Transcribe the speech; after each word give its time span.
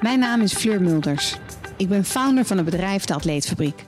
Mijn 0.00 0.18
naam 0.18 0.40
is 0.40 0.54
Fleur 0.54 0.82
Mulders. 0.82 1.36
Ik 1.76 1.88
ben 1.88 2.04
founder 2.04 2.44
van 2.44 2.56
het 2.56 2.66
bedrijf 2.66 3.04
De 3.04 3.14
Atleetfabriek. 3.14 3.84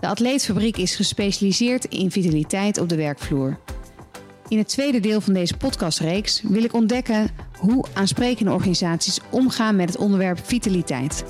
De 0.00 0.06
Atleetfabriek 0.06 0.76
is 0.76 0.96
gespecialiseerd 0.96 1.84
in 1.84 2.10
vitaliteit 2.10 2.78
op 2.78 2.88
de 2.88 2.96
werkvloer. 2.96 3.58
In 4.48 4.58
het 4.58 4.68
tweede 4.68 5.00
deel 5.00 5.20
van 5.20 5.32
deze 5.32 5.56
podcastreeks 5.56 6.42
wil 6.42 6.64
ik 6.64 6.72
ontdekken 6.72 7.30
hoe 7.58 7.84
aansprekende 7.92 8.52
organisaties 8.52 9.20
omgaan 9.30 9.76
met 9.76 9.88
het 9.88 9.98
onderwerp 9.98 10.40
vitaliteit. 10.42 11.24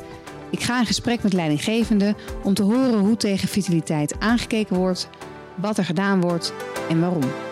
Ik 0.51 0.61
ga 0.61 0.79
in 0.79 0.87
gesprek 0.87 1.23
met 1.23 1.33
leidinggevenden 1.33 2.17
om 2.43 2.55
te 2.55 2.63
horen 2.63 2.99
hoe 2.99 3.17
tegen 3.17 3.49
vitaliteit 3.49 4.21
aangekeken 4.21 4.77
wordt, 4.77 5.09
wat 5.55 5.79
er 5.79 5.85
gedaan 5.85 6.21
wordt 6.21 6.53
en 6.89 7.01
waarom. 7.01 7.52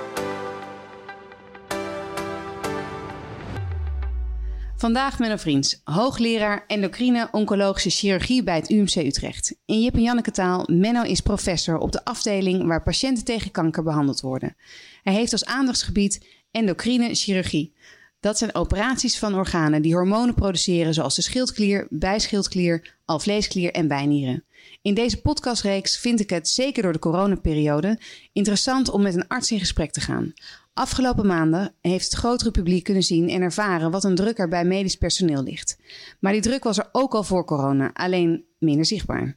Vandaag 4.81 5.19
Menno 5.19 5.37
Vriends, 5.37 5.81
hoogleraar 5.85 6.65
endocrine 6.66 7.29
oncologische 7.30 7.91
chirurgie 7.91 8.43
bij 8.43 8.57
het 8.57 8.70
UMC 8.70 8.95
Utrecht. 8.95 9.56
In 9.65 9.83
Jip 9.83 9.95
en 9.95 10.03
Janneke 10.03 10.30
taal, 10.30 10.66
Menno 10.70 11.03
is 11.03 11.20
professor 11.20 11.79
op 11.79 11.93
de 11.93 12.05
afdeling 12.05 12.66
waar 12.66 12.83
patiënten 12.83 13.25
tegen 13.25 13.51
kanker 13.51 13.83
behandeld 13.83 14.20
worden. 14.20 14.56
Hij 15.03 15.12
heeft 15.12 15.33
als 15.33 15.45
aandachtsgebied 15.45 16.27
endocrine 16.51 17.15
chirurgie. 17.15 17.75
Dat 18.20 18.39
zijn 18.39 18.55
operaties 18.55 19.19
van 19.19 19.34
organen 19.34 19.83
die 19.83 19.95
hormonen 19.95 20.34
produceren 20.34 20.95
zoals 20.95 21.15
de 21.15 21.23
schildklier, 21.23 21.87
bijschildklier, 21.91 22.97
alvleesklier 23.05 23.73
en 23.73 23.89
bijnieren. 23.89 24.45
In 24.83 24.95
deze 24.95 25.20
podcastreeks 25.20 25.98
vind 25.98 26.20
ik 26.20 26.31
het, 26.31 26.48
zeker 26.48 26.83
door 26.83 26.92
de 26.92 26.98
coronaperiode, 26.98 27.98
interessant 28.33 28.91
om 28.91 29.03
met 29.03 29.15
een 29.15 29.28
arts 29.28 29.51
in 29.51 29.59
gesprek 29.59 29.92
te 29.92 30.01
gaan. 30.01 30.33
Afgelopen 30.80 31.27
maanden 31.27 31.75
heeft 31.80 32.05
het 32.05 32.15
grotere 32.15 32.51
publiek 32.51 32.84
kunnen 32.84 33.02
zien 33.02 33.29
en 33.29 33.43
ervaren 33.43 33.91
wat 33.91 34.05
een 34.05 34.15
druk 34.15 34.39
er 34.39 34.48
bij 34.48 34.65
medisch 34.65 34.97
personeel 34.97 35.43
ligt. 35.43 35.79
Maar 36.20 36.33
die 36.33 36.41
druk 36.41 36.65
was 36.65 36.79
er 36.79 36.89
ook 36.93 37.15
al 37.15 37.23
voor 37.23 37.45
corona, 37.45 37.91
alleen 37.93 38.45
minder 38.59 38.86
zichtbaar. 38.86 39.36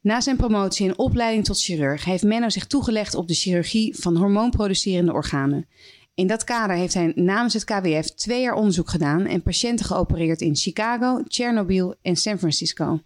Na 0.00 0.20
zijn 0.20 0.36
promotie 0.36 0.88
en 0.88 0.98
opleiding 0.98 1.44
tot 1.44 1.62
chirurg 1.62 2.04
heeft 2.04 2.22
Menno 2.22 2.48
zich 2.48 2.66
toegelegd 2.66 3.14
op 3.14 3.28
de 3.28 3.34
chirurgie 3.34 3.96
van 3.96 4.16
hormoonproducerende 4.16 5.12
organen. 5.12 5.66
In 6.14 6.26
dat 6.26 6.44
kader 6.44 6.76
heeft 6.76 6.94
hij 6.94 7.12
namens 7.14 7.54
het 7.54 7.64
KWF 7.64 8.14
twee 8.14 8.42
jaar 8.42 8.54
onderzoek 8.54 8.90
gedaan 8.90 9.26
en 9.26 9.42
patiënten 9.42 9.86
geopereerd 9.86 10.40
in 10.40 10.56
Chicago, 10.56 11.22
Chernobyl 11.28 11.94
en 12.02 12.16
San 12.16 12.38
Francisco. 12.38 13.00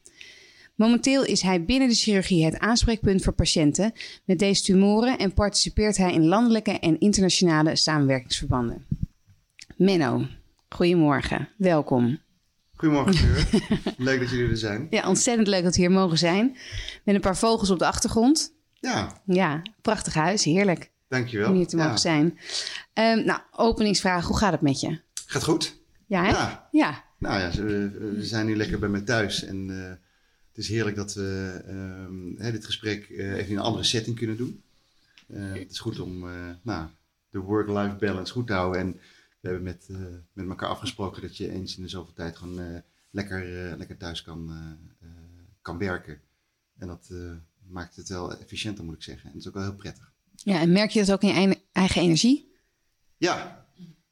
Momenteel 0.82 1.24
is 1.24 1.42
hij 1.42 1.64
binnen 1.64 1.88
de 1.88 1.94
chirurgie 1.94 2.44
het 2.44 2.58
aanspreekpunt 2.58 3.22
voor 3.22 3.32
patiënten 3.32 3.92
met 4.24 4.38
deze 4.38 4.62
tumoren 4.62 5.18
en 5.18 5.34
participeert 5.34 5.96
hij 5.96 6.12
in 6.12 6.26
landelijke 6.26 6.78
en 6.78 6.98
internationale 6.98 7.76
samenwerkingsverbanden. 7.76 8.86
Menno, 9.76 10.26
goedemorgen, 10.68 11.48
welkom. 11.56 12.20
Goedemorgen, 12.74 13.14
Fleur. 13.20 13.64
leuk 13.96 14.20
dat 14.20 14.30
jullie 14.30 14.50
er 14.50 14.56
zijn. 14.56 14.86
Ja, 14.90 15.08
ontzettend 15.08 15.48
leuk 15.48 15.62
dat 15.62 15.74
we 15.74 15.80
hier 15.80 15.90
mogen 15.90 16.18
zijn. 16.18 16.56
Met 17.04 17.14
een 17.14 17.20
paar 17.20 17.36
vogels 17.36 17.70
op 17.70 17.78
de 17.78 17.86
achtergrond. 17.86 18.54
Ja. 18.80 19.22
Ja, 19.26 19.62
prachtig 19.82 20.14
huis, 20.14 20.44
heerlijk. 20.44 20.90
Dankjewel. 21.08 21.48
Om 21.48 21.56
hier 21.56 21.66
te 21.66 21.76
mogen 21.76 21.98
zijn. 21.98 22.24
Um, 22.94 23.24
nou, 23.24 23.40
openingsvraag, 23.52 24.26
hoe 24.26 24.38
gaat 24.38 24.52
het 24.52 24.60
met 24.60 24.80
je? 24.80 25.00
Gaat 25.26 25.44
goed. 25.44 25.80
Ja, 26.06 26.22
hè? 26.24 26.30
Ja. 26.30 26.68
ja. 26.70 27.04
Nou 27.18 27.40
ja, 27.40 27.62
we, 27.62 28.16
zijn 28.18 28.46
nu 28.46 28.56
lekker 28.56 28.78
bij 28.78 28.88
mij 28.88 29.00
thuis 29.00 29.44
en 29.44 29.68
uh, 29.68 29.92
het 30.52 30.64
is 30.64 30.68
heerlijk 30.68 30.96
dat 30.96 31.14
we 31.14 31.62
uh, 32.38 32.52
dit 32.52 32.64
gesprek 32.64 33.08
uh, 33.08 33.32
even 33.32 33.50
in 33.50 33.56
een 33.56 33.62
andere 33.62 33.84
setting 33.84 34.16
kunnen 34.16 34.36
doen. 34.36 34.62
Uh, 35.26 35.52
het 35.52 35.70
is 35.70 35.78
goed 35.78 36.00
om 36.00 36.26
nou, 36.62 36.88
de 37.30 37.38
work-life 37.38 37.96
balance 37.96 38.32
goed 38.32 38.46
te 38.46 38.52
houden. 38.52 38.80
En 38.80 38.92
we 39.40 39.48
hebben 39.48 39.62
met, 39.62 39.88
met 40.32 40.48
elkaar 40.48 40.68
afgesproken 40.68 41.22
dat 41.22 41.36
je 41.36 41.50
eens 41.50 41.76
in 41.76 41.82
de 41.82 41.88
zoveel 41.88 42.12
tijd 42.12 42.36
gewoon 42.36 42.82
lekker, 43.10 43.44
lekker 43.76 43.96
thuis 43.96 44.22
kan, 44.22 44.50
kan 45.62 45.78
werken. 45.78 46.20
En 46.78 46.86
dat 46.86 47.10
maakt 47.68 47.96
het 47.96 48.08
wel 48.08 48.38
efficiënter, 48.38 48.84
moet 48.84 48.94
ik 48.94 49.02
zeggen. 49.02 49.24
En 49.24 49.32
dat 49.32 49.40
is 49.40 49.48
ook 49.48 49.54
wel 49.54 49.62
heel 49.62 49.74
prettig. 49.74 50.12
Ja, 50.36 50.60
en 50.60 50.72
merk 50.72 50.90
je 50.90 50.98
dat 50.98 51.12
ook 51.12 51.22
in 51.22 51.48
je 51.48 51.58
eigen 51.72 52.02
energie? 52.02 52.52
Ja, 53.16 53.66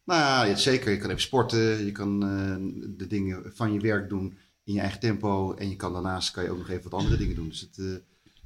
nou 0.04 0.48
ja, 0.48 0.54
zeker. 0.54 0.90
Je 0.90 0.98
kan 0.98 1.10
even 1.10 1.22
sporten, 1.22 1.84
je 1.84 1.92
kan 1.92 2.20
de 2.96 3.06
dingen 3.06 3.52
van 3.54 3.72
je 3.72 3.80
werk 3.80 4.08
doen 4.08 4.38
in 4.70 4.76
je 4.76 4.82
eigen 4.82 5.00
tempo. 5.00 5.54
En 5.54 5.68
je 5.68 5.76
kan 5.76 5.92
daarnaast 5.92 6.30
kan 6.30 6.44
je 6.44 6.50
ook 6.50 6.58
nog 6.58 6.68
even 6.68 6.90
wat 6.90 7.00
andere 7.00 7.16
dingen 7.16 7.34
doen. 7.34 7.48
Dus 7.48 7.60
het, 7.60 7.76
uh, 7.78 7.94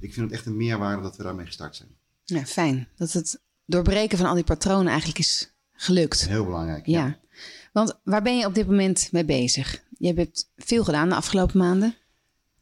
ik 0.00 0.12
vind 0.12 0.26
het 0.26 0.32
echt 0.32 0.46
een 0.46 0.56
meerwaarde 0.56 1.02
dat 1.02 1.16
we 1.16 1.22
daarmee 1.22 1.46
gestart 1.46 1.76
zijn. 1.76 1.88
Ja, 2.24 2.44
fijn. 2.44 2.88
Dat 2.96 3.12
het 3.12 3.40
doorbreken 3.66 4.18
van 4.18 4.26
al 4.26 4.34
die 4.34 4.44
patronen 4.44 4.86
eigenlijk 4.86 5.18
is 5.18 5.54
gelukt. 5.72 6.28
Heel 6.28 6.44
belangrijk. 6.44 6.86
Ja. 6.86 7.06
ja. 7.06 7.18
Want 7.72 8.00
waar 8.04 8.22
ben 8.22 8.38
je 8.38 8.46
op 8.46 8.54
dit 8.54 8.66
moment 8.66 9.08
mee 9.12 9.24
bezig? 9.24 9.82
Je 9.98 10.12
hebt 10.12 10.50
veel 10.56 10.84
gedaan 10.84 11.08
de 11.08 11.14
afgelopen 11.14 11.58
maanden. 11.58 11.94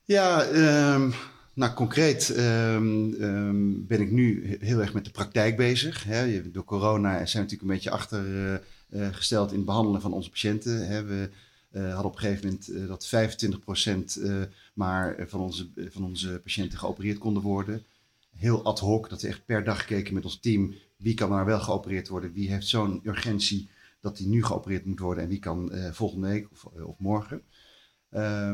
Ja, 0.05 0.47
um, 0.95 1.15
nou 1.55 1.73
concreet 1.75 2.37
um, 2.39 3.15
um, 3.21 3.87
ben 3.87 4.01
ik 4.01 4.11
nu 4.11 4.57
heel 4.61 4.81
erg 4.81 4.93
met 4.93 5.05
de 5.05 5.11
praktijk 5.11 5.57
bezig. 5.57 6.05
Hè. 6.05 6.51
Door 6.51 6.65
corona 6.65 7.11
zijn 7.11 7.27
we 7.27 7.39
natuurlijk 7.39 7.63
een 7.63 7.69
beetje 7.69 7.91
achtergesteld 7.91 9.47
uh, 9.47 9.49
uh, 9.49 9.53
in 9.53 9.57
het 9.57 9.65
behandelen 9.65 10.01
van 10.01 10.13
onze 10.13 10.31
patiënten. 10.31 10.87
Hè. 10.89 11.05
We, 11.05 11.31
uh, 11.73 11.83
hadden 11.83 12.05
op 12.05 12.15
een 12.15 12.21
gegeven 12.21 12.45
moment 12.45 12.71
uh, 12.71 12.89
dat 12.89 13.11
25% 14.17 14.23
uh, 14.23 14.43
maar 14.75 15.17
van 15.29 15.41
onze, 15.41 15.71
van 15.77 16.05
onze 16.05 16.41
patiënten 16.43 16.79
geopereerd 16.79 17.19
konden 17.19 17.43
worden. 17.43 17.85
Heel 18.31 18.65
ad 18.65 18.79
hoc, 18.79 19.09
dat 19.09 19.23
we 19.23 19.29
echt 19.29 19.45
per 19.45 19.65
dag 19.65 19.81
gekeken 19.81 20.15
met 20.15 20.25
ons 20.25 20.41
team. 20.41 20.75
Wie 20.97 21.15
kan 21.15 21.31
nou 21.31 21.45
wel 21.45 21.61
geopereerd 21.61 22.09
worden? 22.09 22.33
Wie 22.33 22.51
heeft 22.51 22.67
zo'n 22.67 23.01
urgentie 23.05 23.69
dat 24.01 24.17
die 24.17 24.29
nu 24.29 24.45
geopereerd 24.45 24.85
moet 24.85 24.99
worden? 24.99 25.23
En 25.23 25.29
wie 25.29 25.39
kan 25.39 25.73
volgende 25.93 26.29
week 26.29 26.49
of, 26.51 26.65
of 26.65 26.99
morgen? 26.99 27.43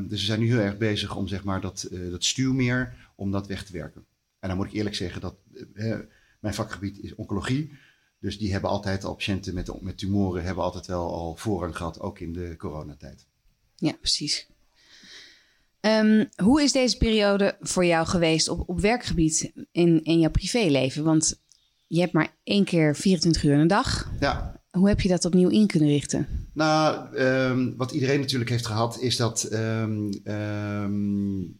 dus 0.08 0.20
we 0.20 0.26
zijn 0.26 0.40
nu 0.40 0.46
heel 0.46 0.58
erg 0.58 0.78
bezig 0.78 1.16
om 1.16 1.28
zeg 1.28 1.44
maar, 1.44 1.60
dat, 1.60 1.88
dat 2.10 2.24
stuwmeer, 2.24 3.10
om 3.16 3.30
dat 3.30 3.46
weg 3.46 3.64
te 3.64 3.72
werken. 3.72 4.04
En 4.38 4.48
dan 4.48 4.56
moet 4.56 4.66
ik 4.66 4.72
eerlijk 4.72 4.94
zeggen 4.94 5.20
dat 5.20 5.36
mijn 6.40 6.54
vakgebied 6.54 6.98
is 6.98 7.14
oncologie. 7.14 7.72
Dus 8.20 8.38
die 8.38 8.52
hebben 8.52 8.70
altijd 8.70 9.04
al 9.04 9.14
patiënten 9.14 9.54
met, 9.54 9.80
met 9.80 9.98
tumoren, 9.98 10.44
hebben 10.44 10.64
altijd 10.64 10.86
wel 10.86 11.12
al 11.12 11.36
voorrang 11.36 11.76
gehad, 11.76 12.00
ook 12.00 12.18
in 12.18 12.32
de 12.32 12.54
coronatijd. 12.56 13.26
Ja, 13.76 13.92
precies. 13.92 14.48
Um, 15.80 16.28
hoe 16.42 16.62
is 16.62 16.72
deze 16.72 16.96
periode 16.96 17.56
voor 17.60 17.84
jou 17.84 18.06
geweest 18.06 18.48
op, 18.48 18.68
op 18.68 18.80
werkgebied 18.80 19.52
in, 19.72 20.04
in 20.04 20.20
jouw 20.20 20.30
privéleven? 20.30 21.04
Want 21.04 21.40
je 21.86 22.00
hebt 22.00 22.12
maar 22.12 22.36
één 22.44 22.64
keer 22.64 22.96
24 22.96 23.44
uur 23.44 23.58
een 23.58 23.66
dag. 23.66 24.10
Ja. 24.20 24.60
Hoe 24.70 24.88
heb 24.88 25.00
je 25.00 25.08
dat 25.08 25.24
opnieuw 25.24 25.48
in 25.48 25.66
kunnen 25.66 25.88
richten? 25.88 26.48
Nou, 26.52 27.16
um, 27.18 27.76
wat 27.76 27.90
iedereen 27.90 28.20
natuurlijk 28.20 28.50
heeft 28.50 28.66
gehad, 28.66 29.00
is 29.00 29.16
dat, 29.16 29.48
um, 29.52 30.08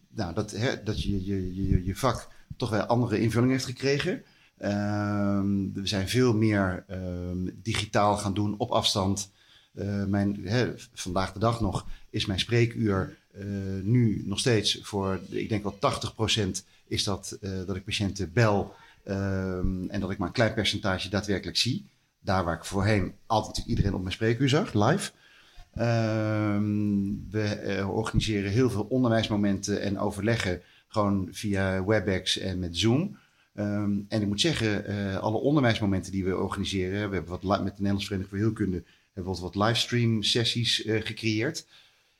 nou, 0.09 0.33
dat, 0.33 0.51
hè, 0.51 0.83
dat 0.83 1.03
je, 1.03 1.25
je, 1.25 1.55
je, 1.55 1.83
je 1.85 1.95
vak 1.95 2.27
toch 2.57 2.69
wel 2.69 2.81
andere 2.81 3.19
invulling 3.19 3.51
heeft 3.51 3.65
gekregen. 3.65 4.23
Um, 4.61 5.73
we 5.73 5.87
zijn 5.87 6.09
veel 6.09 6.33
meer 6.33 6.85
um, 6.89 7.59
digitaal 7.61 8.17
gaan 8.17 8.33
doen 8.33 8.55
op 8.57 8.71
afstand. 8.71 9.31
Uh, 9.73 10.03
mijn, 10.05 10.47
vandaag 10.93 11.33
de 11.33 11.39
dag 11.39 11.61
nog 11.61 11.85
is 12.09 12.25
mijn 12.25 12.39
spreekuur 12.39 13.17
uh, 13.37 13.45
nu 13.83 14.23
nog 14.25 14.39
steeds 14.39 14.79
voor, 14.81 15.19
ik 15.29 15.49
denk 15.49 15.63
wel 15.63 15.77
80% 16.37 16.49
is 16.87 17.03
dat 17.03 17.37
uh, 17.41 17.65
dat 17.65 17.75
ik 17.75 17.83
patiënten 17.83 18.33
bel 18.33 18.75
um, 19.07 19.89
en 19.89 19.99
dat 19.99 20.11
ik 20.11 20.17
maar 20.17 20.27
een 20.27 20.33
klein 20.33 20.53
percentage 20.53 21.09
daadwerkelijk 21.09 21.57
zie. 21.57 21.89
Daar 22.19 22.43
waar 22.43 22.55
ik 22.55 22.65
voorheen 22.65 23.13
altijd 23.25 23.65
iedereen 23.67 23.93
op 23.93 24.01
mijn 24.01 24.13
spreekuur 24.13 24.49
zag, 24.49 24.73
live. 24.73 25.11
we 27.29 27.85
organiseren 27.91 28.51
heel 28.51 28.69
veel 28.69 28.87
onderwijsmomenten 28.89 29.81
en 29.81 29.99
overleggen 29.99 30.61
gewoon 30.87 31.27
via 31.31 31.85
WebEx 31.85 32.37
en 32.37 32.59
met 32.59 32.77
Zoom. 32.77 33.17
Um, 33.59 34.05
en 34.07 34.21
ik 34.21 34.27
moet 34.27 34.41
zeggen, 34.41 34.91
uh, 34.91 35.17
alle 35.17 35.37
onderwijsmomenten 35.37 36.11
die 36.11 36.23
we 36.23 36.37
organiseren, 36.37 37.09
we 37.09 37.15
hebben 37.15 37.25
wat 37.25 37.41
met 37.41 37.63
de 37.63 37.63
Nederlandse 37.63 38.07
Vereniging 38.07 38.27
voor 38.29 38.37
Heelkunde, 38.37 38.83
hebben 39.13 39.33
we 39.33 39.39
wat 39.39 39.55
livestream 39.55 40.23
sessies 40.23 40.85
uh, 40.85 41.01
gecreëerd. 41.01 41.67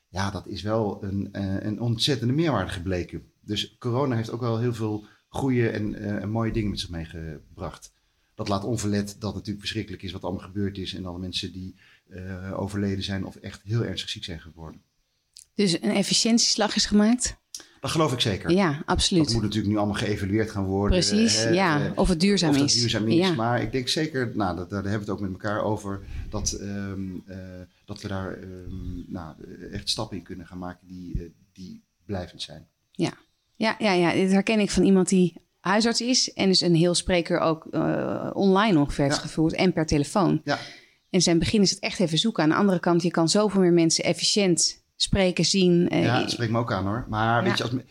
Ja, 0.08 0.32
dat 0.32 0.48
is 0.48 0.62
wel 0.62 1.04
een, 1.04 1.30
uh, 1.32 1.56
een 1.60 1.82
ontzettende 1.82 2.34
meerwaarde 2.34 2.72
gebleken. 2.72 3.32
Dus 3.42 3.76
corona 3.78 4.16
heeft 4.16 4.32
ook 4.32 4.42
wel 4.42 4.60
heel 4.60 4.74
veel 4.74 5.06
goede 5.28 5.70
en, 5.70 5.96
en 6.22 6.30
mooie 6.30 6.52
dingen 6.52 6.70
met 6.70 6.80
zich 6.80 6.90
meegebracht. 6.90 7.94
Dat 8.36 8.48
laat 8.48 8.64
onverlet 8.64 9.08
dat 9.08 9.22
het 9.22 9.34
natuurlijk 9.34 9.60
verschrikkelijk 9.60 10.04
is 10.04 10.12
wat 10.12 10.24
allemaal 10.24 10.46
gebeurd 10.46 10.78
is 10.78 10.94
en 10.94 11.06
alle 11.06 11.20
mensen 11.20 11.52
die 11.52 11.76
overleden 12.56 13.04
zijn 13.04 13.26
of 13.26 13.36
echt 13.36 13.62
heel 13.64 13.84
ernstig 13.84 14.10
ziek 14.10 14.24
zijn 14.24 14.40
geworden. 14.40 14.82
Dus 15.54 15.82
een 15.82 15.96
efficiëntieslag 15.96 16.76
is 16.76 16.86
gemaakt? 16.86 17.38
Dat 17.80 17.92
geloof 17.92 18.14
ik 18.14 18.20
zeker. 18.20 18.52
Ja, 18.52 18.82
absoluut. 18.86 19.24
Dat 19.24 19.34
moet 19.34 19.42
natuurlijk 19.42 19.72
nu 19.72 19.78
allemaal 19.78 19.96
geëvalueerd 19.96 20.52
gaan 20.52 20.66
worden. 20.66 21.00
Precies, 21.00 21.44
hè, 21.44 21.50
ja. 21.50 21.92
Of 21.96 22.08
het 22.08 22.20
duurzaam 22.20 22.50
of 22.50 22.56
is. 22.56 22.62
Of 22.62 22.70
het 22.72 22.80
duurzaam 22.80 23.08
is. 23.08 23.28
Ja. 23.28 23.34
Maar 23.34 23.62
ik 23.62 23.72
denk 23.72 23.88
zeker, 23.88 24.32
nou, 24.36 24.56
dat, 24.56 24.70
daar 24.70 24.82
hebben 24.84 25.00
we 25.00 25.06
het 25.06 25.10
ook 25.10 25.20
met 25.20 25.32
elkaar 25.32 25.64
over, 25.64 26.02
dat, 26.30 26.58
um, 26.62 27.24
uh, 27.28 27.38
dat 27.86 28.02
we 28.02 28.08
daar 28.08 28.38
um, 28.38 29.06
nou, 29.08 29.36
echt 29.72 29.90
stappen 29.90 30.18
in 30.18 30.24
kunnen 30.24 30.46
gaan 30.46 30.58
maken 30.58 30.88
die, 30.88 31.16
uh, 31.16 31.30
die 31.54 31.84
blijvend 32.06 32.42
zijn. 32.42 32.68
Ja. 32.92 33.14
Ja, 33.56 33.76
ja, 33.80 33.92
ja, 33.92 34.14
dit 34.14 34.32
herken 34.32 34.60
ik 34.60 34.72
van 34.72 34.84
iemand 34.84 35.10
die 35.10 35.34
huisarts 35.60 36.02
is 36.02 36.34
en 36.34 36.48
dus 36.48 36.62
een 36.62 36.76
heel 36.76 36.96
spreker 36.96 37.40
ook 37.40 37.68
uh, 37.72 38.30
online 38.34 38.80
ongeveer 38.80 39.04
heeft 39.04 39.16
ja. 39.16 39.22
gevoerd 39.22 39.54
en 39.54 39.74
per 39.74 39.86
telefoon. 39.86 40.42
Ja. 40.44 40.60
En 41.10 41.22
zijn 41.22 41.40
begin 41.40 41.62
is 41.62 41.70
het 41.70 41.80
echt 41.80 42.00
even 42.00 42.18
zoeken. 42.18 42.44
Aan 42.44 42.50
de 42.50 42.56
andere 42.56 42.80
kant, 42.80 43.02
je 43.02 43.12
kan 43.12 43.30
zoveel 43.30 43.62
meer 43.62 43.74
mensen 43.74 44.04
efficiënt 44.04 44.79
spreken, 45.02 45.46
zien. 45.46 45.90
eh, 45.90 46.04
ja, 46.04 46.20
dat 46.20 46.32
spreekt 46.32 46.52
me 46.52 46.58
ook 46.60 46.72
aan 46.72 46.86
hoor. 46.86 47.06
Maar 47.10 47.44
weet 47.44 47.58
Ja. 47.58 47.66
je, 47.66 47.72
als, 47.72 47.82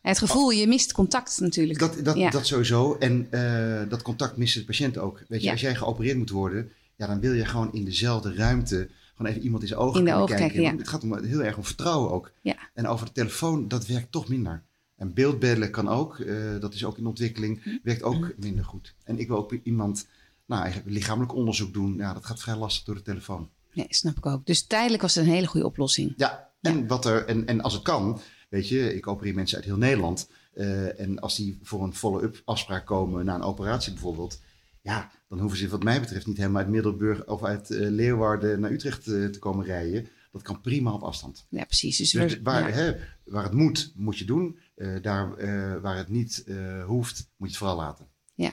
het 0.00 0.18
gevoel, 0.18 0.50
je 0.50 0.66
mist 0.66 0.92
contact 0.92 1.40
natuurlijk. 1.40 1.78
Dat, 1.78 2.04
dat, 2.04 2.16
Ja. 2.16 2.30
dat 2.30 2.46
sowieso. 2.46 2.94
En 2.98 3.26
eh, 3.30 3.88
dat 3.88 4.02
contact 4.02 4.36
mist 4.36 4.54
de 4.54 4.64
patiënt 4.64 4.98
ook. 4.98 5.22
Weet 5.28 5.40
je, 5.40 5.46
Ja. 5.46 5.52
als 5.52 5.60
jij 5.60 5.74
geopereerd 5.74 6.16
moet 6.16 6.30
worden, 6.30 6.70
ja, 6.96 7.06
dan 7.06 7.20
wil 7.20 7.32
je 7.32 7.44
gewoon 7.44 7.72
in 7.72 7.84
dezelfde 7.84 8.34
ruimte 8.34 8.88
gewoon 9.16 9.32
even 9.32 9.42
iemand 9.44 9.62
in 9.62 9.68
zijn 9.68 9.80
ogen 9.80 9.98
In 9.98 10.04
de 10.04 10.12
ogen 10.14 10.26
kijken. 10.26 10.44
kijken, 10.46 10.62
ja. 10.62 10.68
Want 10.68 10.80
Het 10.80 10.88
gaat 10.88 11.02
om, 11.02 11.24
heel 11.24 11.42
erg 11.44 11.56
om 11.56 11.64
vertrouwen 11.64 12.10
ook. 12.10 12.30
Ja. 12.40 12.56
En 12.74 12.86
over 12.86 13.06
de 13.06 13.12
telefoon, 13.12 13.68
dat 13.68 13.86
werkt 13.86 14.12
toch 14.12 14.28
minder. 14.28 14.62
En 14.96 15.14
beeldbellen 15.14 15.70
kan 15.70 15.88
ook, 15.88 16.18
eh, 16.18 16.34
dat 16.60 16.74
is 16.74 16.84
ook 16.84 16.98
in 16.98 17.06
ontwikkeling, 17.06 17.62
Hm. 17.62 17.70
werkt 17.82 18.02
ook 18.02 18.32
minder 18.36 18.64
goed. 18.64 18.94
En 19.04 19.18
ik 19.18 19.28
wil 19.28 19.36
ook 19.36 19.52
iemand, 19.62 20.06
nou, 20.46 20.62
eigenlijk 20.62 20.92
lichamelijk 20.94 21.34
onderzoek 21.34 21.72
doen. 21.72 21.94
Ja, 21.96 22.12
dat 22.12 22.26
gaat 22.26 22.40
vrij 22.40 22.56
lastig 22.56 22.84
door 22.84 22.94
de 22.94 23.02
telefoon. 23.02 23.48
Nee, 23.78 23.86
snap 23.88 24.16
ik 24.16 24.26
ook. 24.26 24.46
Dus 24.46 24.66
tijdelijk 24.66 25.02
was 25.02 25.14
het 25.14 25.24
een 25.26 25.30
hele 25.32 25.46
goede 25.46 25.66
oplossing. 25.66 26.12
Ja, 26.16 26.50
en, 26.60 26.86
Wat 26.86 27.04
er, 27.04 27.26
en, 27.26 27.46
en 27.46 27.60
als 27.60 27.72
het 27.72 27.82
kan, 27.82 28.20
weet 28.48 28.68
je, 28.68 28.94
ik 28.94 29.06
opereer 29.06 29.34
mensen 29.34 29.56
uit 29.56 29.66
heel 29.66 29.76
Nederland. 29.76 30.28
eh, 30.52 31.00
en 31.00 31.18
als 31.20 31.36
die 31.36 31.58
voor 31.62 31.82
een 31.82 31.94
follow-up 31.94 32.42
afspraak 32.44 32.86
komen 32.86 33.24
na 33.24 33.34
een 33.34 33.42
operatie 33.42 33.92
bijvoorbeeld. 33.92 34.40
Ja, 34.82 35.10
dan 35.28 35.38
hoeven 35.40 35.58
ze 35.58 35.68
wat 35.68 35.82
mij 35.82 36.00
betreft 36.00 36.26
niet 36.26 36.36
helemaal 36.36 36.62
uit 36.62 36.70
Middelburg 36.70 37.26
of 37.26 37.44
uit 37.44 37.70
eh, 37.70 37.88
Leeuwarden 37.90 38.60
naar 38.60 38.70
Utrecht 38.70 39.06
eh, 39.06 39.24
te 39.26 39.38
komen 39.38 39.64
rijden. 39.66 40.08
Dat 40.32 40.42
kan 40.42 40.60
prima 40.60 40.92
op 40.92 41.02
afstand. 41.02 41.46
Ja, 41.48 41.64
precies. 41.64 41.96
Dus, 41.96 42.10
Dus 42.10 42.34
we- 42.34 42.42
waar, 42.42 42.68
ja. 42.68 42.74
hè, 42.74 42.94
waar 43.24 43.42
het 43.44 43.52
moet, 43.52 43.92
moet 43.96 44.18
je 44.18 44.24
doen. 44.24 44.58
Daar 45.02 45.36
waar 45.80 45.96
het 45.96 46.08
niet 46.08 46.44
hoeft, 46.86 47.16
moet 47.36 47.48
je 47.48 47.54
het 47.54 47.56
vooral 47.56 47.76
laten. 47.76 48.06
ja, 48.34 48.52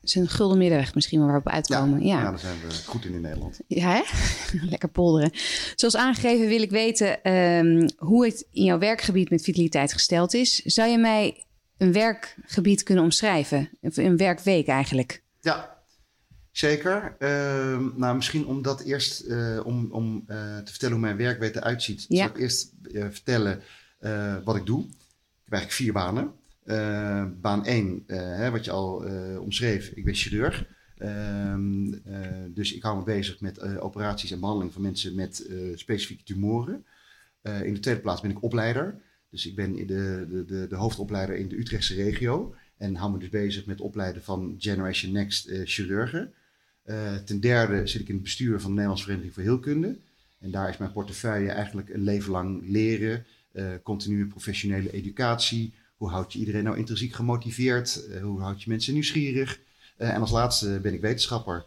het 0.00 0.08
is 0.08 0.14
een 0.14 0.28
gulden 0.28 0.58
middenweg 0.58 0.94
misschien 0.94 1.20
waar 1.20 1.32
we 1.32 1.38
op 1.38 1.48
uitkomen. 1.48 2.00
Ja, 2.00 2.16
ja, 2.16 2.22
ja. 2.22 2.30
daar 2.30 2.38
zijn 2.38 2.60
we 2.60 2.74
goed 2.86 3.04
in 3.04 3.14
in 3.14 3.20
Nederland. 3.20 3.60
hè? 3.68 4.02
Lekker 4.70 4.88
polderen. 4.88 5.30
Zoals 5.74 5.96
aangegeven 5.96 6.46
wil 6.46 6.62
ik 6.62 6.70
weten 6.70 7.22
ehm, 7.22 7.88
hoe 7.96 8.24
het 8.24 8.46
in 8.52 8.64
jouw 8.64 8.78
werkgebied 8.78 9.30
met 9.30 9.42
vitaliteit 9.42 9.92
gesteld 9.92 10.34
is. 10.34 10.56
Zou 10.56 10.90
je 10.90 10.98
mij 10.98 11.44
een 11.76 11.92
werkgebied 11.92 12.82
kunnen 12.82 13.04
omschrijven? 13.04 13.70
Of 13.80 13.96
Een 13.96 14.16
werkweek 14.16 14.66
eigenlijk? 14.66 15.22
Ja, 15.40 15.76
zeker. 16.50 17.16
Ehm, 17.18 17.88
nou, 17.96 18.16
misschien 18.16 18.46
om 18.46 18.62
dat 18.62 18.80
eerst 18.80 19.24
uh, 19.24 19.60
om, 19.66 19.88
om 19.92 20.24
uh, 20.26 20.58
te 20.58 20.70
vertellen 20.70 20.94
hoe 20.94 21.04
mijn 21.04 21.16
werkweek 21.16 21.54
eruit 21.54 21.82
ziet. 21.82 22.04
Ja. 22.08 22.16
Zal 22.16 22.26
ik 22.26 22.38
eerst 22.38 22.72
uh, 22.82 23.06
vertellen 23.10 23.62
wat 24.44 24.56
ik 24.56 24.66
doe. 24.66 24.80
Ik 24.80 24.86
heb 25.44 25.52
eigenlijk 25.52 25.72
vier 25.72 25.92
banen. 25.92 26.32
Baan 27.40 27.64
1, 27.64 28.04
hè, 28.06 28.50
wat 28.50 28.64
je 28.64 28.70
al 28.70 29.04
omschreef, 29.40 29.88
ik 29.88 30.04
ben 30.04 30.14
chirurg. 30.14 30.66
Ehm, 30.96 31.90
dus 32.48 32.72
ik 32.72 32.82
hou 32.82 32.98
me 32.98 33.04
bezig 33.04 33.40
met 33.40 33.78
operaties 33.78 34.30
en 34.30 34.40
behandeling 34.40 34.72
van 34.72 34.82
mensen 34.82 35.14
met 35.14 35.50
specifieke 35.74 36.22
tumoren. 36.22 36.84
in 37.62 37.74
de 37.74 37.80
tweede 37.80 38.00
plaats 38.00 38.20
ben 38.20 38.30
ik 38.30 38.42
opleider. 38.42 39.00
Dus 39.30 39.46
ik 39.46 39.54
ben 39.54 39.72
de, 39.72 39.84
de, 39.86 40.44
de, 40.46 40.66
de 40.68 40.76
hoofdopleider 40.76 41.36
in 41.36 41.48
de 41.48 41.58
Utrechtse 41.58 41.94
regio. 41.94 42.54
En 42.76 42.94
hou 42.94 43.12
me 43.12 43.18
dus 43.18 43.28
bezig 43.28 43.66
met 43.66 43.80
opleiden 43.80 44.22
van 44.22 44.54
Generation 44.58 45.12
Next 45.12 45.50
chirurgen. 45.64 46.32
Ten 47.24 47.40
derde 47.40 47.86
zit 47.86 48.00
ik 48.00 48.08
in 48.08 48.14
het 48.14 48.22
bestuur 48.22 48.52
van 48.52 48.70
de 48.70 48.70
Nederlandse 48.70 49.04
Vereniging 49.04 49.34
voor 49.34 49.42
Heelkunde. 49.42 49.96
En 50.38 50.50
daar 50.50 50.68
is 50.68 50.76
mijn 50.76 50.92
portefeuille 50.92 51.50
eigenlijk 51.50 51.88
een 51.88 52.02
leven 52.02 52.30
lang 52.30 52.62
leren, 52.68 53.24
continue 53.82 54.26
professionele 54.26 54.92
educatie. 54.92 55.72
Hoe 56.00 56.10
houd 56.10 56.32
je 56.32 56.38
iedereen 56.38 56.64
nou 56.64 56.76
intrinsiek 56.76 57.12
gemotiveerd? 57.12 58.08
hoe 58.22 58.40
houd 58.40 58.62
je 58.62 58.70
mensen 58.70 58.92
nieuwsgierig? 58.92 59.60
en 59.96 60.20
als 60.20 60.30
laatste 60.30 60.78
ben 60.82 60.94
ik 60.94 61.00
wetenschapper. 61.00 61.64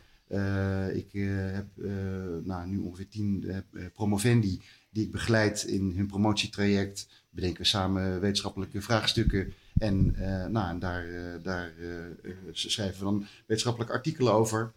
ik 0.94 1.10
heb 1.54 1.66
nou, 2.44 2.68
nu 2.68 2.78
ongeveer 2.78 3.10
tien 3.10 3.64
promovendi 3.94 4.62
die 4.90 5.06
ik 5.06 5.12
begeleid 5.12 5.64
in 5.64 5.94
hun 5.96 6.08
promotietraject. 6.08 7.08
Bedenken 7.30 7.62
we 7.62 7.68
samen 7.68 8.20
wetenschappelijke 8.20 8.82
vraagstukken. 8.82 9.54
En, 9.78 10.16
nou, 10.52 10.70
en 10.70 10.80
daar, 10.80 11.06
daar 11.44 11.74
schrijven 12.52 12.98
we 12.98 13.04
dan 13.04 13.26
wetenschappelijke 13.46 13.94
artikelen 13.94 14.34
over. 14.34 14.72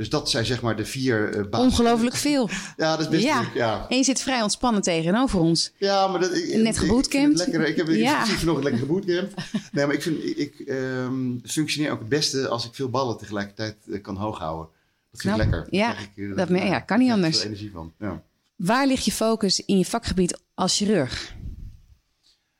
Dus 0.00 0.08
dat 0.08 0.30
zijn 0.30 0.44
zeg 0.44 0.62
maar 0.62 0.76
de 0.76 0.84
vier 0.84 1.36
uh, 1.36 1.48
basis. 1.50 1.66
Ongelooflijk 1.66 2.14
veel. 2.14 2.48
ja, 2.76 2.96
dat 2.96 3.00
is 3.00 3.08
best 3.08 3.22
ja. 3.22 3.40
leuk. 3.40 3.54
Ja. 3.54 3.86
En 3.88 3.96
je 3.96 4.04
zit 4.04 4.22
vrij 4.22 4.42
ontspannen 4.42 4.82
tegenover 4.82 5.40
ons. 5.40 5.72
Ja, 5.76 6.06
maar 6.06 6.20
dat, 6.20 6.36
ik, 6.36 6.54
Net 6.54 6.78
gebootcampt. 6.78 7.46
Ik, 7.46 7.54
ik, 7.54 7.76
heb 7.76 7.88
ja. 7.96 8.26
een 8.28 8.62
lekker 8.62 8.80
gebootcamp. 8.80 9.34
Nee, 9.72 9.86
maar 9.86 9.94
ik, 9.94 10.02
vind, 10.02 10.38
ik 10.38 10.64
um, 10.68 11.40
functioneer 11.44 11.90
ook 11.90 11.98
het 11.98 12.08
beste 12.08 12.48
als 12.48 12.66
ik 12.66 12.74
veel 12.74 12.88
ballen 12.88 13.16
tegelijkertijd 13.16 13.76
uh, 13.86 14.02
kan 14.02 14.16
hoog 14.16 14.38
houden. 14.38 14.68
Dat 15.10 15.20
vind 15.20 15.34
ik 15.34 15.40
lekker. 15.40 15.66
Ja, 15.70 15.98
ik, 15.98 16.10
uh, 16.14 16.36
dat, 16.36 16.48
dat 16.48 16.58
ja, 16.58 16.80
kan 16.80 16.98
niet 16.98 17.10
anders. 17.10 17.40
Er 17.40 17.46
energie 17.46 17.70
van. 17.70 17.92
Ja. 17.98 18.22
Waar 18.56 18.86
ligt 18.86 19.04
je 19.04 19.12
focus 19.12 19.64
in 19.64 19.78
je 19.78 19.84
vakgebied 19.84 20.40
als 20.54 20.76
chirurg? 20.76 21.34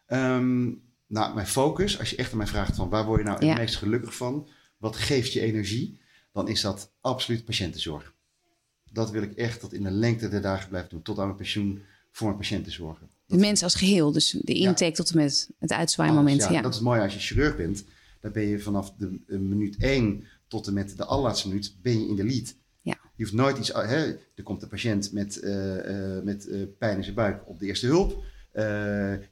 Um, 0.07 0.83
nou, 1.07 1.35
mijn 1.35 1.47
focus, 1.47 1.99
als 1.99 2.11
je 2.11 2.17
echt 2.17 2.31
aan 2.31 2.39
mij 2.39 2.47
vraagt 2.47 2.77
van 2.77 2.89
waar 2.89 3.05
word 3.05 3.21
je 3.21 3.27
nou 3.27 3.47
het 3.47 3.59
meest 3.59 3.77
gelukkig 3.77 4.15
van? 4.15 4.49
Wat 4.77 4.97
geeft 4.97 5.33
je 5.33 5.41
energie? 5.41 6.00
Dan 6.33 6.49
is 6.49 6.61
dat 6.61 6.93
absoluut 7.01 7.45
patiëntenzorg. 7.45 8.15
Dat 8.93 9.11
wil 9.11 9.23
ik 9.23 9.33
echt 9.33 9.61
tot 9.61 9.73
in 9.73 9.83
de 9.83 9.91
lengte 9.91 10.29
der 10.29 10.41
dagen 10.41 10.69
blijven 10.69 10.91
doen. 10.91 11.03
Tot 11.03 11.19
aan 11.19 11.25
mijn 11.25 11.37
pensioen 11.37 11.83
voor 12.13 12.27
mijn 12.27 12.39
patiënten 12.39 12.73
zorgen. 12.73 13.09
De 13.27 13.37
mens 13.37 13.63
als 13.63 13.75
geheel, 13.75 14.13
dus 14.13 14.31
de 14.31 14.55
intake 14.55 14.93
tot 14.93 15.11
en 15.11 15.17
met 15.17 15.51
het 15.59 15.73
uitzwaaimoment. 15.73 16.43
Ja, 16.43 16.51
Ja. 16.51 16.63
Dat 16.63 16.75
is 16.75 16.81
mooi 16.81 17.01
als 17.01 17.15
je 17.15 17.21
chirurg 17.21 17.57
bent. 17.57 17.85
Dan 18.21 18.33
ben 18.33 18.43
je 18.43 18.59
vanaf 18.59 18.93
de 18.99 19.21
uh, 19.27 19.39
minuut 19.39 19.77
1 19.79 20.25
tot 20.49 20.67
en 20.67 20.75
met 20.75 20.97
de 20.97 21.05
allerlaatste 21.05 21.49
minuut 21.49 21.77
ben 21.83 22.01
je 22.01 22.09
in 22.09 22.17
de 22.17 22.25
lead. 22.25 22.55
Ja. 22.81 22.99
Je 23.17 23.23
hoeft 23.23 23.37
nooit 23.37 23.59
iets... 23.59 23.73
Hè, 23.73 24.07
er 24.35 24.43
komt 24.43 24.61
de 24.61 24.67
patiënt 24.67 25.13
met, 25.13 25.41
uh, 25.43 26.17
uh, 26.17 26.23
met 26.23 26.49
pijn 26.79 26.97
in 26.97 27.03
zijn 27.03 27.15
buik 27.15 27.49
op 27.49 27.59
de 27.59 27.67
eerste 27.67 27.87
hulp. 27.87 28.25
Uh, 28.55 28.65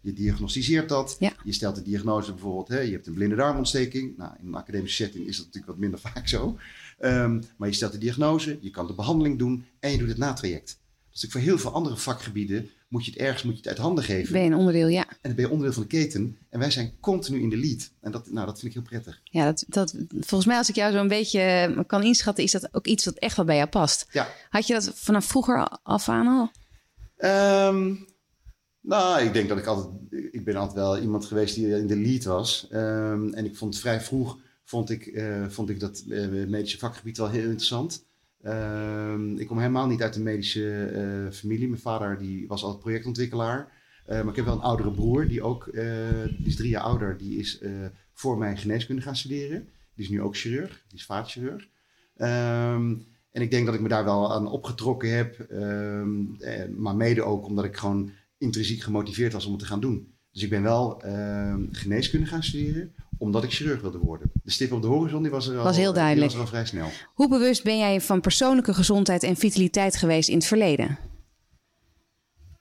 je 0.01 0.13
diagnosticeert 0.13 0.89
dat. 0.89 1.17
Ja. 1.19 1.33
Je 1.45 1.53
stelt 1.53 1.75
de 1.75 1.83
diagnose 1.83 2.33
bijvoorbeeld, 2.33 2.69
hè, 2.69 2.81
je 2.81 2.93
hebt 2.93 3.07
een 3.07 3.15
blinde 3.15 3.35
darmontsteking. 3.35 4.17
Nou, 4.17 4.33
in 4.41 4.47
een 4.47 4.55
academische 4.55 5.05
setting 5.05 5.27
is 5.27 5.37
dat 5.37 5.47
natuurlijk 5.47 5.73
wat 5.73 5.81
minder 5.81 6.01
vaak 6.13 6.29
zo. 6.29 6.59
Um, 7.01 7.43
maar 7.57 7.69
je 7.69 7.75
stelt 7.75 7.93
de 7.93 7.99
diagnose, 7.99 8.59
je 8.61 8.71
kan 8.71 8.87
de 8.87 8.95
behandeling 8.95 9.39
doen 9.39 9.65
en 9.81 9.91
je 9.91 9.99
doet 9.99 10.09
het 10.09 10.19
natraject. 10.19 10.79
Dus 11.11 11.31
voor 11.31 11.41
heel 11.41 11.59
veel 11.59 11.73
andere 11.73 11.97
vakgebieden 11.97 12.71
moet 12.89 13.05
je 13.05 13.11
het 13.11 13.21
ergens 13.21 13.43
moet 13.43 13.53
je 13.53 13.59
het 13.59 13.69
uit 13.69 13.79
handen 13.79 14.05
geven. 14.05 14.33
Ben 14.33 14.43
je 14.43 14.51
een 14.51 14.57
onderdeel, 14.57 14.89
ja. 14.89 15.09
En 15.09 15.17
dan 15.21 15.35
ben 15.35 15.45
je 15.45 15.51
onderdeel 15.51 15.73
van 15.73 15.83
de 15.83 15.89
keten. 15.89 16.39
En 16.49 16.59
wij 16.59 16.71
zijn 16.71 16.93
continu 17.01 17.41
in 17.41 17.49
de 17.49 17.57
lead. 17.57 17.91
En 18.01 18.11
dat, 18.11 18.31
nou, 18.31 18.47
dat 18.47 18.59
vind 18.59 18.75
ik 18.75 18.79
heel 18.79 18.89
prettig. 18.89 19.21
Ja, 19.25 19.45
dat, 19.45 19.65
dat, 19.69 19.95
volgens 20.11 20.47
mij 20.47 20.57
als 20.57 20.69
ik 20.69 20.75
jou 20.75 20.93
zo 20.93 20.99
een 20.99 21.09
beetje 21.09 21.41
eh, 21.41 21.85
kan 21.87 22.03
inschatten, 22.03 22.45
is 22.45 22.51
dat 22.51 22.69
ook 22.75 22.87
iets 22.87 23.05
wat 23.05 23.15
echt 23.15 23.37
wel 23.37 23.45
bij 23.45 23.57
jou 23.57 23.69
past. 23.69 24.07
Ja. 24.11 24.29
Had 24.49 24.67
je 24.67 24.73
dat 24.73 24.91
vanaf 24.95 25.25
vroeger 25.25 25.79
af 25.83 26.09
aan 26.09 26.27
al? 26.27 26.51
Um, 27.69 28.07
nou, 28.89 29.23
ik 29.23 29.33
denk 29.33 29.49
dat 29.49 29.59
ik 29.59 29.67
altijd... 29.67 29.89
Ik 30.31 30.45
ben 30.45 30.57
altijd 30.57 30.77
wel 30.77 30.99
iemand 30.99 31.25
geweest 31.25 31.55
die 31.55 31.79
in 31.79 31.87
de 31.87 31.97
lead 31.97 32.25
was. 32.25 32.69
Um, 32.73 33.35
en 33.35 33.45
ik 33.45 33.57
vond 33.57 33.79
vrij 33.79 34.01
vroeg 34.01 34.39
vond 34.69 34.91
ik, 34.91 35.07
uh, 35.07 35.49
vond 35.49 35.71
ik 35.71 35.81
dat 35.81 36.05
uh, 36.09 36.47
medische 36.47 36.79
vakgebied 36.79 37.17
wel 37.17 37.29
heel 37.29 37.43
interessant. 37.43 38.07
Um, 38.43 39.39
ik 39.39 39.47
kom 39.47 39.59
helemaal 39.59 39.87
niet 39.87 40.03
uit 40.03 40.15
de 40.15 40.21
medische 40.21 40.91
uh, 40.93 41.33
familie. 41.33 41.69
Mijn 41.69 41.81
vader 41.81 42.19
die 42.19 42.49
was 42.49 42.63
altijd 42.63 42.83
projectontwikkelaar. 42.83 43.73
maar 44.07 44.29
ik 44.29 44.37
heb 44.37 44.45
wel 44.45 44.55
een 44.55 44.61
oudere 44.61 44.91
broer, 44.91 45.29
die 45.29 45.43
ook, 45.43 45.69
die 45.73 46.47
is 46.47 46.57
drie 46.57 46.71
jaar 46.71 46.83
ouder. 46.83 47.17
Die 47.17 47.39
is 47.39 47.63
voor 48.13 48.39
mij 48.39 48.57
geneeskunde 48.57 49.03
gaan 49.03 49.17
studeren. 49.17 49.69
Die 49.95 50.05
is 50.05 50.11
nu 50.11 50.23
ook 50.23 50.37
chirurg, 50.37 50.85
die 50.89 50.99
is 50.99 51.05
vaatchirurg. 51.05 51.69
Um, 52.17 53.07
en 53.33 53.43
ik 53.43 53.51
denk 53.51 53.67
dat 53.67 53.75
ik 53.75 53.81
me 53.81 53.89
daar 53.89 54.05
wel 54.05 54.33
aan 54.33 54.47
opgetrokken 54.47 55.17
heb. 55.17 55.47
Maar 56.77 56.97
mede 56.97 57.23
ook 57.23 57.47
omdat 57.47 57.65
ik 57.65 57.77
gewoon 57.77 58.11
intrinsiek 58.39 58.83
gemotiveerd 58.83 59.33
was 59.33 59.45
om 59.45 59.51
het 59.51 59.61
te 59.61 59.67
gaan 59.67 59.81
doen. 59.81 60.17
Dus 60.31 60.43
ik 60.43 60.51
ben 60.51 60.63
wel 60.63 61.03
geneeskunde 61.73 62.27
gaan 62.27 62.43
studeren, 62.43 62.95
omdat 63.19 63.45
ik 63.45 63.53
chirurg 63.53 63.81
wilde 63.81 63.99
worden. 63.99 64.31
De 64.43 64.51
stip 64.51 64.73
op 64.73 64.83
de 64.83 64.89
horizon 64.89 65.23
die 65.23 65.31
was 65.31 65.49
er 65.49 65.59
al, 65.59 65.65
was 65.65 65.77
heel 65.77 65.93
duidelijk. 65.93 66.27
was 66.27 66.35
er 66.35 66.41
al 66.41 66.47
vrij 66.47 66.67
snel. 66.67 66.89
Hoe 67.15 67.29
bewust 67.29 67.65
ben 67.65 67.79
jij 67.79 68.01
van 68.01 68.21
persoonlijke 68.21 68.75
gezondheid 68.75 69.23
en 69.23 69.37
vitaliteit 69.37 69.97
geweest 69.97 70.29
in 70.29 70.37
het 70.37 70.47
verleden? 70.47 70.99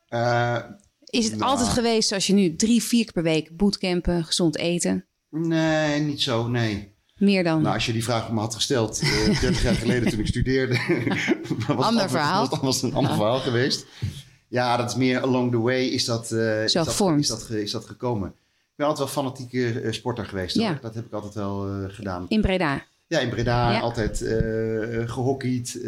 Uh, 0.10 0.58
is 1.06 1.26
het 1.26 1.38
nou, 1.38 1.52
altijd 1.52 1.70
geweest 1.70 2.08
zoals 2.08 2.28
je 2.28 2.34
nu 2.34 2.56
drie, 2.56 2.84
vier 2.84 3.04
keer 3.04 3.14
per 3.14 3.24
week 3.24 3.58
bootcampen, 3.58 4.26
gezond 4.26 4.58
eten? 4.58 5.06
Nee, 5.30 6.00
niet 6.00 6.22
zo, 6.22 6.48
nee. 6.48 6.96
Meer 7.16 7.44
dan? 7.44 7.62
Nou, 7.62 7.74
als 7.74 7.86
je 7.86 7.92
die 7.92 8.04
vraag 8.04 8.32
me 8.32 8.40
had 8.40 8.56
gesteld 8.56 9.02
uh, 9.02 9.26
30 9.26 9.64
jaar 9.64 9.76
geleden 9.76 10.10
toen 10.10 10.20
ik 10.20 10.28
studeerde... 10.28 10.80
was 11.68 11.86
ander 11.86 12.02
het, 12.02 12.12
verhaal. 12.12 12.48
Was, 12.48 12.60
was 12.60 12.82
het 12.82 12.92
een 12.92 12.98
ander 12.98 13.14
verhaal 13.14 13.40
geweest. 13.40 13.86
Ja, 14.48 14.78
dat 14.78 14.90
is 14.90 14.96
meer 14.96 15.22
along 15.22 15.52
the 15.52 15.60
way 15.60 15.86
is 15.86 16.06
dat, 16.06 16.32
uh, 16.32 16.64
is, 16.64 16.74
dat, 16.74 16.88
is, 17.18 17.28
dat, 17.28 17.50
is 17.50 17.72
dat 17.72 17.86
gekomen. 17.86 18.30
Ik 18.30 18.76
ben 18.76 18.88
altijd 18.88 19.14
wel 19.14 19.24
fanatieke 19.24 19.82
uh, 19.82 19.92
sporter 19.92 20.26
geweest. 20.26 20.56
Ja. 20.56 20.78
Dat 20.82 20.96
heb 20.96 21.06
ik 21.06 21.12
altijd 21.12 21.34
wel 21.34 21.70
uh, 21.70 21.86
gedaan. 21.88 22.26
In 22.28 22.42
Breda? 22.42 22.86
Ja, 23.08 23.20
in 23.20 23.30
Breda. 23.30 23.72
Ja. 23.72 23.80
Altijd 23.80 24.18
gehockeyd. 25.10 25.80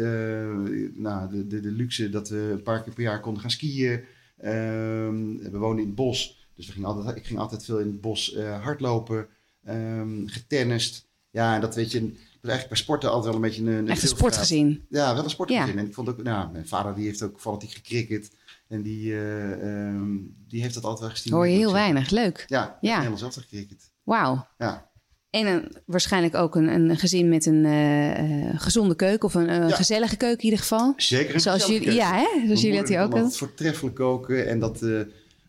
nou, 0.94 1.30
de, 1.30 1.46
de, 1.46 1.60
de 1.60 1.70
luxe 1.70 2.10
dat 2.10 2.28
we 2.28 2.48
een 2.52 2.62
paar 2.62 2.82
keer 2.82 2.92
per 2.92 3.02
jaar 3.02 3.20
konden 3.20 3.40
gaan 3.42 3.50
skiën. 3.50 4.04
we 4.36 5.50
woonden 5.50 5.78
in 5.78 5.86
het 5.86 5.94
bos. 5.94 6.48
Dus 6.56 6.66
we 6.66 6.72
gingen 6.72 6.88
altijd, 6.88 7.16
ik 7.16 7.26
ging 7.26 7.38
altijd 7.38 7.64
veel 7.64 7.78
in 7.78 7.86
het 7.86 8.00
bos 8.00 8.36
hardlopen. 8.62 9.26
Um, 9.68 10.28
getennist. 10.28 11.08
Ja, 11.30 11.54
en 11.54 11.60
dat 11.60 11.74
weet 11.74 11.92
je, 11.92 11.98
eigenlijk 11.98 12.68
bij 12.68 12.76
sporten 12.76 13.10
altijd 13.10 13.26
wel 13.26 13.34
een 13.34 13.48
beetje 13.48 13.62
een... 13.62 13.76
een 13.76 13.88
Echt 13.88 14.02
een 14.02 14.08
sportgezin. 14.08 14.86
Ja, 14.88 15.14
wel 15.14 15.24
een 15.24 15.30
sportgezin. 15.30 15.66
Ja. 15.66 15.78
En 15.78 15.86
ik 15.86 15.94
vond 15.94 16.08
ook, 16.08 16.22
nou, 16.22 16.52
mijn 16.52 16.68
vader 16.68 16.94
die 16.94 17.04
heeft 17.04 17.22
ook 17.22 17.40
fanatiek 17.40 17.70
gecricket. 17.70 18.30
En 18.70 18.82
die, 18.82 19.12
eh, 19.12 19.52
ehm, 19.88 20.06
die 20.48 20.62
heeft 20.62 20.74
dat 20.74 20.82
altijd 20.82 21.00
wel 21.00 21.10
gestimuleerd. 21.10 21.46
Hoor 21.48 21.54
je 21.58 21.64
heel 21.64 21.72
weinig. 21.72 22.10
Leuk. 22.10 22.44
Ja, 22.48 22.78
Ja. 22.80 22.90
Nederlands 22.94 23.20
zelf 23.22 23.34
gecricket. 23.34 23.90
Wauw. 24.02 24.46
Ja. 24.58 24.88
En 25.30 25.46
een, 25.46 25.76
waarschijnlijk 25.86 26.34
ook 26.34 26.54
een, 26.56 26.68
een 26.68 26.96
gezin 26.96 27.28
met 27.28 27.46
een 27.46 27.64
eh, 27.64 28.48
eh, 28.48 28.60
gezonde 28.60 28.94
keuken. 28.96 29.28
Of 29.28 29.34
een, 29.34 29.46
Ja. 29.46 29.68
gezellige 29.70 30.16
keuken 30.16 30.38
in 30.38 30.44
ieder 30.44 30.58
geval. 30.58 30.92
Zeker 30.96 31.34
een 31.34 31.40
Zoals 31.40 31.66
jullie, 31.66 31.78
keuken. 31.80 31.96
ja, 31.98 32.14
hè? 32.14 32.42
Zoals 32.46 32.60
jullie 32.62 32.78
dat 32.78 32.88
hier 32.88 33.00
ook 33.02 33.14
doen. 33.14 33.30
voortreffelijk 33.32 33.94
koken. 33.96 34.48
En 34.48 34.58
dat, 34.58 34.82
eh, 34.82 35.00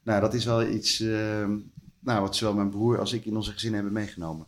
nou, 0.04 0.22
dat 0.22 0.34
is 0.34 0.46
wel 0.46 0.68
iets 0.68 1.00
ehm, 1.00 1.52
nou, 2.00 2.22
wat 2.22 2.36
zowel 2.36 2.54
mijn 2.54 2.70
broer 2.70 3.00
als 3.00 3.14
ik 3.14 3.26
in 3.26 3.36
onze 3.36 3.52
gezin 3.52 3.74
hebben 3.74 3.92
meegenomen. 3.94 4.46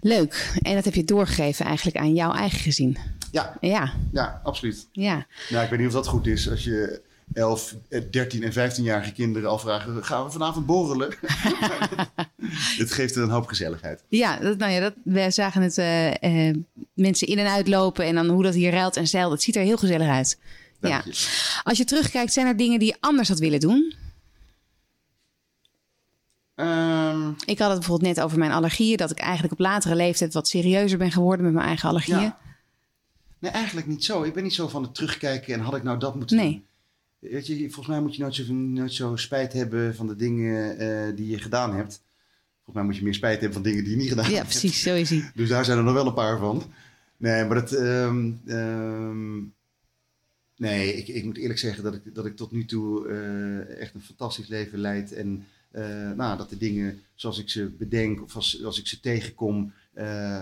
Leuk. 0.00 0.52
En 0.62 0.74
dat 0.74 0.84
heb 0.84 0.94
je 0.94 1.04
doorgegeven 1.04 1.64
eigenlijk 1.66 1.96
aan 1.96 2.14
jouw 2.14 2.32
eigen 2.32 2.58
gezin. 2.58 2.96
Ja, 3.30 3.56
Ja, 3.60 3.92
ja, 4.12 4.40
absoluut. 4.44 4.88
ja. 4.92 5.26
Nou, 5.50 5.64
ik 5.64 5.70
weet 5.70 5.78
niet 5.78 5.88
of 5.88 5.94
dat 5.94 6.06
goed 6.06 6.26
is 6.26 6.50
als 6.50 6.64
je 6.64 7.02
11, 7.34 7.74
eh, 7.88 8.00
13 8.10 8.42
en 8.42 8.52
15-jarige 8.52 9.12
kinderen 9.12 9.48
al 9.50 9.58
vragen: 9.58 10.04
gaan 10.04 10.24
we 10.24 10.30
vanavond 10.30 10.66
borrelen? 10.66 11.14
Het 12.78 12.92
geeft 12.92 13.16
er 13.16 13.22
een 13.22 13.30
hoop 13.30 13.46
gezelligheid. 13.46 14.04
Ja, 14.08 14.36
dat, 14.38 14.58
nou 14.58 14.72
ja, 14.72 14.80
dat, 14.80 14.94
we 15.04 15.30
zagen 15.30 15.62
het 15.62 15.78
eh, 15.78 16.48
eh, 16.48 16.56
mensen 16.94 17.26
in 17.26 17.38
en 17.38 17.46
uitlopen 17.50 18.04
en 18.04 18.14
dan 18.14 18.28
hoe 18.28 18.42
dat 18.42 18.54
hier 18.54 18.70
ruilt 18.72 18.96
en 18.96 19.06
zeilt. 19.06 19.32
Het 19.32 19.42
ziet 19.42 19.56
er 19.56 19.62
heel 19.62 19.76
gezellig 19.76 20.08
uit. 20.08 20.38
Dank 20.80 20.94
Ja. 20.94 21.02
je. 21.10 21.60
Als 21.62 21.78
je 21.78 21.84
terugkijkt, 21.84 22.32
zijn 22.32 22.46
er 22.46 22.56
dingen 22.56 22.78
die 22.78 22.88
je 22.88 22.96
anders 23.00 23.28
had 23.28 23.38
willen 23.38 23.60
doen? 23.60 23.94
Ehm, 26.54 27.28
Ik 27.44 27.58
had 27.58 27.70
het 27.70 27.78
bijvoorbeeld 27.78 28.14
net 28.14 28.24
over 28.24 28.38
mijn 28.38 28.52
allergieën. 28.52 28.96
Dat 28.96 29.10
ik 29.10 29.18
eigenlijk 29.18 29.52
op 29.52 29.58
latere 29.58 29.94
leeftijd 29.94 30.34
wat 30.34 30.48
serieuzer 30.48 30.98
ben 30.98 31.12
geworden 31.12 31.44
met 31.44 31.54
mijn 31.54 31.66
eigen 31.66 31.88
allergieën. 31.88 32.20
ja. 32.20 32.38
Nee, 33.38 33.50
eigenlijk 33.50 33.86
niet 33.86 34.04
zo. 34.04 34.22
Ik 34.22 34.34
ben 34.34 34.42
niet 34.42 34.54
zo 34.54 34.68
van 34.68 34.82
het 34.82 34.94
terugkijken 34.94 35.54
en 35.54 35.60
had 35.60 35.74
ik 35.76 35.82
nou 35.82 35.98
dat 35.98 36.14
moeten 36.14 36.36
Nee. 36.36 36.50
doen. 36.52 36.66
Weet 37.30 37.46
je, 37.46 37.58
volgens 37.58 37.86
mij 37.86 38.00
moet 38.00 38.14
je 38.16 38.22
nooit 38.22 38.34
zo, 38.34 38.52
nooit 38.52 38.92
zo 38.92 39.16
spijt 39.16 39.52
hebben 39.52 39.94
van 39.94 40.06
de 40.06 40.16
dingen 40.16 40.78
eh, 40.78 41.16
die 41.16 41.26
je 41.26 41.38
gedaan 41.38 41.74
hebt. 41.76 42.02
Volgens 42.54 42.74
mij 42.76 42.84
moet 42.84 42.96
je 42.96 43.02
meer 43.02 43.14
spijt 43.14 43.34
hebben 43.40 43.52
van 43.52 43.62
dingen 43.62 43.82
die 43.84 43.92
je 43.92 43.98
niet 43.98 44.08
gedaan 44.08 44.30
Ja, 44.30 44.36
hebt. 44.36 44.48
precies. 44.48 44.82
Zo 44.82 44.94
is 44.94 45.10
hij. 45.10 45.30
Dus 45.34 45.48
daar 45.48 45.64
zijn 45.64 45.78
er 45.78 45.84
nog 45.84 45.94
wel 45.94 46.06
een 46.06 46.14
paar 46.14 46.38
van. 46.38 46.62
Nee, 47.16 47.44
maar 47.44 47.56
het. 47.56 47.72
ehm, 47.74 48.30
ehm, 48.46 49.38
nee, 50.56 50.94
ik, 50.94 51.08
ik 51.08 51.24
moet 51.24 51.36
eerlijk 51.36 51.58
zeggen 51.58 51.82
dat 51.84 51.94
ik, 51.94 52.14
dat 52.14 52.26
ik 52.26 52.36
tot 52.36 52.50
nu 52.52 52.64
toe 52.64 53.08
eh, 53.08 53.80
echt 53.80 53.94
een 53.94 54.02
fantastisch 54.02 54.48
leven 54.48 54.78
leid. 54.78 55.12
En 55.12 55.46
eh, 55.70 56.10
nou, 56.10 56.36
dat 56.38 56.50
de 56.50 56.56
dingen 56.58 57.02
zoals 57.14 57.38
ik 57.38 57.48
ze 57.50 57.64
bedenk 57.78 58.22
of 58.22 58.34
als, 58.36 58.64
als 58.64 58.78
ik 58.80 58.86
ze 58.86 59.00
tegenkom, 59.00 59.72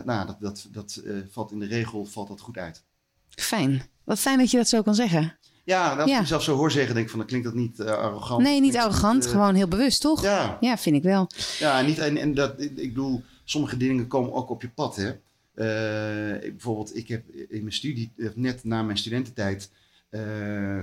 nou, 0.04 0.26
dat, 0.26 0.36
dat, 0.40 0.68
dat 0.72 1.02
valt 1.30 1.52
in 1.52 1.58
de 1.58 1.66
regel 1.66 2.04
valt 2.04 2.28
dat 2.28 2.40
goed 2.40 2.58
uit. 2.58 2.82
Fijn. 3.28 3.82
Wat 4.04 4.18
fijn 4.18 4.38
dat 4.38 4.50
je 4.50 4.56
dat 4.56 4.68
zo 4.68 4.82
kan 4.82 4.94
zeggen. 4.94 5.38
Ja, 5.64 5.94
als 5.96 6.08
Ja. 6.10 6.14
ik 6.16 6.20
mezelf 6.20 6.42
zo 6.42 6.56
hoor 6.56 6.70
zeggen, 6.70 6.94
denk 6.94 7.04
ik 7.04 7.10
van, 7.10 7.18
dan 7.18 7.28
klinkt 7.28 7.46
dat 7.46 7.54
niet 7.56 7.80
eh, 7.80 7.86
arrogant. 7.86 8.42
Nee, 8.42 8.60
niet 8.60 8.72
dat 8.72 8.82
arrogant. 8.82 9.24
eh, 9.24 9.30
gewoon 9.30 9.54
heel 9.54 9.68
bewust, 9.68 10.00
toch? 10.00 10.22
Ja, 10.22 10.56
Ja, 10.60 10.78
vind 10.78 10.96
ik 10.96 11.02
wel. 11.02 11.28
Ja, 11.58 11.78
en, 11.78 11.86
niet, 11.86 11.98
en, 11.98 12.16
en 12.16 12.34
dat, 12.34 12.60
ik 12.60 12.74
bedoel, 12.76 13.22
sommige 13.44 13.76
dingen 13.76 14.06
komen 14.06 14.32
ook 14.32 14.50
op 14.50 14.62
je 14.62 14.68
pad. 14.70 14.96
Hè? 14.96 15.10
Eh, 15.54 16.34
ik- 16.44 16.50
bijvoorbeeld, 16.52 16.96
ik 16.96 17.08
heb 17.08 17.28
in 17.28 17.60
mijn 17.62 17.72
studie, 17.72 18.12
net 18.34 18.64
na 18.64 18.82
mijn 18.82 18.98
studententijd, 18.98 19.70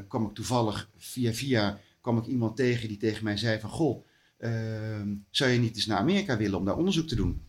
kwam 0.08 0.26
ik 0.26 0.34
toevallig 0.34 0.90
via 0.98 1.34
via 1.34 1.80
kwam 2.02 2.18
ik 2.18 2.26
iemand 2.26 2.56
tegen 2.56 2.88
die 2.88 2.98
tegen 2.98 3.24
mij 3.24 3.38
zei 3.38 3.60
van, 3.60 3.70
goh, 3.70 4.06
eh, 4.38 4.52
zou 5.30 5.50
je 5.52 5.60
niet 5.60 5.76
eens 5.76 5.86
naar 5.86 5.98
Amerika 5.98 6.38
willen 6.38 6.58
om 6.60 6.66
daar 6.66 6.78
onderzoek 6.78 7.08
te 7.08 7.16
doen? 7.16 7.42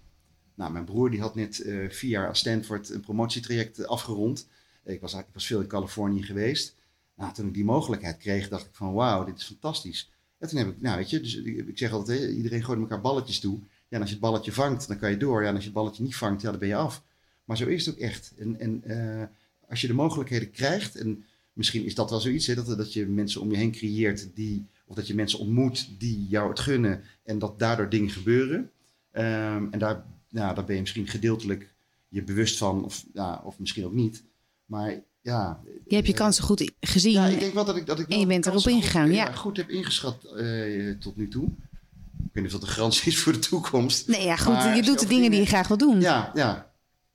Nou, 0.54 0.72
mijn 0.72 0.84
broer 0.84 1.10
die 1.10 1.20
had 1.20 1.34
net 1.34 1.60
eh, 1.60 1.76
vier 1.90 2.10
jaar 2.10 2.26
aan 2.26 2.36
Stanford 2.36 2.90
een 2.90 3.00
promotietraject 3.00 3.86
afgerond. 3.86 4.48
Ik 4.84 5.00
was, 5.00 5.14
ik 5.14 5.24
was 5.32 5.46
veel 5.46 5.60
in 5.60 5.66
Californië 5.66 6.22
geweest. 6.22 6.74
Nou, 7.18 7.32
toen 7.32 7.46
ik 7.46 7.54
die 7.54 7.64
mogelijkheid 7.64 8.16
kreeg, 8.16 8.48
dacht 8.48 8.66
ik 8.66 8.74
van, 8.74 8.92
wauw, 8.92 9.24
dit 9.24 9.38
is 9.38 9.44
fantastisch. 9.44 10.10
En 10.38 10.48
toen 10.48 10.58
heb 10.58 10.68
ik, 10.68 10.80
nou 10.80 10.96
weet 10.96 11.10
je, 11.10 11.20
dus 11.20 11.36
ik, 11.36 11.78
zeg 11.78 11.92
altijd, 11.92 12.30
iedereen 12.30 12.64
gooit 12.64 12.80
elkaar 12.80 13.00
balletjes 13.00 13.40
toe. 13.40 13.58
Ja, 13.60 13.96
en 13.96 14.00
als 14.00 14.08
je 14.08 14.14
het 14.14 14.24
balletje 14.24 14.52
vangt, 14.52 14.88
dan 14.88 14.98
kan 14.98 15.10
je 15.10 15.16
door. 15.16 15.42
Ja, 15.42 15.48
en 15.48 15.54
als 15.54 15.62
je 15.62 15.70
het 15.70 15.78
balletje 15.78 16.02
niet 16.02 16.16
vangt, 16.16 16.42
ja, 16.42 16.50
dan 16.50 16.58
ben 16.58 16.68
je 16.68 16.74
af. 16.74 17.02
Maar 17.44 17.56
zo 17.56 17.66
is 17.66 17.86
het 17.86 17.94
ook 17.94 18.00
echt. 18.00 18.32
En, 18.36 18.60
en 18.60 18.84
eh, 18.84 19.26
als 19.68 19.80
je 19.80 19.86
de 19.86 19.94
mogelijkheden 19.94 20.50
krijgt, 20.50 20.96
en 20.96 21.24
misschien 21.52 21.84
is 21.84 21.94
dat 21.94 22.10
wel 22.10 22.20
zoiets, 22.20 22.46
hè, 22.46 22.54
dat, 22.54 22.66
dat 22.66 22.92
je 22.92 23.06
mensen 23.06 23.40
om 23.40 23.50
je 23.50 23.56
heen 23.56 23.72
creëert 23.72 24.28
die, 24.34 24.66
of 24.86 24.96
dat 24.96 25.06
je 25.06 25.14
mensen 25.14 25.38
ontmoet 25.38 25.88
die 25.98 26.26
jou 26.28 26.48
het 26.48 26.60
gunnen 26.60 27.02
en 27.24 27.38
dat 27.38 27.58
daardoor 27.58 27.88
dingen 27.88 28.10
gebeuren. 28.10 28.70
Ehm, 29.10 29.66
en 29.70 29.78
daar, 29.78 30.04
nou, 30.28 30.54
daar 30.54 30.64
ben 30.64 30.74
je 30.74 30.80
misschien 30.80 31.08
gedeeltelijk 31.08 31.74
je 32.08 32.22
bewust 32.22 32.58
van, 32.58 32.84
of, 32.84 33.04
ja, 33.12 33.42
of 33.44 33.58
misschien 33.58 33.84
ook 33.84 33.92
niet. 33.92 34.24
Maar 34.64 35.02
ja. 35.28 35.60
Je 35.86 35.94
hebt 35.94 36.06
je 36.06 36.12
eh, 36.12 36.18
kansen 36.18 36.44
goed 36.44 36.72
gezien. 36.80 37.12
ja, 37.12 37.26
ik 37.26 37.40
denk 37.40 37.54
wel 37.54 37.64
dat 37.64 37.76
ik 37.76 37.86
dat 37.86 37.98
ik 37.98 38.08
En 38.08 38.20
je 38.20 38.26
bent 38.26 38.46
erop 38.46 38.66
ingegaan, 38.66 39.06
goed, 39.06 39.14
ja. 39.14 39.32
goed 39.32 39.56
heb 39.56 39.68
ingeschat 39.68 40.24
eh, 40.24 40.90
tot 40.98 41.16
nu 41.16 41.28
toe. 41.28 41.44
Ik 41.44 42.34
weet 42.34 42.44
niet 42.44 42.54
of 42.54 42.60
dat 42.60 42.68
de 42.68 42.74
garantie 42.74 43.12
is 43.12 43.18
voor 43.18 43.32
de 43.32 43.38
toekomst. 43.38 44.08
nee, 44.08 44.24
ja, 44.24 44.36
goed. 44.36 44.52
Maar 44.52 44.76
je 44.76 44.82
doet 44.82 45.00
de 45.00 45.06
dingen 45.06 45.30
die 45.30 45.40
je 45.40 45.46
graag 45.46 45.68
wil 45.68 45.76
doen. 45.76 46.00
Ja, 46.00 46.30
ja. 46.34 46.72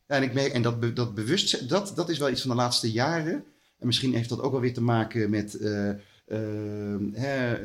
ja 0.07 0.15
en 0.15 0.23
ik 0.23 0.33
merk, 0.33 0.53
en 0.53 0.61
dat, 0.61 0.95
dat 0.95 1.15
bewustzijn, 1.15 1.67
dat, 1.67 1.91
dat 1.95 2.09
is 2.09 2.17
wel 2.17 2.29
iets 2.29 2.41
van 2.41 2.49
de 2.49 2.55
laatste 2.55 2.91
jaren. 2.91 3.33
En 3.79 3.85
misschien 3.85 4.13
heeft 4.13 4.29
dat 4.29 4.41
ook 4.41 4.51
wel 4.51 4.61
weer 4.61 4.73
te 4.73 4.81
maken 4.81 5.29
met 5.29 5.55
eh, 5.55 5.89
ehm, 6.27 7.13
hè, 7.13 7.57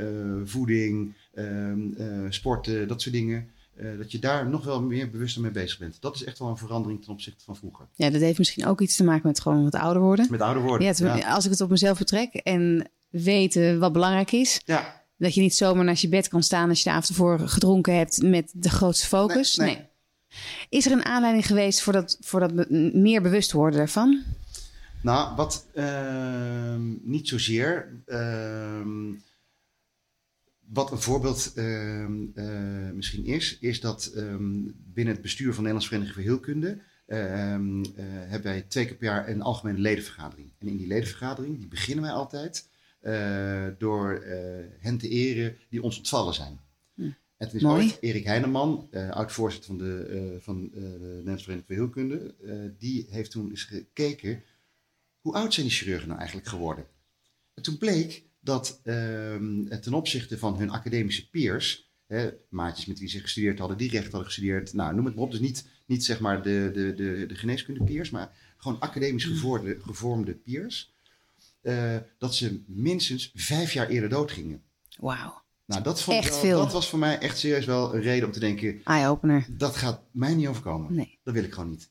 voeding, 0.47 1.15
ehm, 1.35 1.93
eh, 1.97 2.27
sporten, 2.29 2.89
dat 2.89 3.03
soort 3.03 3.15
dingen. 3.15 3.51
Eh, 3.79 3.99
dat 3.99 4.13
je 4.13 4.19
daar 4.19 4.49
nog 4.49 4.65
wel 4.65 4.83
meer 4.83 5.11
bewuster 5.11 5.43
mee 5.43 5.51
bezig 5.51 5.79
bent. 5.79 5.97
Dat 6.01 6.15
is 6.15 6.25
echt 6.25 6.39
wel 6.39 6.49
een 6.49 6.57
verandering 6.57 7.03
ten 7.03 7.13
opzichte 7.13 7.45
van 7.45 7.57
vroeger. 7.57 7.87
Ja, 7.95 8.11
dat 8.11 8.21
heeft 8.21 8.39
misschien 8.39 8.67
ook 8.67 8.81
iets 8.81 8.97
te 8.97 9.05
maken 9.05 9.27
met 9.27 9.41
gewoon 9.41 9.65
wat 9.65 9.75
ouder 9.75 10.03
worden. 10.03 10.27
Met 10.31 10.41
ouder 10.41 10.63
worden. 10.63 10.95
Ja, 11.07 11.35
Als 11.35 11.45
ik 11.45 11.51
het 11.51 11.61
op 11.61 11.71
mezelf 11.71 11.99
betrek 11.99 12.35
en 12.35 12.91
weten 13.09 13.79
wat 13.79 13.93
belangrijk 13.93 14.33
is. 14.33 14.61
ja. 14.65 14.97
Dat 15.17 15.35
je 15.35 15.41
niet 15.41 15.55
zomaar 15.55 15.85
naast 15.85 16.03
je 16.03 16.09
bed 16.09 16.29
kan 16.29 16.43
staan 16.43 16.69
als 16.69 16.79
je 16.79 16.85
de 16.85 16.91
avond 16.91 17.09
ervoor 17.09 17.39
gedronken 17.39 17.97
hebt 17.97 18.23
met 18.23 18.53
de 18.55 18.71
grootste 18.71 19.07
focus. 19.07 19.57
Nee, 19.57 19.75
nee. 19.75 19.87
Is 20.69 20.87
er 20.87 20.93
een 20.93 21.05
aanleiding 21.05 21.47
geweest 21.47 21.81
voor 21.81 21.93
dat, 21.93 22.17
voor 22.21 22.41
dat 22.41 22.69
meer 22.93 23.23
bewust 23.23 23.53
worden 23.53 23.79
daarvan? 23.79 24.23
Nou, 25.03 25.37
wat 25.37 25.67
ehm, 25.75 26.81
niet 27.03 27.29
zozeer. 27.29 27.89
ehm, 28.07 29.11
wat 30.73 30.91
een 30.91 31.01
voorbeeld 31.01 31.53
ehm, 31.55 32.27
eh, 32.35 32.91
misschien 32.91 33.25
is, 33.25 33.59
is 33.59 33.81
dat 33.81 34.07
ehm, 34.07 34.63
binnen 34.75 35.15
het 35.15 35.23
bestuur 35.23 35.55
van 35.55 35.65
de 35.65 35.71
Nederlandse 35.71 35.89
Vereniging 35.89 36.15
voor 36.15 36.25
Heelkunde 36.25 36.79
ehm, 37.07 37.83
eh, 37.83 38.05
hebben 38.05 38.53
wij 38.53 38.63
twee 38.63 38.87
keer 38.87 38.97
per 38.97 39.07
jaar 39.07 39.29
een 39.29 39.43
algemene 39.43 39.79
ledenvergadering. 39.79 40.53
En 40.59 40.69
in 40.69 40.77
die 40.77 40.87
ledenvergadering 40.87 41.59
die 41.59 41.69
beginnen 41.69 42.05
wij 42.05 42.13
altijd 42.13 42.69
eh, 43.01 43.67
door 43.79 44.25
hen 44.79 44.99
te 44.99 45.09
eren 45.09 45.57
die 45.69 45.83
ons 45.83 45.97
ontvallen 45.97 46.35
zijn. 46.35 46.61
Hm. 46.95 47.03
En 47.03 47.47
het 47.47 47.55
is 47.55 47.63
Mooi. 47.63 47.83
ooit 47.83 47.99
Erik 48.01 48.25
Heineman, 48.25 48.89
oud-voorzitter 49.11 49.69
van 49.69 49.79
de, 49.79 50.37
van, 50.41 50.71
de 50.73 50.79
Nederlandse 50.79 51.45
Vereniging 51.45 51.67
voor 51.67 51.77
Heelkunde, 51.77 52.35
die 52.79 53.07
heeft 53.11 53.31
toen 53.31 53.51
eens 53.51 53.65
gekeken 53.65 54.43
hoe 55.21 55.35
oud 55.35 55.55
zijn 55.55 55.67
die 55.67 55.75
chirurgen 55.75 56.07
nou 56.07 56.19
eigenlijk 56.19 56.49
geworden? 56.49 56.87
En 57.55 57.63
toen 57.63 57.79
bleek 57.79 58.28
dat 58.41 58.81
ehm, 58.85 59.65
ten 59.81 59.95
opzichte 59.95 60.39
van 60.39 60.59
hun 60.59 60.71
academische 60.71 61.29
peers, 61.31 61.91
hè, 62.07 62.31
maatjes 62.49 62.87
met 62.87 62.99
wie 62.99 63.09
ze 63.09 63.21
gestudeerd 63.21 63.59
hadden, 63.59 63.77
die 63.79 63.91
recht 63.91 64.05
hadden 64.05 64.25
gestudeerd, 64.25 64.73
nou 64.73 64.95
noem 64.95 65.05
het 65.05 65.15
maar 65.15 65.25
op, 65.25 65.31
dus 65.31 65.41
niet, 65.41 65.67
niet 65.87 66.05
zeg 66.05 66.21
maar 66.21 66.43
de, 66.43 66.71
de, 66.75 66.95
de, 66.95 67.25
de 67.29 67.35
geneeskunde 67.35 67.85
peers, 67.85 68.11
maar 68.11 68.37
gewoon 68.57 68.81
academisch 68.81 69.25
gevormde, 69.25 69.77
gevormde 69.81 70.33
peers, 70.35 70.93
eh, 71.61 71.97
dat 72.19 72.35
ze 72.35 72.63
minstens 72.67 73.31
vijf 73.35 73.73
jaar 73.73 73.89
eerder 73.89 74.09
doodgingen. 74.09 74.63
Wauw, 74.99 75.43
Nou, 75.67 75.83
dat, 75.83 76.03
vond 76.03 76.17
Echt 76.19 76.31
wel- 76.31 76.39
veel. 76.41 76.59
dat 76.59 76.73
was 76.73 76.89
voor 76.89 76.99
mij 76.99 77.19
echt 77.19 77.39
serieus 77.39 77.65
wel 77.65 77.95
een 77.95 78.01
reden 78.03 78.27
om 78.27 78.33
te 78.33 78.41
denken, 78.41 78.81
eye-opener. 78.85 79.47
dat 79.49 79.77
gaat 79.77 80.01
mij 80.11 80.35
niet 80.35 80.47
overkomen. 80.49 80.95
Nee. 80.95 81.19
Dat 81.25 81.35
wil 81.35 81.45
ik 81.45 81.53
gewoon 81.55 81.71
niet. 81.71 81.91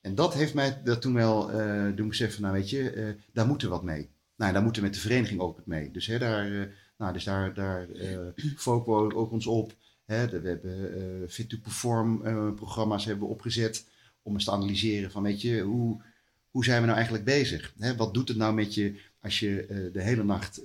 En 0.00 0.14
dat 0.14 0.34
heeft 0.34 0.54
mij 0.54 0.80
dat 0.84 1.02
toen 1.02 1.14
wel 1.14 1.50
eh 1.52 1.96
doen 1.96 2.08
beseffen, 2.08 2.42
nou 2.42 2.54
weet 2.54 2.70
je, 2.70 2.90
eh, 2.90 3.08
daar 3.32 3.46
moeten 3.46 3.68
we 3.68 3.74
wat 3.74 3.82
mee. 3.84 4.08
Nou, 4.42 4.54
daar 4.54 4.62
moeten 4.62 4.82
we 4.82 4.88
met 4.88 4.96
de 4.96 5.02
vereniging 5.02 5.40
ook 5.40 5.66
mee. 5.66 5.90
Dus, 5.90 6.06
hè, 6.06 6.18
daar, 6.18 6.60
eh, 6.60 6.68
nou, 6.98 7.12
dus 7.12 7.24
daar, 7.24 7.54
daar 7.54 7.90
eh 7.90 8.18
focussen 8.56 9.08
we 9.08 9.14
ook 9.14 9.30
ons 9.30 9.46
op. 9.46 9.74
Hè, 10.04 10.40
we 10.40 10.48
hebben 10.48 10.94
eh, 11.22 11.28
Fit 11.28 11.48
to 11.48 11.56
Perform 11.62 12.22
programma's 12.54 13.04
hebben 13.04 13.26
we 13.26 13.32
opgezet 13.32 13.86
om 14.22 14.34
eens 14.34 14.44
te 14.44 14.50
analyseren 14.50 15.10
van, 15.10 15.22
weet 15.22 15.40
je, 15.40 15.60
hoe, 15.60 16.02
hoe 16.50 16.64
zijn 16.64 16.78
we 16.78 16.84
nou 16.84 16.96
eigenlijk 16.96 17.24
bezig? 17.24 17.74
Hè, 17.78 17.96
wat 17.96 18.14
doet 18.14 18.28
het 18.28 18.36
nou 18.36 18.54
met 18.54 18.74
je 18.74 19.00
als 19.20 19.40
je 19.40 19.90
de 19.92 20.02
hele 20.02 20.24
nacht 20.24 20.62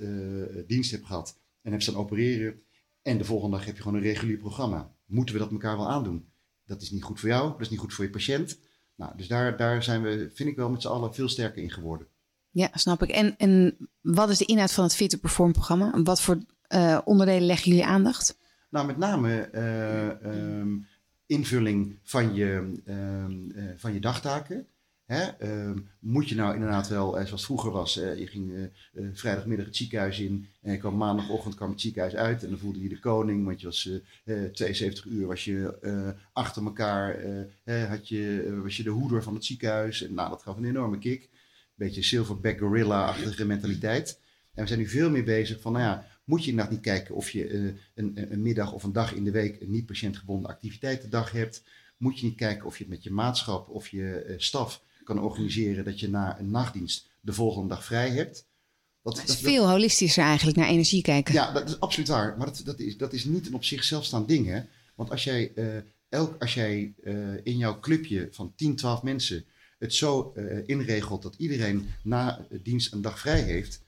dienst 0.67 0.91
hebt 0.91 1.05
gehad 1.05 1.37
en 1.61 1.71
hebt 1.71 1.83
staan 1.83 1.95
opereren 1.95 2.61
en 3.01 3.17
de 3.17 3.25
volgende 3.25 3.55
dag 3.57 3.65
heb 3.65 3.75
je 3.75 3.81
gewoon 3.81 3.97
een 3.97 4.03
regulier 4.03 4.37
programma? 4.37 4.91
Moeten 5.05 5.35
we 5.35 5.41
dat 5.41 5.51
elkaar 5.51 5.77
wel 5.77 5.89
aandoen? 5.89 6.29
Dat 6.65 6.81
is 6.81 6.91
niet 6.91 7.03
goed 7.03 7.19
voor 7.19 7.29
jou, 7.29 7.51
dat 7.51 7.61
is 7.61 7.69
niet 7.69 7.79
goed 7.79 7.93
voor 7.93 8.05
je 8.05 8.11
patiënt. 8.11 8.59
Nou, 8.95 9.17
dus 9.17 9.27
daar, 9.27 9.57
daar 9.57 9.83
zijn 9.83 10.01
we, 10.01 10.29
vind 10.33 10.49
ik 10.49 10.55
wel, 10.55 10.69
met 10.69 10.81
z'n 10.81 10.87
allen 10.87 11.13
veel 11.13 11.29
sterker 11.29 11.63
in 11.63 11.71
geworden. 11.71 12.07
Ja, 12.57 12.69
snap 12.73 13.03
ik. 13.03 13.09
En, 13.09 13.35
en 13.37 13.77
wat 14.01 14.29
is 14.29 14.37
de 14.37 14.45
inhoud 14.45 14.71
van 14.71 14.83
het 14.83 14.95
Fit 14.95 15.21
Perform 15.21 15.51
programma? 15.51 16.01
Wat 16.03 16.21
voor 16.21 16.37
eh, 16.67 16.99
onderdelen 17.05 17.45
leggen 17.45 17.69
jullie 17.69 17.85
aandacht? 17.85 18.37
Nou, 18.69 18.85
met 18.85 18.97
name 18.97 19.41
eh, 19.41 20.23
ehm, 20.25 20.69
invulling 21.25 21.99
van 22.03 22.33
je, 22.33 22.81
ehm, 22.85 23.49
eh, 23.55 23.63
van 23.75 23.93
je 23.93 23.99
dagtaken. 23.99 24.65
Hè? 25.05 25.23
Ehm, 25.23 25.77
moet 25.99 26.29
je 26.29 26.35
nou 26.35 26.53
inderdaad 26.53 26.87
wel, 26.87 27.25
zoals 27.25 27.45
vroeger 27.45 27.71
was, 27.71 27.93
je 27.93 28.27
ging 28.27 28.69
vrijdagmiddag 29.13 29.65
het 29.65 29.75
ziekenhuis 29.75 30.19
in 30.19 30.47
en 30.61 30.79
kwam 30.79 30.97
maandagochtend 30.97 31.55
kwam 31.55 31.69
het 31.69 31.81
ziekenhuis 31.81 32.15
uit 32.15 32.43
en 32.43 32.49
dan 32.49 32.57
voelde 32.57 32.81
je 32.81 32.89
de 32.89 32.99
koning, 32.99 33.45
want 33.45 33.59
je 33.61 33.65
was 33.65 33.89
72 34.53 35.05
uur 35.05 35.27
was 35.27 35.45
je 35.45 36.15
achter 36.33 36.63
elkaar, 36.63 37.19
had 37.65 38.07
je, 38.07 38.59
was 38.63 38.77
je 38.77 38.83
de 38.83 38.89
hoeder 38.89 39.23
van 39.23 39.33
het 39.33 39.45
ziekenhuis 39.45 40.03
en 40.03 40.13
nou, 40.13 40.29
dat 40.29 40.41
gaf 40.41 40.57
een 40.57 40.65
enorme 40.65 40.97
kick. 40.97 41.29
Beetje 41.77 42.03
silverback 42.03 42.59
gorilla-achtige 42.59 43.45
mentaliteit. 43.45 44.19
En 44.53 44.61
we 44.61 44.67
zijn 44.67 44.79
nu 44.79 44.87
veel 44.87 45.09
meer 45.09 45.23
bezig 45.23 45.61
van, 45.61 45.71
nou 45.71 45.83
ja, 45.83 46.07
moet 46.23 46.43
je 46.43 46.49
inderdaad 46.49 46.73
niet 46.73 46.81
kijken 46.81 47.15
of 47.15 47.29
je 47.29 47.49
uh, 47.49 47.73
een, 47.95 48.31
een, 48.31 48.41
middag 48.41 48.73
of 48.73 48.83
een 48.83 48.91
dag 48.91 49.13
in 49.13 49.23
de 49.23 49.31
week 49.31 49.61
een 49.61 49.71
niet-patiëntgebonden 49.71 50.49
activiteitendag 50.49 51.31
hebt. 51.31 51.63
Moet 51.97 52.19
je 52.19 52.25
niet 52.25 52.35
kijken 52.35 52.65
of 52.65 52.77
je 52.77 52.83
het 52.83 52.93
met 52.93 53.03
je 53.03 53.11
maatschap 53.11 53.69
of 53.69 53.87
je 53.87 54.25
uh, 54.27 54.33
staf 54.37 54.83
kan 55.03 55.19
organiseren 55.19 55.85
dat 55.85 55.99
je 55.99 56.09
na 56.09 56.39
een 56.39 56.51
nachtdienst 56.51 57.07
de 57.21 57.33
volgende 57.33 57.67
dag 57.67 57.85
vrij 57.85 58.09
hebt. 58.09 58.45
Dat, 59.03 59.15
dat 59.15 59.29
is 59.29 59.35
veel 59.35 59.69
holistischer 59.69 60.23
eigenlijk 60.23 60.57
naar 60.57 60.67
energie 60.67 61.01
kijken. 61.01 61.33
Ja, 61.33 61.51
dat 61.51 61.69
is 61.69 61.79
absoluut 61.79 62.09
waar. 62.09 62.37
Maar 62.37 62.47
dat, 62.47 62.61
dat, 62.65 62.79
is, 62.79 62.97
dat 62.97 63.13
is 63.13 63.25
niet 63.25 63.47
een 63.47 63.53
op 63.53 63.63
zichzelf 63.63 64.05
staand 64.05 64.27
ding. 64.27 64.47
Hè? 64.47 64.61
Want 64.95 65.09
als 65.09 65.23
jij, 65.23 65.51
uh, 65.55 65.77
elk, 66.09 66.41
als 66.41 66.53
jij 66.53 66.93
in 67.43 67.57
jouw 67.57 67.79
clubje 67.79 68.27
van 68.31 68.53
10, 68.55 68.75
12 68.75 69.03
mensen 69.03 69.45
het 69.77 69.93
zo 69.93 70.33
inregelt 70.65 71.21
dat 71.21 71.35
iedereen 71.37 71.89
na 72.03 72.45
dienst 72.61 72.93
een 72.93 73.01
dag 73.01 73.19
vrij 73.19 73.41
heeft, 73.41 73.85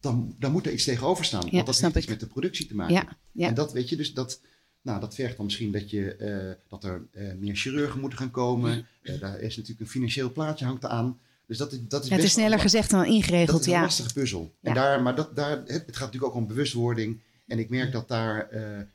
dan, 0.00 0.34
dan 0.38 0.52
moet 0.52 0.66
er 0.66 0.72
iets 0.72 0.84
tegenover 0.84 1.24
staan. 1.24 1.50
want 1.50 1.66
dat 1.66 1.80
heeft 1.80 1.96
iets 1.96 2.06
met 2.06 2.20
de 2.20 2.26
productie 2.26 2.66
te 2.66 2.74
maken. 2.74 2.94
Ja, 2.94 3.16
ja. 3.32 3.48
En 3.48 3.54
dat 3.54 3.72
weet 3.72 3.88
je, 3.88 3.96
dus 3.96 4.14
dat, 4.14 4.40
nou, 4.82 5.00
dat 5.00 5.14
vergt 5.14 5.36
dan 5.36 5.44
misschien 5.44 5.72
dat, 5.72 5.90
je, 5.90 6.16
uh, 6.20 6.68
dat 6.68 6.84
er 6.84 7.06
uh, 7.12 7.32
meer 7.38 7.56
chirurgen 7.56 8.00
moeten 8.00 8.18
gaan 8.18 8.30
komen. 8.30 8.86
Daar 9.20 9.40
is 9.40 9.56
natuurlijk 9.56 9.80
een 9.80 9.92
financieel 9.92 10.32
plaatje 10.32 10.64
hangt 10.64 10.84
aan. 10.84 11.18
Dus 11.46 11.58
dat, 11.58 11.78
dat 11.88 12.04
is 12.04 12.10
het 12.10 12.22
is 12.22 12.32
sneller 12.32 12.58
gezegd 12.58 12.90
dan 12.90 13.04
ingeregeld. 13.04 13.58
Dat 13.58 13.66
is 13.66 13.72
een 13.72 13.80
lastige 13.80 14.12
puzzel. 14.12 14.54
En 14.62 14.74
daar, 14.74 15.02
maar 15.02 15.14
dat, 15.14 15.36
daar, 15.36 15.50
het, 15.50 15.68
het 15.68 15.96
gaat 15.96 16.06
natuurlijk 16.12 16.24
ook 16.24 16.34
om 16.34 16.46
bewustwording. 16.46 17.20
En 17.46 17.58
ik 17.58 17.68
merk 17.68 17.92
dat 17.92 18.08
daar 18.08 18.48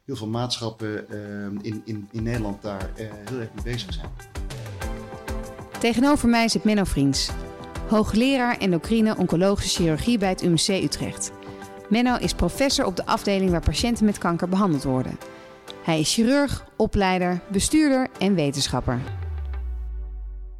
heel 0.05 0.15
veel 0.15 0.27
maatschappen 0.27 1.07
in, 1.61 1.81
in, 1.85 2.07
in 2.11 2.23
Nederland 2.23 2.61
daar 2.61 2.91
heel 2.95 3.39
erg 3.39 3.53
mee 3.53 3.63
bezig 3.63 3.93
zijn. 3.93 4.42
Tegenover 5.83 6.29
mij 6.29 6.47
zit 6.47 6.63
Menno 6.63 6.83
Vriends 6.83 7.29
hoogleraar 7.87 8.57
endocrine 8.57 9.17
oncologische 9.17 9.81
chirurgie 9.81 10.17
bij 10.17 10.29
het 10.29 10.41
UMC 10.41 10.67
Utrecht. 10.67 11.31
Menno 11.89 12.15
is 12.15 12.33
professor 12.33 12.85
op 12.85 12.95
de 12.95 13.05
afdeling 13.05 13.51
waar 13.51 13.61
patiënten 13.61 14.05
met 14.05 14.17
kanker 14.17 14.49
behandeld 14.49 14.83
worden. 14.83 15.17
Hij 15.83 15.99
is 15.99 16.13
chirurg, 16.13 16.67
opleider, 16.77 17.41
bestuurder 17.51 18.07
en 18.19 18.35
wetenschapper. 18.35 19.01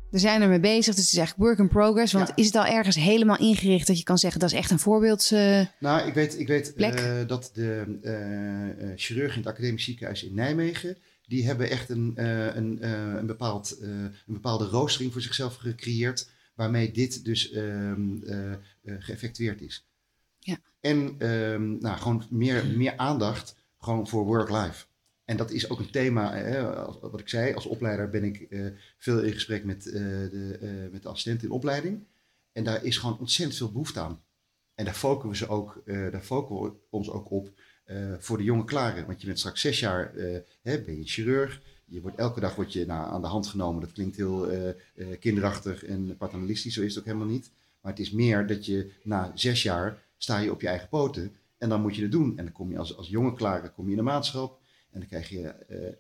We 0.10 0.20
zijn 0.20 0.42
ermee 0.42 0.60
bezig, 0.60 0.96
dus 0.96 1.04
het 1.04 1.14
is 1.14 1.18
eigenlijk 1.18 1.48
work 1.48 1.60
in 1.60 1.68
progress. 1.68 2.14
Want 2.14 2.32
is 2.36 2.46
het 2.46 2.56
al 2.56 2.66
ergens 2.66 2.96
helemaal 2.96 3.40
ingericht 3.40 3.88
dat 3.88 3.98
je 3.98 4.04
kan 4.04 4.18
zeggen 4.18 4.40
dat 4.40 4.52
is 4.52 4.58
echt 4.58 4.72
een 4.72 4.80
voorbeeld? 4.80 5.30
Uh, 5.34 5.60
nou, 5.80 6.08
ik 6.08 6.14
weet, 6.14 6.40
ik 6.40 6.48
weet 6.48 6.74
uh, 6.82 7.28
dat 7.28 7.52
de 7.54 8.00
uh, 8.82 8.92
chirurgen 8.96 9.38
in 9.38 9.44
het 9.44 9.54
academisch 9.54 9.84
ziekenhuis 9.84 10.24
in 10.24 10.34
Nijmegen. 10.34 10.98
Die 11.34 11.46
hebben 11.46 11.70
echt 11.70 11.90
een, 11.90 12.14
een, 12.58 12.90
een, 13.18 13.26
bepaald, 13.26 13.78
een 13.82 14.14
bepaalde 14.26 14.66
roostering 14.66 15.12
voor 15.12 15.22
zichzelf 15.22 15.56
gecreëerd 15.56 16.30
waarmee 16.56 16.92
dit 16.92 17.26
dus 17.26 17.56
um, 17.56 18.24
geëffectueerd 18.86 19.62
is. 19.62 19.88
Ja. 20.40 20.58
En 20.80 21.30
um, 21.32 21.78
nou, 21.80 21.98
gewoon 21.98 22.26
meer, 22.30 22.66
meer 22.68 22.98
aandacht 22.98 23.56
gewoon 23.78 24.08
voor 24.08 24.26
work-life. 24.26 24.86
En 25.26 25.38
dat 25.38 25.52
is 25.52 25.70
ook 25.70 25.80
een 25.80 25.92
thema, 25.92 26.34
hè, 26.34 26.74
wat 27.00 27.20
ik 27.20 27.30
zei, 27.30 27.54
als 27.54 27.66
opleider 27.66 28.10
ben 28.10 28.24
ik 28.24 28.48
veel 28.98 29.20
in 29.20 29.34
gesprek 29.34 29.64
met, 29.64 29.84
de, 29.84 30.90
met 30.92 31.04
de 31.04 31.10
assistenten 31.10 31.48
in 31.48 31.54
opleiding. 31.54 32.08
En 32.52 32.64
daar 32.64 32.84
is 32.84 32.98
gewoon 32.98 33.20
ontzettend 33.20 33.58
veel 33.58 33.72
behoefte 33.72 34.00
aan. 34.00 34.24
En 34.76 34.86
daar 34.86 34.94
focussen 34.94 35.48
we, 35.48 35.54
ze 35.54 35.60
ook, 35.60 35.82
daar 35.86 36.22
focussen 36.22 36.66
we 36.66 36.76
ons 36.90 37.10
ook 37.10 37.32
op 37.32 37.52
voor 38.20 38.38
de 38.38 38.44
jonge 38.44 38.66
klaren. 38.66 39.06
Want 39.06 39.22
je 39.22 39.28
bent 39.28 39.40
straks 39.40 39.62
zes 39.62 39.80
jaar, 39.80 40.12
hè, 40.62 40.82
ben 40.82 40.98
je 40.98 41.04
chirurg, 41.04 41.62
je 41.86 42.02
wordt, 42.02 42.18
elke 42.18 42.40
dag 42.40 42.56
word 42.56 42.74
je 42.74 42.86
nou, 42.86 43.12
aan 43.12 43.22
de 43.22 43.28
hand 43.28 43.48
genomen. 43.48 43.82
Dat 43.82 43.92
klinkt 43.92 44.16
heel 44.16 44.52
uh, 44.52 44.70
kinderachtig 45.20 45.86
en 45.86 46.18
paternalistisch, 46.18 46.74
zo 46.74 46.82
is 46.82 46.90
het 46.90 47.00
ook 47.00 47.06
helemaal 47.06 47.34
niet. 47.34 47.52
Maar 47.82 47.92
het 47.92 48.02
is 48.02 48.12
meer 48.12 48.48
dat 48.48 48.66
je 48.66 48.92
na 49.04 49.32
zes 49.36 49.64
jaar 49.64 50.04
sta 50.18 50.38
je 50.38 50.52
op 50.52 50.62
je 50.62 50.68
eigen 50.68 50.90
poten 50.90 51.36
en 51.58 51.70
dan 51.70 51.82
moet 51.82 51.96
je 51.96 52.02
het 52.02 52.12
doen. 52.12 52.38
En 52.38 52.44
dan 52.44 52.54
kom 52.54 52.72
je 52.72 52.78
als, 52.78 52.98
als 52.98 53.08
jonge 53.08 53.34
klaar 53.34 53.72
kom 53.72 53.86
je 53.86 53.92
in 53.92 53.98
de 53.98 54.04
maatschap 54.04 54.60
en 54.92 55.00
dan 55.00 55.10
krijg 55.10 55.30
je 55.30 55.48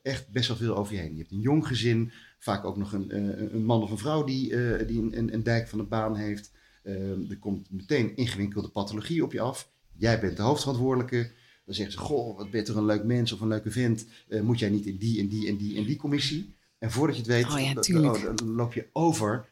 echt 0.04 0.30
best 0.30 0.48
wel 0.48 0.58
veel 0.58 0.76
over 0.76 0.94
je 0.94 1.00
heen. 1.00 1.14
Je 1.14 1.20
hebt 1.20 1.32
een 1.32 1.40
jong 1.40 1.68
gezin, 1.68 2.12
vaak 2.40 2.66
ook 2.66 2.78
nog 2.78 2.94
een, 2.94 3.16
een 3.56 3.66
man 3.66 3.82
of 3.82 3.92
een 3.92 3.98
vrouw 3.98 4.24
die, 4.24 4.50
die 4.86 5.02
een, 5.02 5.34
een, 5.34 5.44
dijk 5.44 5.68
van 5.68 5.78
de 5.78 5.86
baan 5.86 6.16
heeft. 6.16 6.52
Ehm, 6.84 7.30
er 7.30 7.38
komt 7.40 7.72
meteen 7.72 8.16
ingewikkelde 8.16 8.68
pathologie 8.68 9.24
op 9.24 9.32
je 9.32 9.42
af. 9.42 9.72
Jij 9.98 10.20
bent 10.20 10.38
de 10.38 10.44
hoofdverantwoordelijke. 10.44 11.32
Dan 11.66 11.76
zeggen 11.76 11.94
ze, 11.94 12.00
goh, 12.00 12.38
wat 12.38 12.52
ben 12.52 12.60
je 12.60 12.66
toch 12.66 12.76
een 12.76 12.86
leuk 12.86 13.04
mens 13.04 13.32
of 13.32 13.42
een 13.42 13.48
leuke 13.48 13.72
vent. 13.72 14.06
Uh, 14.28 14.42
moet 14.42 14.60
jij 14.60 14.70
niet 14.70 14.86
in 14.86 14.98
die 14.98 15.20
en 15.20 15.28
die 15.28 15.48
en 15.48 15.58
die 15.58 15.78
en 15.78 15.86
die 15.86 15.96
commissie? 15.96 16.54
En 16.78 16.92
voordat 16.92 17.16
je 17.16 17.22
het 17.22 17.32
weet, 17.32 17.46
oh 17.46 18.36
dan 18.36 18.56
loop 18.56 18.74
je 18.74 18.88
over. 18.94 19.50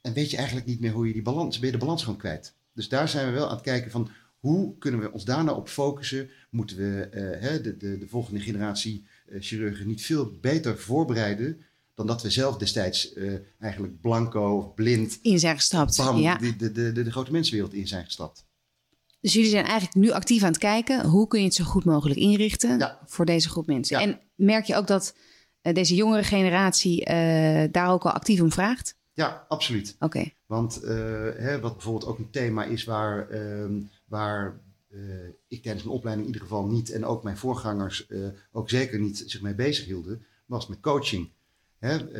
En 0.00 0.12
weet 0.12 0.30
je 0.30 0.36
eigenlijk 0.36 0.66
niet 0.66 0.80
meer 0.80 0.92
hoe 0.92 1.06
je 1.06 1.12
die 1.12 1.22
balans, 1.22 1.58
ben 1.58 1.66
je 1.66 1.72
de 1.72 1.84
balans 1.84 2.02
gewoon 2.02 2.18
kwijt. 2.18 2.54
Dus 2.74 2.88
daar 2.88 3.08
zijn 3.08 3.26
we 3.26 3.32
wel 3.32 3.46
aan 3.48 3.54
het 3.54 3.64
kijken 3.64 3.90
van, 3.90 4.08
hoe 4.38 4.78
kunnen 4.78 5.00
we 5.00 5.12
ons 5.12 5.24
daar 5.24 5.44
nou 5.44 5.56
op 5.56 5.68
focussen? 5.68 6.28
Moeten 6.50 6.76
we 6.76 7.08
uh, 7.14 7.40
hè, 7.40 7.60
de, 7.60 7.76
de, 7.76 7.98
de, 7.98 8.08
volgende 8.08 8.40
generatie 8.40 9.04
uh, 9.28 9.42
chirurgen 9.42 9.86
niet 9.86 10.02
veel 10.02 10.38
beter 10.40 10.78
voorbereiden 10.78 11.62
dan 11.94 12.06
dat 12.06 12.22
we 12.22 12.30
zelf 12.30 12.56
destijds 12.56 13.14
eigenlijk 13.58 14.00
blanco 14.00 14.56
of 14.56 14.74
blind 14.74 15.18
in 15.22 15.38
zijn 15.38 15.56
gestapt. 15.56 15.96
Bam, 15.96 16.18
ja. 16.18 16.36
de, 16.36 16.56
de, 16.56 16.72
de, 16.72 16.92
de, 16.92 17.10
grote 17.10 17.32
mensenwereld 17.32 17.74
in 17.74 17.88
zijn 17.88 18.04
gestapt. 18.04 18.44
Dus 19.22 19.32
jullie 19.32 19.50
zijn 19.50 19.64
eigenlijk 19.64 19.94
nu 19.94 20.10
actief 20.10 20.42
aan 20.42 20.48
het 20.48 20.58
kijken 20.58 21.06
hoe 21.06 21.26
kun 21.28 21.38
je 21.38 21.44
het 21.44 21.54
zo 21.54 21.64
goed 21.64 21.84
mogelijk 21.84 22.20
inrichten 22.20 22.98
voor 23.06 23.24
deze 23.24 23.48
groep 23.48 23.66
mensen. 23.66 23.98
En 23.98 24.20
merk 24.34 24.64
je 24.64 24.76
ook 24.76 24.86
dat 24.86 25.14
uh, 25.62 25.74
deze 25.74 25.94
jongere 25.94 26.22
generatie 26.22 27.00
uh, 27.00 27.64
daar 27.70 27.90
ook 27.90 28.04
al 28.04 28.10
actief 28.10 28.40
om 28.40 28.52
vraagt? 28.52 28.96
Ja, 29.12 29.44
absoluut. 29.48 29.96
Oké. 29.98 30.30
Want 30.46 30.84
uh, 30.84 30.90
hè, 31.36 31.60
wat 31.60 31.72
bijvoorbeeld 31.72 32.06
ook 32.06 32.18
een 32.18 32.30
thema 32.30 32.64
is 32.64 32.84
waar, 32.84 33.28
ehm, 33.28 33.80
waar 34.04 34.60
ik 35.48 35.62
tijdens 35.62 35.84
mijn 35.84 35.96
opleiding 35.96 36.26
in 36.28 36.32
ieder 36.32 36.48
geval 36.48 36.66
niet 36.66 36.90
en 36.90 37.04
ook 37.04 37.22
mijn 37.22 37.36
voorgangers 37.36 38.08
ook 38.52 38.70
zeker 38.70 39.00
niet 39.00 39.24
zich 39.26 39.42
mee 39.42 39.54
bezig 39.54 39.84
hielden, 39.84 40.26
was 40.46 40.66
met 40.66 40.80
coaching. 40.80 41.28
Hè, 41.78 42.12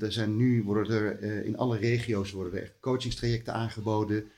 er 0.00 0.12
zijn 0.12 0.36
nu 0.36 0.62
worden 0.62 1.20
er 1.20 1.44
in 1.44 1.56
alle 1.56 1.76
regio's 1.76 2.30
worden 2.30 2.52
er 2.52 2.62
echt 2.62 2.74
coachingstrajecten 2.80 3.54
aangeboden 3.54 4.30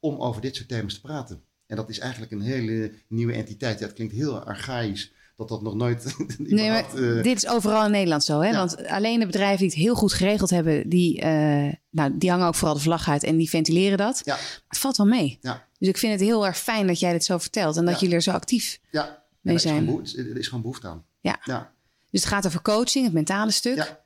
om 0.00 0.20
over 0.20 0.40
dit 0.40 0.56
soort 0.56 0.68
thema's 0.68 0.94
te 0.94 1.00
praten. 1.00 1.42
En 1.66 1.76
dat 1.76 1.88
is 1.88 1.98
eigenlijk 1.98 2.32
een 2.32 2.40
hele 2.40 2.92
nieuwe 3.08 3.32
entiteit. 3.32 3.78
Ja, 3.78 3.86
het 3.86 3.94
klinkt 3.94 4.14
heel 4.14 4.40
archaïs 4.40 5.12
dat 5.36 5.48
dat 5.48 5.62
nog 5.62 5.74
nooit. 5.74 6.16
nee, 6.38 6.70
maar 6.70 6.94
uh, 6.94 7.22
dit 7.22 7.36
is 7.36 7.48
overal 7.48 7.84
in 7.84 7.90
Nederland 7.90 8.24
zo. 8.24 8.40
Hè? 8.40 8.52
Want 8.52 8.86
alleen 8.86 9.20
de 9.20 9.26
bedrijven 9.26 9.58
die 9.58 9.66
het 9.66 9.76
heel 9.76 9.94
goed 9.94 10.12
geregeld 10.12 10.50
hebben, 10.50 10.88
die, 10.88 11.22
uh, 11.22 11.72
nou, 11.90 12.18
die 12.18 12.30
hangen 12.30 12.46
ook 12.46 12.54
vooral 12.54 12.74
de 12.74 12.82
vlag 12.82 13.08
uit 13.08 13.22
en 13.22 13.36
die 13.36 13.48
ventileren 13.48 13.98
dat. 13.98 14.20
Ja. 14.24 14.34
Maar 14.34 14.64
het 14.68 14.78
valt 14.78 14.96
wel 14.96 15.06
mee. 15.06 15.38
Ja. 15.40 15.66
Dus 15.78 15.88
ik 15.88 15.98
vind 15.98 16.12
het 16.12 16.20
heel 16.20 16.46
erg 16.46 16.58
fijn 16.58 16.86
dat 16.86 17.00
jij 17.00 17.12
dit 17.12 17.24
zo 17.24 17.38
vertelt 17.38 17.76
en 17.76 17.84
dat 17.84 18.00
jullie 18.00 18.14
er 18.14 18.22
zo 18.22 18.30
actief 18.30 18.80
ja. 18.90 19.22
mee 19.40 19.58
zijn. 19.58 19.88
Er 20.16 20.38
is 20.38 20.46
gewoon 20.46 20.62
behoefte 20.62 20.86
aan. 20.86 21.04
Ja. 21.20 21.40
ja. 21.44 21.72
Dus 22.10 22.20
het 22.20 22.32
gaat 22.32 22.46
over 22.46 22.62
coaching, 22.62 23.04
het 23.04 23.14
mentale 23.14 23.50
stuk. 23.50 23.96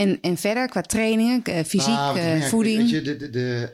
Ja. 0.00 0.06
En, 0.06 0.20
en 0.20 0.36
verder 0.36 0.68
qua 0.68 0.80
trainingen, 0.80 1.42
uh, 1.48 1.62
fysiek, 1.62 1.94
nou, 1.94 2.40
voeding? 2.40 2.78
Weet 2.78 2.90
je, 2.90 3.02
de, 3.02 3.16
de, 3.16 3.30
de, 3.30 3.70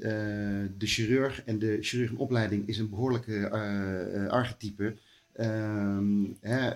uh, 0.00 0.68
de 0.78 0.86
chirurg 0.86 1.42
en 1.44 1.58
de 1.58 1.78
chirurgenopleiding 1.80 2.68
is 2.68 2.78
een 2.78 2.90
behoorlijke 2.90 3.50
archetype. 4.30 4.94
Ehm, 5.32 6.24
hè, 6.40 6.70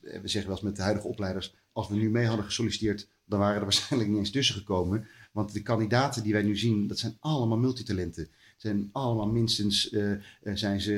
we 0.00 0.28
zeggen 0.28 0.46
wel 0.46 0.50
eens 0.50 0.60
met 0.60 0.76
de 0.76 0.82
huidige 0.82 1.08
opleiders, 1.08 1.54
als 1.72 1.88
we 1.88 1.96
nu 1.96 2.10
mee 2.10 2.26
hadden 2.26 2.44
gesolliciteerd, 2.44 3.08
dan 3.24 3.38
waren 3.38 3.56
er 3.56 3.62
waarschijnlijk 3.62 4.10
niet 4.10 4.18
eens 4.18 4.30
tussen 4.30 4.54
gekomen. 4.54 5.06
Want 5.32 5.52
de 5.52 5.62
kandidaten 5.62 6.22
die 6.22 6.32
wij 6.32 6.42
nu 6.42 6.56
zien, 6.56 6.86
dat 6.86 6.98
zijn 6.98 7.16
allemaal 7.20 7.58
multitalenten. 7.58 8.28
Zijn 8.56 8.88
allemaal 8.92 9.28
minstens, 9.28 9.96
zijn 10.42 10.80
ze, 10.80 10.92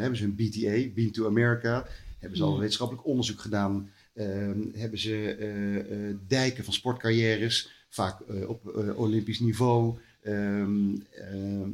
hebben 0.00 0.18
ze 0.18 0.24
een 0.24 0.34
BTA, 0.34 0.94
Bean 0.94 1.10
to 1.10 1.26
America, 1.26 1.86
hebben 2.18 2.38
ze 2.38 2.44
al 2.44 2.50
hmm. 2.50 2.58
wetenschappelijk 2.58 3.06
onderzoek 3.06 3.40
gedaan. 3.40 3.90
Ehm, 4.14 4.60
hebben 4.72 4.98
ze 4.98 5.36
eh, 5.38 5.78
eh, 5.78 6.16
dijken 6.26 6.64
van 6.64 6.72
sportcarrières, 6.72 7.86
vaak 7.88 8.20
eh, 8.20 8.48
op 8.48 8.66
olympisch 8.96 9.40
niveau. 9.40 9.98
Um, 10.26 11.04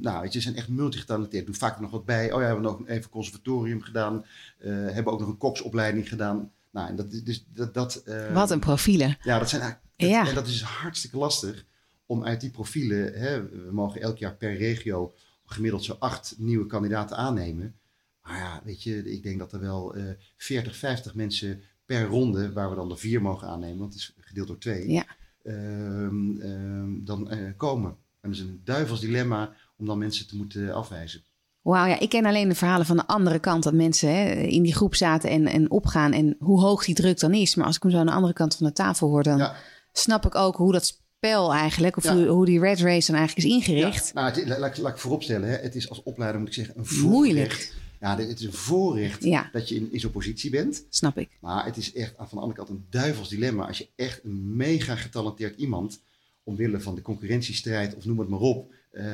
nou, 0.01 0.21
weet 0.21 0.33
je, 0.33 0.39
ze 0.39 0.41
zijn 0.41 0.57
echt 0.57 0.69
multigetalenteerd. 0.69 1.47
Doen 1.47 1.55
vaak 1.55 1.75
er 1.75 1.81
nog 1.83 1.91
wat 1.91 2.05
bij. 2.05 2.25
Oh 2.25 2.31
ja, 2.31 2.39
we 2.39 2.45
hebben 2.45 2.63
nog 2.63 2.89
even 2.89 3.11
conservatorium 3.11 3.83
gedaan. 3.83 4.25
hebben 4.65 5.13
ook 5.13 5.21
nog 5.21 5.29
een 5.29 5.37
koksopleiding 5.37 6.09
gedaan. 6.09 6.51
Nou, 6.71 6.89
en 6.89 6.97
dat, 6.97 7.11
dus, 7.11 7.45
dat, 7.55 7.75
dat, 7.75 8.03
wat 8.33 8.51
een 8.51 8.61
profielen. 8.61 9.19
Ja, 9.23 9.39
dat 9.39 9.49
zijn 9.49 9.63
eigenlijk, 9.63 9.93
ja. 9.97 10.29
En 10.29 10.35
dat 10.35 10.47
is 10.47 10.63
hartstikke 10.63 11.17
lastig 11.17 11.65
om 12.07 12.25
uit 12.25 12.41
die 12.41 12.51
profielen. 12.51 13.13
Hè, 13.13 13.49
we 13.49 13.69
mogen 13.73 14.01
elk 14.01 14.19
jaar 14.19 14.35
per 14.35 14.57
regio 14.57 15.15
gemiddeld 15.45 15.85
zo 15.85 15.97
acht 15.99 16.35
nieuwe 16.39 16.67
kandidaten 16.67 17.17
aannemen. 17.17 17.75
Maar 18.23 18.39
ja, 18.39 18.61
weet 18.65 18.83
je, 18.83 19.13
ik 19.13 19.23
denk 19.23 19.39
dat 19.39 19.53
er 19.53 19.61
wel 19.61 19.97
uh, 19.97 20.11
40, 20.37 20.77
50 20.77 21.15
mensen 21.15 21.63
per 21.89 22.05
ronde, 22.07 22.53
waar 22.53 22.71
we 22.71 22.77
dan 22.77 22.89
de 22.89 22.97
vier 22.97 23.23
mogen 23.23 23.49
aannemen, 23.49 23.79
want 23.79 23.93
het 23.93 24.03
is 24.03 24.15
gedeeld 24.21 24.47
door 24.47 24.59
twee, 24.59 24.91
Ja. 24.91 25.05
ehm, 25.43 26.41
ehm, 26.41 27.05
dan 27.05 27.31
eh, 27.31 27.39
komen. 27.57 27.91
En 28.21 28.31
dat 28.31 28.33
is 28.33 28.41
een 28.41 28.61
duivels 28.65 29.01
dilemma 29.01 29.53
om 29.77 29.87
dan 29.87 29.99
mensen 29.99 30.27
te 30.29 30.37
moeten 30.37 30.75
afwijzen. 30.75 31.23
Wauw, 31.63 31.87
ja, 31.87 31.99
ik 32.01 32.09
ken 32.09 32.25
alleen 32.25 32.49
de 32.49 32.55
verhalen 32.55 32.87
van 32.87 32.97
de 32.97 33.07
andere 33.07 33.39
kant. 33.39 33.63
Dat 33.63 33.73
mensen 33.73 34.15
hè, 34.15 34.33
in 34.33 34.63
die 34.63 34.75
groep 34.75 34.95
zaten 34.95 35.31
en, 35.31 35.47
en 35.47 35.71
opgaan. 35.71 36.13
En 36.13 36.37
hoe 36.39 36.61
hoog 36.61 36.85
die 36.85 36.95
druk 36.95 37.21
dan 37.21 37.35
is. 37.35 37.55
Maar 37.55 37.67
als 37.67 37.77
ik 37.77 37.83
hem 37.83 37.91
zo 37.93 37.99
aan 37.99 38.07
de 38.07 38.13
andere 38.13 38.33
kant 38.33 38.57
van 38.57 38.67
de 38.67 38.73
tafel 38.73 39.09
hoor, 39.09 39.23
dan 39.23 39.39
Ja. 39.39 39.55
snap 39.93 40.27
ik 40.27 40.35
ook 40.35 40.57
hoe 40.57 40.73
dat 40.73 40.87
spel 40.87 41.53
eigenlijk, 41.53 41.97
of 41.97 42.05
Ja. 42.05 42.15
hoe, 42.15 42.27
hoe 42.27 42.45
die 42.47 42.61
red 42.61 42.81
race 42.81 43.07
dan 43.11 43.17
eigenlijk 43.21 43.49
is 43.49 43.55
ingericht. 43.55 44.07
Ja, 44.15 44.21
nou, 44.21 44.35
het, 44.39 44.49
laat, 44.49 44.59
laat- 44.59 44.79
laat 44.79 44.93
ik 44.93 44.99
vooropstellen, 44.99 45.49
hè, 45.49 45.57
het 45.57 45.75
is 45.75 45.89
als 45.89 46.03
opleider, 46.03 46.39
moet 46.41 46.49
ik 46.49 46.55
zeggen, 46.55 46.79
een 46.79 46.87
voorrecht. 46.87 47.11
Moeilijk. 47.17 47.75
Ja, 48.01 48.17
het 48.19 48.39
is 48.41 48.45
een 48.47 48.53
voorrecht 48.53 49.25
Ja. 49.25 49.49
dat 49.53 49.69
je 49.69 49.75
in, 49.75 49.93
in 49.93 50.01
zo'n 50.01 50.11
positie 50.11 50.51
bent. 50.51 50.85
Snap 50.89 51.19
ik. 51.19 51.29
Maar 51.41 51.65
het 51.65 51.77
is 51.77 51.93
echt 51.93 52.15
van 52.17 52.27
de 52.31 52.37
andere 52.37 52.55
kant 52.55 52.69
een 52.69 52.85
duivels 52.91 53.29
dilemma. 53.29 53.67
Als 53.67 53.79
je 53.79 53.89
echt 53.97 54.25
een 54.25 54.57
mega 54.57 54.97
getalenteerd 54.97 55.59
iemand, 55.59 56.01
omwille 56.43 56.81
van 56.81 56.95
de 56.95 57.03
concurrentiestrijd 57.03 57.95
of 57.95 58.05
noem 58.05 58.19
het 58.19 58.29
maar 58.29 58.41
op, 58.41 58.73
eh, 58.91 59.07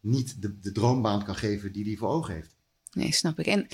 niet 0.00 0.42
de, 0.42 0.58
de 0.60 0.72
droombaan 0.72 1.24
kan 1.24 1.34
geven 1.36 1.72
die 1.72 1.84
hij 1.84 1.96
voor 1.96 2.08
ogen 2.08 2.34
heeft. 2.34 2.54
Nee, 2.92 3.12
snap 3.12 3.38
ik. 3.38 3.46
En, 3.46 3.66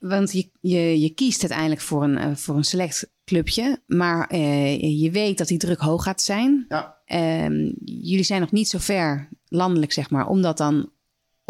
want 0.00 0.32
je, 0.32 0.48
je, 0.60 1.00
je 1.00 1.10
kiest 1.10 1.40
uiteindelijk 1.40 1.80
voor 1.80 2.02
een, 2.04 2.18
eh, 2.18 2.36
voor 2.36 2.56
een 2.56 2.64
select 2.64 3.10
clubje. 3.24 3.80
Maar 3.86 4.26
eh, 4.28 5.00
je 5.00 5.10
weet 5.10 5.38
dat 5.38 5.48
die 5.48 5.58
druk 5.58 5.78
hoog 5.80 6.02
gaat 6.02 6.22
zijn. 6.22 6.64
Ja, 6.68 6.98
Ehm, 7.04 7.72
jullie 7.84 8.22
zijn 8.22 8.40
nog 8.40 8.52
niet 8.52 8.68
zo 8.68 8.78
ver 8.78 9.28
landelijk, 9.48 9.92
zeg 9.92 10.10
maar, 10.10 10.26
om 10.28 10.42
dat 10.42 10.56
dan 10.56 10.90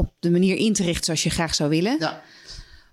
op 0.00 0.14
de 0.18 0.30
manier 0.30 0.56
in 0.56 0.72
te 0.72 0.82
richten 0.82 1.04
zoals 1.04 1.22
je 1.22 1.30
graag 1.30 1.54
zou 1.54 1.70
willen. 1.70 1.96
ja. 1.98 2.22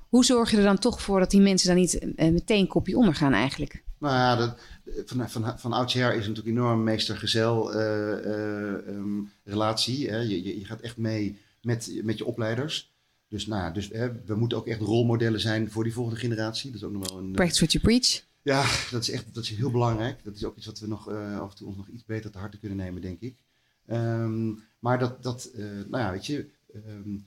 Hoe 0.09 0.25
zorg 0.25 0.51
je 0.51 0.57
er 0.57 0.63
dan 0.63 0.79
toch 0.79 1.01
voor 1.01 1.19
dat 1.19 1.31
die 1.31 1.41
mensen 1.41 1.67
dan 1.67 1.77
niet 1.77 2.15
eh, 2.15 2.31
meteen 2.31 2.67
kopje 2.67 2.97
ondergaan 2.97 3.33
eigenlijk? 3.33 3.83
Nou 3.97 4.15
ja, 4.15 4.35
dat, 4.35 4.57
van, 5.05 5.29
van, 5.29 5.59
van 5.59 5.73
oudsher 5.73 6.13
is 6.13 6.27
natuurlijk 6.27 6.57
enorm 6.57 6.83
meester-gezel 6.83 7.73
eh, 7.73 8.11
eh, 8.11 8.87
ehm, 8.87 9.19
relatie. 9.43 10.09
Hè. 10.09 10.17
Je, 10.17 10.43
je, 10.43 10.59
je 10.59 10.65
gaat 10.65 10.79
echt 10.79 10.97
mee 10.97 11.39
met, 11.61 11.91
met 12.03 12.17
je 12.17 12.25
opleiders. 12.25 12.91
Dus, 13.29 13.47
nou, 13.47 13.61
ja, 13.61 13.71
dus 13.71 13.89
hè, 13.89 14.11
we 14.25 14.35
moeten 14.35 14.57
ook 14.57 14.67
echt 14.67 14.79
rolmodellen 14.79 15.39
zijn 15.39 15.71
voor 15.71 15.83
die 15.83 15.93
volgende 15.93 16.19
generatie. 16.19 16.71
Dat 16.71 16.81
is 16.81 16.87
ook 16.87 16.93
nog 16.93 17.09
wel 17.09 17.19
een. 17.19 17.31
Practice 17.31 17.59
what 17.59 17.71
you 17.71 17.83
preach. 17.83 18.25
Ja, 18.47 18.65
dat 18.91 19.01
is 19.01 19.09
echt 19.09 19.33
dat 19.33 19.43
is 19.43 19.49
heel 19.49 19.71
belangrijk. 19.71 20.23
Dat 20.23 20.35
is 20.35 20.43
ook 20.45 20.57
iets 20.57 20.65
wat 20.65 20.79
we 20.79 20.87
nog 20.87 21.09
eh, 21.09 21.39
af 21.39 21.49
en 21.49 21.55
toe 21.55 21.67
ons 21.67 21.77
nog 21.77 21.87
iets 21.87 22.05
beter 22.05 22.31
te 22.31 22.37
harte 22.37 22.59
kunnen 22.59 22.77
nemen, 22.77 23.01
denk 23.01 23.19
ik. 23.19 23.43
Ehm, 23.85 24.53
maar 24.79 24.99
dat, 24.99 25.23
dat 25.23 25.45
eh, 25.55 25.65
nou 25.65 26.03
ja, 26.03 26.11
weet 26.11 26.25
je, 26.25 26.49
ehm, 26.85 27.17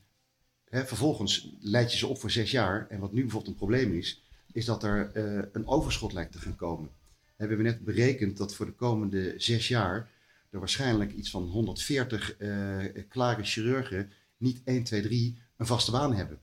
hè, 0.65 0.87
vervolgens 0.87 1.57
leid 1.61 1.93
je 1.93 1.99
ze 1.99 2.07
op 2.07 2.21
voor 2.21 2.31
zes 2.31 2.51
jaar. 2.51 2.87
En 2.89 3.01
wat 3.01 3.13
nu 3.13 3.21
bijvoorbeeld 3.21 3.53
een 3.53 3.59
probleem 3.59 3.93
is, 3.93 4.23
is 4.53 4.65
dat 4.65 4.83
er 4.83 5.11
eh, 5.15 5.49
een 5.53 5.67
overschot 5.67 6.13
lijkt 6.13 6.33
te 6.33 6.39
gaan 6.39 6.57
komen. 6.57 6.91
We 7.37 7.47
hebben 7.47 7.63
net 7.63 7.85
berekend 7.85 8.37
dat 8.37 8.55
voor 8.55 8.67
de 8.67 8.73
komende 8.73 9.35
zes 9.37 9.69
jaar 9.69 10.11
er 10.51 10.59
waarschijnlijk 10.59 11.13
iets 11.13 11.31
van 11.31 11.43
140 11.43 12.37
eh, 12.37 12.49
klare 13.09 13.45
chirurgen 13.45 14.11
niet 14.37 14.61
1, 14.65 14.83
2, 14.83 15.03
3 15.03 15.39
een 15.57 15.67
vaste 15.67 15.91
baan 15.91 16.15
hebben. 16.15 16.41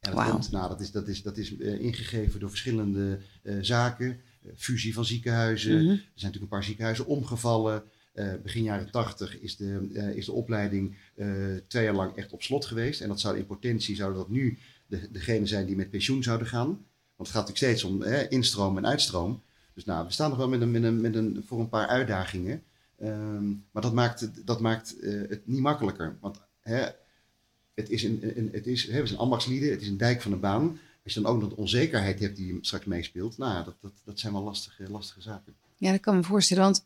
En 0.00 0.14
dat, 0.14 0.30
komt, 0.30 0.50
nou, 0.50 0.68
dat 0.68 0.80
is, 0.80 0.90
dat 0.90 1.08
is, 1.08 1.22
dat 1.22 1.36
is 1.36 1.56
eh, 1.56 1.80
ingegeven 1.80 2.40
door 2.40 2.48
verschillende 2.48 3.18
zaken. 3.60 4.20
Fusie 4.56 4.94
van 4.94 5.04
ziekenhuizen. 5.04 5.82
Mhm. 5.82 5.90
Er 5.90 5.96
zijn 5.96 6.04
natuurlijk 6.14 6.42
een 6.42 6.48
paar 6.48 6.64
ziekenhuizen 6.64 7.06
omgevallen. 7.06 7.82
Eh, 8.18 8.32
begin 8.42 8.62
jaren 8.62 8.90
80 8.90 9.40
is 9.40 9.56
de, 9.56 9.88
eh, 9.94 10.08
is 10.10 10.24
de 10.24 10.32
opleiding 10.32 10.96
eh, 11.14 11.26
twee 11.66 11.84
jaar 11.84 11.94
lang 11.94 12.16
echt 12.16 12.32
op 12.32 12.42
slot 12.42 12.64
geweest. 12.64 13.00
En 13.00 13.08
dat 13.08 13.20
zou 13.20 13.38
in 13.38 13.46
potentie 13.46 13.96
zou 13.96 14.14
dat 14.14 14.28
nu 14.28 14.58
de, 14.86 15.10
degene 15.10 15.46
zijn 15.46 15.66
die 15.66 15.76
met 15.76 15.90
pensioen 15.90 16.22
zouden 16.22 16.46
gaan. 16.46 16.66
Want 16.66 17.28
het 17.28 17.28
gaat 17.28 17.48
natuurlijk 17.48 17.78
steeds 17.78 17.84
om 17.84 18.02
eh, 18.02 18.30
instroom 18.30 18.76
en 18.76 18.86
uitstroom. 18.86 19.42
Dus 19.74 19.84
nou, 19.84 20.06
we 20.06 20.12
staan 20.12 20.28
nog 20.28 20.38
wel 20.38 20.48
met 20.48 20.60
een, 20.60 20.70
met 20.70 20.82
een, 20.82 21.00
met 21.00 21.14
een, 21.14 21.44
voor 21.46 21.60
een 21.60 21.68
paar 21.68 21.86
uitdagingen. 21.86 22.62
Ehm, 22.98 23.48
maar 23.70 23.82
dat 23.82 23.92
maakt, 23.92 24.46
dat 24.46 24.60
maakt 24.60 24.94
het 25.00 25.46
niet 25.46 25.60
makkelijker. 25.60 26.16
Want 26.20 26.40
hè, 26.60 26.86
het 27.74 27.90
is 27.90 28.02
een, 28.02 28.38
een, 28.38 28.48
het 28.52 28.66
is, 28.66 28.86
hè, 28.86 29.00
we 29.00 29.06
zijn 29.06 29.18
ambachtslieden, 29.18 29.70
het 29.70 29.80
is 29.80 29.88
een 29.88 29.96
dijk 29.96 30.22
van 30.22 30.30
de 30.30 30.36
baan. 30.36 30.78
Als 31.04 31.14
je 31.14 31.20
dan 31.20 31.32
ook 31.32 31.40
nog 31.40 31.48
de 31.48 31.56
onzekerheid 31.56 32.20
hebt 32.20 32.36
die 32.36 32.58
straks 32.60 32.84
meespeelt, 32.84 33.38
nou 33.38 33.64
dat, 33.64 33.76
dat, 33.80 33.92
dat 34.04 34.18
zijn 34.18 34.32
wel 34.32 34.42
lastige, 34.42 34.90
lastige 34.90 35.20
zaken. 35.20 35.54
Ja, 35.76 35.90
dat 35.90 36.00
kan 36.00 36.16
me 36.16 36.22
voorstellen. 36.22 36.62
Want 36.62 36.84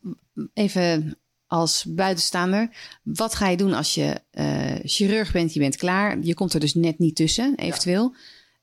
even 0.53 1.17
als 1.53 1.85
buitenstaander, 1.87 2.69
wat 3.03 3.35
ga 3.35 3.47
je 3.49 3.57
doen 3.57 3.73
als 3.73 3.93
je 3.93 4.21
eh, 4.31 4.75
chirurg 4.83 5.31
bent? 5.31 5.53
Je 5.53 5.59
bent 5.59 5.75
klaar. 5.75 6.17
Je 6.21 6.33
komt 6.33 6.53
er 6.53 6.59
dus 6.59 6.73
net 6.73 6.99
niet 6.99 7.15
tussen, 7.15 7.55
eventueel. 7.55 8.15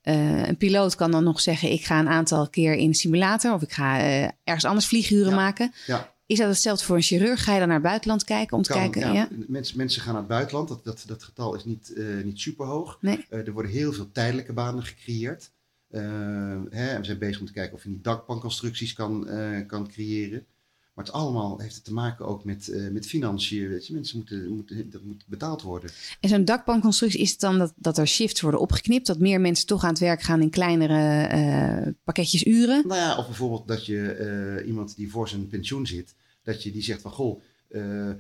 Eh, 0.03 0.49
een 0.49 0.57
piloot 0.57 0.95
kan 0.95 1.11
dan 1.11 1.25
nog 1.25 1.41
zeggen: 1.41 1.73
ik 1.73 1.85
ga 1.85 1.99
een 1.99 2.09
aantal 2.09 2.49
keer 2.49 2.75
in 2.75 2.89
een 2.89 2.95
simulator 2.95 3.53
of 3.53 3.63
ik 3.63 3.73
ga 3.73 3.99
eh, 3.99 4.23
ergens 4.45 4.65
anders 4.65 4.87
vlieguren 4.87 5.31
Ja. 5.31 5.35
maken. 5.37 5.73
Ja, 5.87 6.15
Is 6.27 6.39
dat 6.39 6.49
hetzelfde 6.49 6.85
voor 6.85 6.97
een 6.97 7.03
chirurg? 7.03 7.45
Ga 7.45 7.53
je 7.53 7.59
dan 7.59 7.69
naar 7.69 7.77
het 7.77 7.87
buitenland 7.87 8.25
kijken 8.25 8.57
om 8.57 8.63
te 8.63 8.73
kan, 8.73 8.91
kijken? 8.91 9.13
ja. 9.13 9.29
Mensen, 9.49 9.77
mensen 9.77 10.03
gaan 10.03 10.13
naar 10.13 10.23
het 10.23 10.31
buitenland, 10.31 10.69
dat, 10.69 10.85
dat, 10.85 11.05
dat 11.07 11.23
getal 11.23 11.55
is 11.55 11.65
niet, 11.65 11.93
niet 12.25 12.41
super 12.41 12.67
hoog. 12.67 12.99
Nee. 13.01 13.27
Er 13.29 13.53
worden 13.53 13.71
heel 13.73 13.93
veel 13.93 14.11
tijdelijke 14.13 14.53
banen 14.53 14.83
gecreëerd. 14.85 15.51
Hè, 15.91 16.89
en 16.89 16.99
we 16.99 17.05
zijn 17.05 17.19
bezig 17.19 17.41
om 17.41 17.47
te 17.47 17.53
kijken 17.53 17.75
of 17.77 17.83
je 17.83 17.89
niet 17.89 18.05
dakpanconstructies 18.05 18.93
kan, 18.93 19.29
kan 19.67 19.89
creëren. 19.89 20.45
Maar 21.01 21.09
het 21.09 21.19
allemaal 21.19 21.59
heeft 21.59 21.75
het 21.75 21.85
te 21.85 21.93
maken 21.93 22.27
ook 22.27 22.45
met, 22.45 22.69
eh, 22.69 22.89
met 22.89 23.07
financiën. 23.07 23.69
Weet 23.69 23.87
je. 23.87 23.95
Mensen 23.95 24.17
moeten, 24.17 24.53
moeten, 24.53 24.91
dat 24.91 25.03
moet 25.03 25.25
betaald 25.27 25.63
worden. 25.63 25.91
En 26.21 26.29
zo'n 26.29 26.45
dakpanconstructie 26.45 27.21
is 27.21 27.31
het 27.31 27.41
dan 27.41 27.59
dat, 27.59 27.73
dat 27.77 27.99
er 27.99 28.07
shifts 28.07 28.41
worden 28.41 28.61
opgeknipt, 28.61 29.07
dat 29.07 29.19
meer 29.19 29.41
mensen 29.41 29.67
toch 29.67 29.83
aan 29.85 29.91
het 29.91 29.99
werk 29.99 30.23
gaan 30.23 30.41
in 30.41 30.51
kleinere 30.51 31.27
eh, 31.27 31.93
pakketjes 32.05 32.47
uren. 32.47 32.87
Nou 32.87 33.01
ja, 33.01 33.17
of 33.17 33.27
bijvoorbeeld 33.27 33.69
dat 33.69 33.87
je 33.87 34.13
eh, 34.13 34.67
iemand 34.67 34.97
die 34.97 35.11
voor 35.11 35.29
zijn 35.29 35.49
pensioen 35.49 35.87
zit, 35.87 36.15
dat 36.43 36.63
je 36.63 36.73
die 36.73 36.83
zegt 36.83 37.03
van 37.03 37.11
goh, 37.11 37.43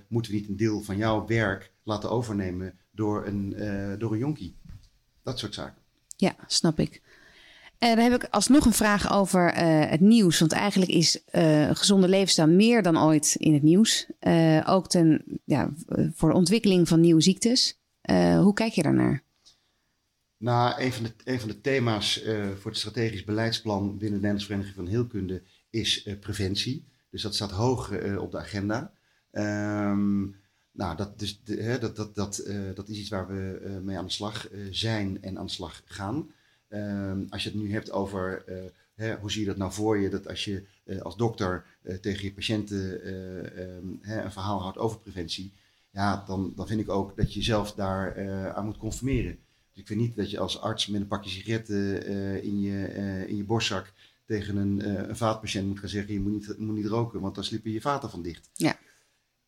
moeten 0.09 0.33
we 0.33 0.39
niet 0.39 0.49
een 0.49 0.57
deel 0.57 0.81
van 0.81 0.97
jouw 0.97 1.27
werk 1.27 1.73
laten 1.83 2.11
overnemen 2.11 2.79
door 2.91 3.27
een, 3.27 3.55
door 3.99 4.13
een 4.13 4.19
jonkie? 4.19 4.57
Dat 5.23 5.39
soort 5.39 5.55
zaken. 5.55 5.83
Ja, 6.17 6.37
snap 6.47 6.79
ik. 6.79 7.03
En 7.81 7.97
dan 7.97 8.11
heb 8.11 8.23
ik 8.23 8.29
alsnog 8.31 8.65
een 8.65 8.73
vraag 8.73 9.13
over 9.13 9.53
eh, 9.53 9.91
het 9.91 10.01
nieuws. 10.01 10.39
Want 10.39 10.53
eigenlijk 10.53 10.91
is 10.91 11.25
eh, 11.25 11.69
een 11.69 11.77
gezonde 11.77 12.09
levensstijl 12.09 12.49
meer 12.49 12.83
dan 12.83 12.99
ooit 12.99 13.35
in 13.39 13.55
het 13.55 13.63
nieuws. 13.63 14.07
Eh, 14.19 14.65
ook 14.67 14.89
ten, 14.89 15.25
ja, 15.45 15.71
voor 16.15 16.29
de 16.29 16.37
ontwikkeling 16.37 16.89
van 16.89 17.01
nieuwe 17.01 17.21
ziektes. 17.21 17.81
Eh, 18.01 18.41
hoe 18.41 18.55
kijk 18.55 18.73
je 18.73 18.83
daarnaar? 18.83 19.23
Nou, 20.37 20.83
een 20.83 20.93
van 20.93 21.05
de, 21.05 21.13
een 21.25 21.41
van 21.41 21.49
de 21.49 21.61
thema's 21.61 22.23
eh, 22.23 22.49
voor 22.61 22.71
het 22.71 22.81
strategisch 22.81 23.25
beleidsplan 23.25 23.99
binnen 23.99 24.21
de 24.21 24.27
Nederlandse 24.27 24.47
Vereniging 24.47 24.77
van 24.77 24.87
Heelkunde 24.87 25.43
is 25.71 26.03
eh, 26.03 26.19
preventie. 26.19 26.89
Dus 27.11 27.23
dat 27.23 27.35
staat 27.35 27.51
hoog 27.51 27.91
eh, 27.91 28.23
op 28.23 28.31
de 28.31 28.39
agenda. 28.39 28.93
Ehm, 29.31 30.21
nou, 30.73 30.97
dat, 30.97 31.19
dus, 31.19 31.43
hè, 31.45 31.79
dat, 31.79 31.97
dat, 31.97 32.15
dat, 32.15 32.39
eh, 32.39 32.75
dat 32.75 32.89
is 32.89 32.99
iets 32.99 33.09
waar 33.09 33.27
we 33.27 33.61
eh, 33.65 33.79
mee 33.79 33.99
aan 33.99 34.05
de 34.05 34.13
slag 34.13 34.49
eh, 34.49 34.61
zijn 34.71 35.23
en 35.23 35.39
aan 35.39 35.47
de 35.47 35.53
slag 35.53 35.83
gaan. 35.85 36.31
Ehm, 36.71 37.25
als 37.29 37.43
je 37.43 37.51
het 37.51 37.59
nu 37.59 37.73
hebt 37.73 37.91
over 37.91 38.45
eh, 38.47 38.71
hè, 39.01 39.17
hoe 39.17 39.31
zie 39.31 39.41
je 39.41 39.47
dat 39.47 39.57
nou 39.57 39.73
voor 39.73 39.99
je, 39.99 40.09
dat 40.09 40.29
als 40.29 40.45
je 40.45 40.67
eh, 40.85 41.01
als 41.01 41.17
dokter 41.17 41.65
eh, 41.83 41.97
tegen 41.97 42.25
je 42.25 42.33
patiënten 42.33 43.03
eh, 43.03 43.63
ehm, 43.63 43.87
hè, 44.01 44.23
een 44.23 44.33
verhaal 44.33 44.61
houdt 44.61 44.79
over 44.79 44.99
preventie, 44.99 45.53
ja, 45.91 46.25
dan, 46.27 46.53
dan 46.57 46.67
vind 46.67 46.81
ik 46.81 46.89
ook 46.89 47.17
dat 47.17 47.33
je 47.33 47.39
jezelf 47.39 47.73
daar 47.75 48.55
aan 48.55 48.65
moet 48.65 48.77
conformeren. 48.77 49.39
Dus 49.71 49.81
ik 49.81 49.87
vind 49.87 50.01
niet 50.01 50.17
dat 50.17 50.31
je 50.31 50.39
als 50.39 50.61
arts 50.61 50.87
met 50.87 51.01
een 51.01 51.07
pakje 51.07 51.31
sigaretten 51.31 52.05
in, 52.43 52.61
je, 52.61 52.87
in 53.27 53.37
je 53.37 53.45
borstzak 53.45 53.93
tegen 54.25 54.57
een, 54.57 55.09
een 55.09 55.17
vaatpatiënt 55.17 55.67
moet 55.67 55.79
gaan 55.79 55.89
zeggen: 55.89 56.13
je 56.13 56.21
moet 56.21 56.33
niet, 56.33 56.59
moet 56.59 56.77
niet 56.77 56.87
roken, 56.87 57.21
want 57.21 57.35
dan 57.35 57.45
slippen 57.45 57.71
je 57.71 57.81
vaten 57.81 58.11
van 58.11 58.23
dicht. 58.23 58.51
Ja. 58.55 58.79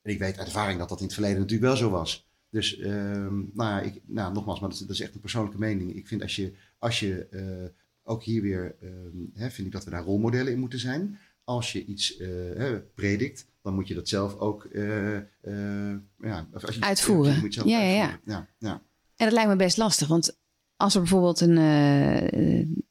En 0.03 0.13
ik 0.13 0.19
weet 0.19 0.39
uit 0.39 0.47
ervaring 0.47 0.79
dat 0.79 0.89
dat 0.89 0.99
in 0.99 1.05
het 1.05 1.15
verleden 1.15 1.39
natuurlijk 1.39 1.69
wel 1.69 1.77
zo 1.77 1.91
was. 1.91 2.27
Dus 2.51 2.79
ehm, 2.79 3.35
nou, 3.35 3.71
ja, 3.71 3.81
ik, 3.81 4.01
nou, 4.07 4.33
nogmaals, 4.33 4.61
maar 4.61 4.71
dat 4.71 4.89
is 4.89 5.01
echt 5.01 5.15
een 5.15 5.21
persoonlijke 5.21 5.59
mening. 5.59 5.95
Ik 5.95 6.07
vind 6.09 6.23
als 6.23 6.37
je, 6.37 6.53
als 6.83 7.01
je 7.01 7.27
eh, 7.31 7.69
ook 8.03 8.23
hier 8.23 8.43
weer, 8.43 8.77
ehm, 8.81 9.17
hè, 9.35 9.51
vind 9.51 9.67
ik 9.67 9.73
dat 9.73 9.85
we 9.85 9.91
daar 9.91 10.05
rolmodellen 10.05 10.53
in 10.53 10.59
moeten 10.59 10.79
zijn. 10.79 11.19
Als 11.45 11.73
je 11.73 11.85
iets 11.85 12.17
eh, 12.17 12.29
hè, 12.57 12.81
predikt, 12.81 13.47
dan 13.63 13.75
moet 13.75 13.89
je 13.89 13.95
dat 13.95 14.09
zelf 14.09 14.37
ook 14.39 14.69
ja, 14.73 16.49
of 16.53 16.65
als 16.67 16.75
je, 16.75 16.81
Uitvoeren. 16.81 17.41
moet 17.41 17.55
zelf 17.55 17.69
Ja, 17.69 17.81
ja, 17.81 17.95
ja. 17.95 18.01
uitvoeren. 18.11 18.23
ja, 18.25 18.49
ja. 18.59 18.83
En 19.17 19.25
dat 19.29 19.33
lijkt 19.33 19.51
me 19.51 19.57
best 19.57 19.77
lastig. 19.77 20.09
Want 20.09 20.39
als 20.77 20.95
er 20.95 21.01
bijvoorbeeld 21.01 21.41
een, 21.41 21.59
eh, 21.59 22.23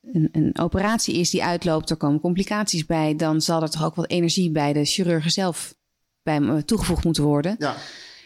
een, 0.01 0.29
een 0.31 0.59
operatie 0.59 1.15
is 1.15 1.29
die 1.29 1.43
uitloopt, 1.43 1.89
er 1.89 1.97
komen 1.97 2.19
complicaties 2.19 2.85
bij, 2.85 3.15
dan 3.15 3.41
zal 3.41 3.61
er 3.61 3.69
toch 3.69 3.83
ook 3.85 3.95
wat 3.95 4.09
energie 4.09 4.51
bij 4.51 4.73
de 4.73 4.85
chirurgen 4.85 5.31
zelf 5.31 5.75
bij 6.23 6.63
toegevoegd 6.63 7.03
moeten 7.03 7.23
worden. 7.23 7.55
ja. 7.59 7.75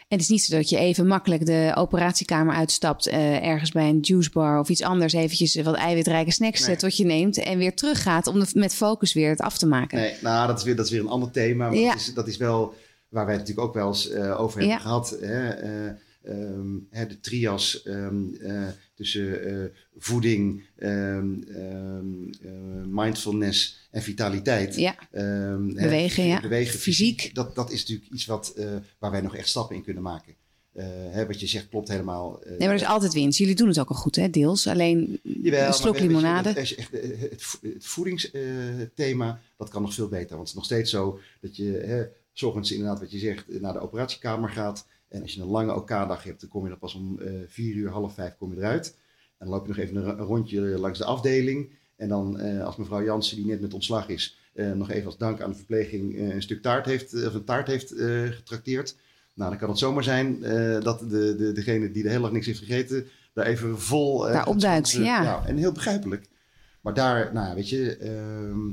En 0.07 0.17
het 0.17 0.21
is 0.21 0.29
niet 0.29 0.43
zo 0.43 0.55
dat 0.55 0.69
je 0.69 0.77
even 0.77 1.07
makkelijk 1.07 1.45
de 1.45 1.71
operatiekamer 1.75 2.55
uitstapt, 2.55 3.07
eh, 3.07 3.43
ergens 3.47 3.71
bij 3.71 3.89
een 3.89 3.99
juicebar 4.01 4.59
of 4.59 4.69
iets 4.69 4.81
anders, 4.81 5.13
eventjes 5.13 5.55
wat 5.55 5.75
eiwitrijke 5.75 6.31
snacks 6.31 6.61
Nee. 6.65 6.69
eh, 6.75 6.81
tot 6.81 6.97
je 6.97 7.05
neemt 7.05 7.37
en 7.37 7.57
weer 7.57 7.75
teruggaat 7.75 8.27
om 8.27 8.39
de, 8.39 8.47
met 8.53 8.75
focus 8.75 9.13
weer 9.13 9.29
het 9.29 9.39
af 9.41 9.57
te 9.57 9.65
maken. 9.67 9.97
Nee, 9.97 10.13
nou, 10.21 10.47
dat 10.47 10.57
is 10.57 10.63
weer, 10.63 10.75
dat 10.75 10.85
is 10.85 10.91
weer 10.91 10.99
een 11.01 11.07
ander 11.07 11.31
thema. 11.31 11.65
Maar 11.69 11.75
Ja. 11.77 11.89
dat, 11.91 11.99
is, 11.99 12.13
dat 12.13 12.27
is 12.27 12.37
wel 12.37 12.73
waar 13.09 13.25
wij 13.25 13.33
het 13.35 13.41
natuurlijk 13.41 13.67
ook 13.67 13.73
wel 13.73 13.87
eens 13.87 14.09
eh, 14.09 14.39
over 14.41 14.59
hebben 14.59 14.77
Ja. 14.77 14.81
gehad. 14.81 15.17
Hè? 15.21 15.49
Ehm, 16.25 16.77
hè, 16.89 17.07
de 17.07 17.19
trias 17.19 17.83
ehm, 17.83 18.33
eh, 18.33 18.67
tussen 18.93 19.45
eh, 19.45 19.69
voeding, 19.97 20.63
ehm, 20.75 21.33
eh, 21.41 21.99
mindfulness 22.85 23.87
en 23.91 24.01
vitaliteit. 24.01 24.75
Ja, 24.75 24.95
Ehm, 25.11 25.67
hè, 25.67 25.83
Bewegen, 25.83 26.25
ja. 26.25 26.41
bewegen, 26.41 26.79
Fysiek. 26.79 27.35
Dat, 27.35 27.55
dat 27.55 27.71
is 27.71 27.79
natuurlijk 27.79 28.11
iets 28.11 28.25
wat, 28.25 28.55
waar 28.99 29.11
wij 29.11 29.21
nog 29.21 29.35
echt 29.35 29.47
stappen 29.47 29.75
in 29.75 29.83
kunnen 29.83 30.03
maken. 30.03 30.33
Hè, 31.11 31.25
wat 31.25 31.39
je 31.39 31.47
zegt 31.47 31.69
klopt 31.69 31.87
helemaal. 31.87 32.39
nee, 32.45 32.57
maar 32.57 32.67
er 32.67 32.73
is 32.75 32.85
altijd 32.85 33.13
winst. 33.13 33.37
Jullie 33.39 33.55
doen 33.55 33.67
het 33.67 33.79
ook 33.79 33.89
al 33.89 33.95
goed, 33.95 34.15
hè, 34.15 34.29
deels. 34.29 34.67
Alleen 34.67 35.19
Jawel, 35.23 35.67
een 35.67 35.73
slok 35.73 35.97
je, 35.97 36.01
limonade. 36.07 36.49
je 36.49 36.75
echt, 36.75 36.91
het 37.61 37.85
voedingsthema, 37.85 39.41
dat 39.57 39.69
kan 39.69 39.81
nog 39.81 39.93
veel 39.93 40.07
beter. 40.07 40.35
Want 40.35 40.39
het 40.39 40.47
is 40.49 40.53
nog 40.53 40.65
steeds 40.65 40.91
zo 40.91 41.19
dat 41.41 41.55
je 41.55 41.83
hè, 41.85 42.05
's 42.35 42.43
ochtends 42.43 42.71
inderdaad 42.71 42.99
wat 42.99 43.11
je 43.11 43.19
zegt, 43.19 43.61
naar 43.61 43.73
de 43.73 43.79
operatiekamer 43.79 44.49
gaat. 44.49 44.85
En 45.15 45.21
als 45.21 45.33
je 45.33 45.41
een 45.41 45.47
lange 45.47 45.75
OK-dag 45.75 46.23
hebt, 46.23 46.39
dan 46.41 46.49
kom 46.49 46.65
je 46.65 46.71
er 46.71 46.77
pas 46.77 46.93
om 46.95 47.19
eh 47.19 47.31
vier 47.47 47.75
uur, 47.75 47.89
half 47.89 48.13
vijf 48.13 48.35
kom 48.37 48.51
je 48.53 48.57
eruit. 48.57 48.95
En 49.37 49.45
dan 49.45 49.49
loop 49.49 49.61
je 49.61 49.67
nog 49.67 49.77
even 49.77 49.95
een, 49.95 50.17
rondje 50.17 50.59
langs 50.61 50.97
de 50.99 51.05
afdeling. 51.05 51.69
En 51.95 52.07
dan 52.09 52.39
eh, 52.39 52.65
als 52.65 52.75
mevrouw 52.75 53.03
Jansen, 53.03 53.35
die 53.37 53.45
net 53.45 53.61
met 53.61 53.73
ontslag 53.73 54.09
is, 54.09 54.37
eh, 54.53 54.71
nog 54.71 54.89
even 54.91 55.05
als 55.05 55.17
dank 55.17 55.41
aan 55.41 55.49
de 55.49 55.55
verpleging 55.55 56.19
een 56.19 56.41
stuk 56.41 56.61
taart 56.61 56.85
heeft, 56.85 57.13
of 57.13 57.33
een 57.33 57.43
taart 57.43 57.67
heeft 57.67 57.93
getrakteerd. 58.29 58.95
Nou, 59.33 59.49
dan 59.49 59.59
kan 59.59 59.69
het 59.69 59.77
zomaar 59.77 60.03
zijn 60.03 60.39
dat 60.81 60.99
de, 60.99 61.35
de, 61.37 61.51
degene 61.51 61.91
die 61.91 62.03
de 62.03 62.09
hele 62.09 62.21
dag 62.21 62.31
niks 62.31 62.45
heeft 62.45 62.59
gegeten, 62.59 63.07
daar 63.33 63.45
even 63.45 63.79
vol... 63.81 64.27
eh, 64.27 64.33
Daar 64.33 64.47
opduikt, 64.47 64.91
ja. 64.91 65.45
En 65.45 65.57
heel 65.57 65.71
begrijpelijk. 65.71 66.25
Maar 66.81 66.93
daar, 66.93 67.33
nou 67.33 67.47
ja, 67.47 67.55
weet 67.55 67.69
je... 67.69 67.97
ehm, 67.97 68.69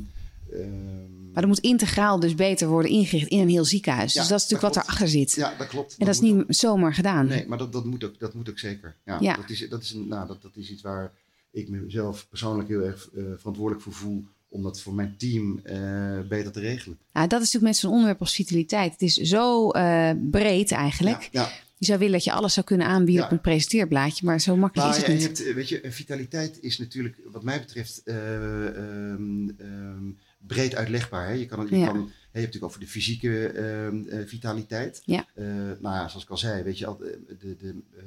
ehm, 0.60 1.11
Maar 1.32 1.42
dat 1.42 1.50
moet 1.50 1.58
integraal 1.60 2.20
dus 2.20 2.34
beter 2.34 2.68
worden 2.68 2.90
ingericht 2.90 3.28
in 3.30 3.38
een 3.40 3.48
heel 3.48 3.64
ziekenhuis. 3.64 4.12
Ja, 4.12 4.20
dus 4.20 4.28
dat 4.30 4.40
is 4.40 4.48
natuurlijk 4.48 4.74
dat 4.74 4.84
wat 4.84 4.94
erachter 4.94 5.18
zit. 5.18 5.34
ja, 5.34 5.54
dat 5.58 5.66
klopt. 5.66 5.96
en 5.98 6.06
dat 6.06 6.14
is 6.14 6.20
niet 6.20 6.44
zomaar 6.48 6.94
gedaan. 6.94 7.26
Nee, 7.26 7.46
maar 7.46 7.58
dat, 7.58 7.72
dat, 7.72 7.84
moet 7.84 8.04
ook, 8.04 8.18
dat 8.18 8.34
moet 8.34 8.50
ook 8.50 8.58
zeker. 8.58 8.96
Ja, 9.04 9.18
Ja. 9.20 9.36
Dat, 9.36 9.50
is, 9.50 9.68
dat, 9.68 9.82
is 9.82 9.92
nou, 9.94 10.26
dat, 10.26 10.42
dat 10.42 10.56
is 10.56 10.70
iets 10.70 10.82
waar 10.82 11.12
ik 11.50 11.68
mezelf 11.68 12.26
persoonlijk 12.28 12.68
heel 12.68 12.82
erg 12.82 13.08
eh, 13.16 13.22
verantwoordelijk 13.36 13.82
voor 13.84 13.92
voel... 13.92 14.24
om 14.48 14.62
dat 14.62 14.80
voor 14.80 14.94
mijn 14.94 15.14
team 15.18 15.60
eh, 15.64 16.20
beter 16.28 16.52
te 16.52 16.60
regelen. 16.60 16.98
Nou, 17.12 17.28
dat 17.28 17.40
is 17.40 17.44
natuurlijk 17.46 17.72
met 17.72 17.76
zo'n 17.76 17.90
onderwerp 17.90 18.20
als 18.20 18.34
vitaliteit. 18.34 18.92
Het 18.92 19.02
is 19.02 19.14
zo 19.14 19.70
eh, 19.70 20.10
breed 20.30 20.72
eigenlijk. 20.72 21.28
Ja, 21.30 21.42
ja. 21.42 21.50
Je 21.78 21.88
zou 21.88 21.98
willen 21.98 22.14
dat 22.14 22.24
je 22.24 22.32
alles 22.32 22.54
zou 22.54 22.66
kunnen 22.66 22.86
aanbieden 22.86 23.22
Ja. 23.22 23.24
op 23.24 23.30
een 23.32 23.40
presenteerblaadje. 23.40 24.26
Maar 24.26 24.40
zo 24.40 24.56
makkelijk 24.56 24.90
is 24.90 24.96
ja, 24.96 25.02
het 25.02 25.12
je 25.12 25.28
niet. 25.28 25.38
hebt, 25.38 25.48
eh, 25.48 25.54
weet 25.54 25.68
je, 25.68 25.80
vitaliteit 25.84 26.58
is 26.60 26.78
natuurlijk, 26.78 27.16
wat 27.24 27.42
mij 27.42 27.58
betreft, 27.60 28.02
eh, 28.04 28.66
ehm, 28.66 29.48
ehm, 29.58 30.10
breed 30.46 30.74
uitlegbaar. 30.74 31.26
Hè? 31.26 31.32
Je, 31.32 31.46
kan, 31.46 31.60
het- 31.60 31.68
je, 31.68 31.76
Ja. 31.76 31.86
kan, 31.86 31.96
je 31.98 32.08
hebt 32.22 32.32
natuurlijk 32.32 32.64
over 32.64 32.80
de 32.80 32.86
fysieke 32.86 33.46
ehm, 33.48 34.08
eh, 34.08 34.26
vitaliteit. 34.26 35.02
Ja. 35.04 35.26
Eh, 35.34 35.44
nou 35.46 35.80
ja, 35.82 36.08
zoals 36.08 36.24
ik 36.24 36.30
al 36.30 36.36
zei, 36.38 36.62
weet 36.62 36.78
je, 36.78 36.86
al, 36.86 36.96
de, 36.96 37.36
de, 37.38 37.56
de, 37.56 37.80
eh, 37.96 38.02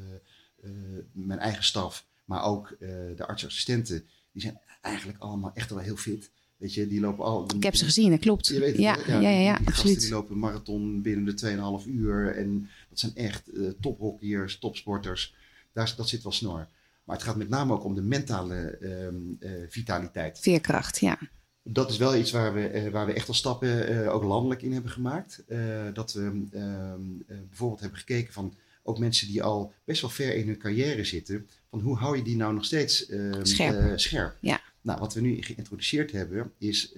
eh, 0.69 1.03
mijn 1.11 1.39
eigen 1.39 1.63
staf, 1.63 2.05
maar 2.25 2.43
ook 2.43 2.75
eh, 2.79 2.89
de 3.15 3.25
artsassistenten, 3.27 4.05
die 4.31 4.41
zijn 4.41 4.59
eigenlijk 4.81 5.19
allemaal 5.19 5.51
echt 5.53 5.69
wel 5.69 5.79
heel 5.79 5.95
fit. 5.97 6.31
Weet 6.57 6.73
je, 6.73 6.87
die 6.87 6.99
lopen 6.99 7.25
al. 7.25 7.49
Ik 7.55 7.63
heb 7.63 7.75
ze 7.75 7.85
gezien, 7.85 8.09
dat 8.09 8.19
klopt. 8.19 8.47
Je 8.47 8.59
weet 8.59 8.71
het, 8.71 8.81
ja, 8.81 8.97
ja, 9.07 9.19
ja, 9.19 9.29
ja, 9.29 9.57
die, 9.57 9.67
absoluut. 9.67 9.99
die 10.01 10.09
lopen 10.09 10.33
een 10.33 10.39
marathon 10.39 11.01
binnen 11.01 11.35
de 11.35 11.79
2,5 11.83 11.87
uur. 11.87 12.35
En 12.35 12.69
dat 12.89 12.99
zijn 12.99 13.15
echt 13.15 13.47
eh 13.51 13.69
tophockeyers, 13.81 14.59
topsporters. 14.59 15.35
Daar, 15.73 15.93
dat 15.97 16.09
zit 16.09 16.23
wel 16.23 16.31
snor. 16.31 16.67
Maar 17.03 17.15
het 17.15 17.25
gaat 17.25 17.35
met 17.35 17.49
name 17.49 17.73
ook 17.73 17.83
om 17.83 17.95
de 17.95 18.01
mentale 18.01 18.55
ehm, 18.77 19.15
eh, 19.39 19.51
vitaliteit. 19.69 20.39
Veerkracht, 20.39 20.99
ja. 20.99 21.19
Dat 21.67 21.89
is 21.89 21.97
wel 21.97 22.15
iets 22.15 22.31
waar 22.31 22.53
we, 22.53 22.67
eh, 22.67 22.91
waar 22.91 23.05
we 23.05 23.13
echt 23.13 23.27
al 23.27 23.33
stappen 23.33 23.87
eh, 23.87 24.13
ook 24.13 24.23
landelijk 24.23 24.61
in 24.61 24.73
hebben 24.73 24.91
gemaakt. 24.91 25.43
Eh, 25.47 25.93
dat 25.93 26.13
we 26.13 26.21
ehm, 26.51 27.01
eh, 27.27 27.37
bijvoorbeeld 27.47 27.79
hebben 27.79 27.99
gekeken 27.99 28.33
van 28.33 28.53
ook 28.83 28.99
mensen 28.99 29.27
die 29.27 29.43
al 29.43 29.73
best 29.83 30.01
wel 30.01 30.09
ver 30.09 30.35
in 30.35 30.47
hun 30.47 30.57
carrière 30.57 31.03
zitten. 31.03 31.49
Van 31.69 31.79
hoe 31.79 31.97
hou 31.97 32.17
je 32.17 32.23
die 32.23 32.35
nou 32.35 32.53
nog 32.53 32.65
steeds 32.65 33.05
ehm, 33.05 33.45
Scherp. 33.45 33.99
scherp? 33.99 34.37
Ja. 34.39 34.61
Nou, 34.81 34.99
wat 34.99 35.13
we 35.13 35.21
nu 35.21 35.41
geïntroduceerd 35.41 36.11
hebben, 36.11 36.51
is 36.57 36.93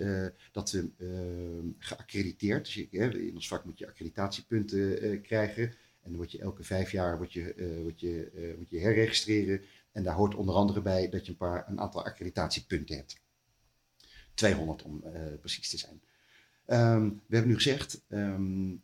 dat 0.51 0.71
we 0.71 0.89
ehm, 0.97 1.67
geaccrediteerd, 1.77 2.65
dus 2.65 2.73
je, 2.73 2.87
in 3.27 3.35
ons 3.35 3.47
vak 3.47 3.65
moet 3.65 3.79
je 3.79 3.87
accreditatiepunten 3.87 5.21
krijgen. 5.21 5.63
En 5.63 6.13
dan 6.13 6.15
word 6.15 6.31
je 6.31 6.39
elke 6.39 6.63
vijf 6.63 6.91
jaar 6.91 7.17
word 7.17 7.33
je, 7.33 7.79
word 7.81 7.99
je, 7.99 8.55
moet 8.57 8.69
je 8.69 8.79
herregistreren. 8.79 9.61
En 9.91 10.03
daar 10.03 10.15
hoort 10.15 10.35
onder 10.35 10.55
andere 10.55 10.81
bij 10.81 11.09
dat 11.09 11.25
je 11.25 11.31
een, 11.31 11.37
paar, 11.37 11.65
een 11.67 11.79
aantal 11.79 12.05
accreditatiepunten 12.05 12.95
hebt. 12.95 13.15
200 14.37 14.83
om 14.83 15.03
eh, 15.03 15.21
precies 15.39 15.69
te 15.69 15.77
zijn. 15.77 16.01
Ehm, 16.65 17.03
we 17.03 17.35
hebben 17.35 17.51
nu 17.51 17.55
gezegd, 17.55 18.01
ehm, 18.07 18.75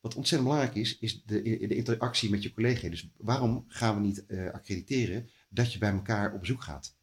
wat 0.00 0.14
ontzettend 0.14 0.50
belangrijk 0.50 0.74
is, 0.74 0.98
is 0.98 1.22
de, 1.24 1.42
de 1.42 1.74
interactie 1.74 2.30
met 2.30 2.42
je 2.42 2.52
collega. 2.52 2.88
Dus 2.88 3.08
waarom 3.16 3.64
gaan 3.68 3.94
we 3.94 4.06
niet 4.06 4.26
eh, 4.26 4.50
accrediteren 4.50 5.28
dat 5.48 5.72
je 5.72 5.78
bij 5.78 5.92
elkaar 5.92 6.32
op 6.32 6.40
bezoek 6.40 6.62
gaat? 6.62 6.94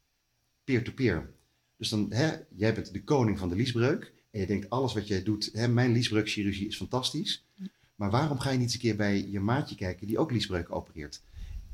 Peer-to-peer. 0.64 1.30
Dus 1.76 1.88
dan, 1.88 2.12
hè, 2.12 2.36
jij 2.56 2.74
bent 2.74 2.92
de 2.92 3.04
koning 3.04 3.38
van 3.38 3.48
de 3.48 3.56
liesbreuk. 3.56 4.12
En 4.30 4.40
je 4.40 4.46
denkt, 4.46 4.70
alles 4.70 4.92
wat 4.92 5.06
jij 5.06 5.22
doet, 5.22 5.50
hè, 5.52 5.68
mijn 5.68 5.92
liesbreukchirurgie 5.92 6.68
is 6.68 6.76
fantastisch. 6.76 7.46
Maar 7.94 8.10
waarom 8.10 8.38
ga 8.38 8.50
je 8.50 8.56
niet 8.56 8.64
eens 8.64 8.74
een 8.74 8.80
keer 8.80 8.96
bij 8.96 9.28
je 9.28 9.40
maatje 9.40 9.74
kijken 9.74 10.06
die 10.06 10.18
ook 10.18 10.30
liesbreuk 10.30 10.74
opereert? 10.74 11.22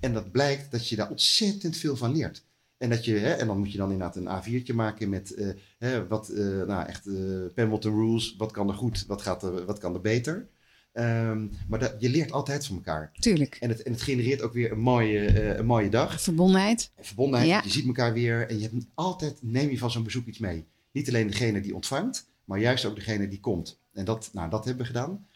En 0.00 0.12
dat 0.12 0.30
blijkt 0.30 0.70
dat 0.70 0.88
je 0.88 0.96
daar 0.96 1.10
ontzettend 1.10 1.76
veel 1.76 1.96
van 1.96 2.12
leert. 2.12 2.44
En, 2.78 2.90
dat 2.90 3.04
je, 3.04 3.14
hè, 3.16 3.32
en 3.32 3.46
dan 3.46 3.58
moet 3.58 3.72
je 3.72 3.78
dan 3.78 3.90
inderdaad 3.90 4.16
een 4.16 4.62
A4'tje 4.62 4.74
maken 4.74 5.08
met 5.08 5.34
eh, 5.34 5.48
hè, 5.78 6.06
wat, 6.06 6.28
eh, 6.28 6.44
nou 6.44 6.86
echt, 6.86 7.06
eh 7.06 7.14
Pemberton 7.54 7.94
Rules. 7.94 8.34
Wat 8.38 8.52
kan 8.52 8.68
er 8.68 8.74
goed, 8.74 9.04
wat, 9.06 9.22
gaat 9.22 9.42
er, 9.42 9.64
wat 9.64 9.78
kan 9.78 9.94
er 9.94 10.00
beter? 10.00 10.48
Ehm, 10.92 11.46
maar 11.68 11.78
dat, 11.78 11.94
je 11.98 12.08
leert 12.08 12.32
altijd 12.32 12.66
van 12.66 12.76
elkaar. 12.76 13.12
Tuurlijk. 13.18 13.56
En 13.60 13.68
het, 13.68 13.82
en 13.82 13.92
het 13.92 14.02
genereert 14.02 14.42
ook 14.42 14.52
weer 14.52 14.72
een 14.72 14.78
mooie, 14.78 15.56
een 15.58 15.66
mooie 15.66 15.88
dag. 15.88 16.20
Verbondenheid. 16.20 16.90
En 16.94 17.04
verbondenheid, 17.04 17.50
Ja. 17.50 17.60
je 17.64 17.70
ziet 17.70 17.86
elkaar 17.86 18.12
weer. 18.12 18.48
En 18.48 18.56
je 18.58 18.62
hebt 18.62 18.86
altijd, 18.94 19.38
neem 19.40 19.70
je 19.70 19.78
van 19.78 19.90
zo'n 19.90 20.02
bezoek 20.04 20.26
iets 20.26 20.38
mee. 20.38 20.64
Niet 20.92 21.08
alleen 21.08 21.26
degene 21.26 21.60
die 21.60 21.74
ontvangt, 21.74 22.28
maar 22.44 22.58
juist 22.58 22.84
ook 22.84 22.94
degene 22.94 23.28
die 23.28 23.40
komt. 23.40 23.80
En 23.92 24.04
dat, 24.04 24.30
nou, 24.32 24.50
dat 24.50 24.64
hebben 24.64 24.82
we 24.82 24.92
gedaan. 24.92 25.26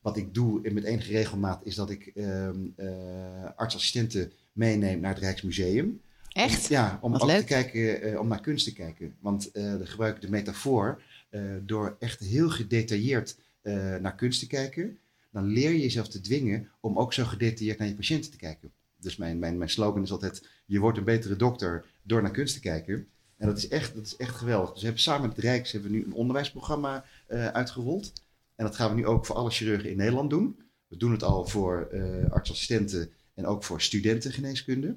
Wat 0.00 0.16
ik 0.16 0.34
doe 0.34 0.70
met 0.70 0.84
enige 0.84 1.12
regelmaat 1.12 1.60
is 1.64 1.74
dat 1.74 1.90
ik 1.90 2.06
ehm 2.14 2.56
eh, 2.76 2.88
artsassistenten 3.56 4.32
meeneem 4.52 5.00
naar 5.00 5.14
het 5.14 5.22
Rijksmuseum. 5.22 6.00
Echt? 6.32 6.66
Ja, 6.66 6.98
om 7.02 7.12
Wat 7.12 7.20
ook 7.20 7.28
leuk. 7.28 7.40
te 7.40 7.46
kijken, 7.46 8.02
eh, 8.02 8.20
om 8.20 8.28
naar 8.28 8.40
kunst 8.40 8.64
te 8.64 8.72
kijken. 8.72 9.16
Want 9.20 9.50
eh 9.50 9.62
dan 9.62 9.86
gebruik 9.86 10.14
ik 10.14 10.22
de 10.22 10.30
metafoor 10.30 11.02
eh, 11.30 11.42
door 11.62 11.96
echt 11.98 12.20
heel 12.20 12.50
gedetailleerd 12.50 13.36
eh, 13.62 13.96
naar 13.96 14.14
kunst 14.14 14.40
te 14.40 14.46
kijken. 14.46 14.98
Dan 15.32 15.44
leer 15.44 15.70
je 15.70 15.80
jezelf 15.80 16.08
te 16.08 16.20
dwingen 16.20 16.68
om 16.80 16.98
ook 16.98 17.12
zo 17.12 17.24
gedetailleerd 17.24 17.78
naar 17.78 17.88
je 17.88 17.94
patiënten 17.94 18.30
te 18.30 18.36
kijken. 18.36 18.72
Dus 18.96 19.16
mijn, 19.16 19.38
mijn, 19.38 19.58
mijn 19.58 19.70
slogan 19.70 20.02
is 20.02 20.12
altijd: 20.12 20.48
je 20.66 20.78
wordt 20.78 20.98
een 20.98 21.04
betere 21.04 21.36
dokter 21.36 21.84
door 22.02 22.22
naar 22.22 22.30
kunst 22.30 22.54
te 22.54 22.60
kijken. 22.60 23.08
En 23.36 23.46
dat 23.46 23.58
is 23.58 23.68
echt, 23.68 23.94
dat 23.94 24.06
is 24.06 24.16
echt 24.16 24.34
geweldig. 24.34 24.68
Dus 24.70 24.78
we 24.78 24.84
hebben 24.84 25.02
samen 25.02 25.26
met 25.26 25.36
het 25.36 25.44
Rijks 25.44 25.72
hebben 25.72 25.90
we 25.90 25.96
nu 25.96 26.04
een 26.04 26.12
onderwijsprogramma 26.12 27.04
eh, 27.26 27.46
uitgerold. 27.46 28.12
En 28.54 28.64
dat 28.64 28.76
gaan 28.76 28.90
we 28.90 28.96
nu 28.96 29.06
ook 29.06 29.26
voor 29.26 29.36
alle 29.36 29.50
chirurgen 29.50 29.90
in 29.90 29.96
Nederland 29.96 30.30
doen. 30.30 30.60
We 30.88 30.96
doen 30.96 31.12
het 31.12 31.22
al 31.22 31.46
voor 31.46 31.88
eh, 31.92 32.30
artsassistenten 32.30 33.10
en 33.34 33.46
ook 33.46 33.64
voor 33.64 33.80
studenten 33.80 34.32
geneeskunde. 34.32 34.96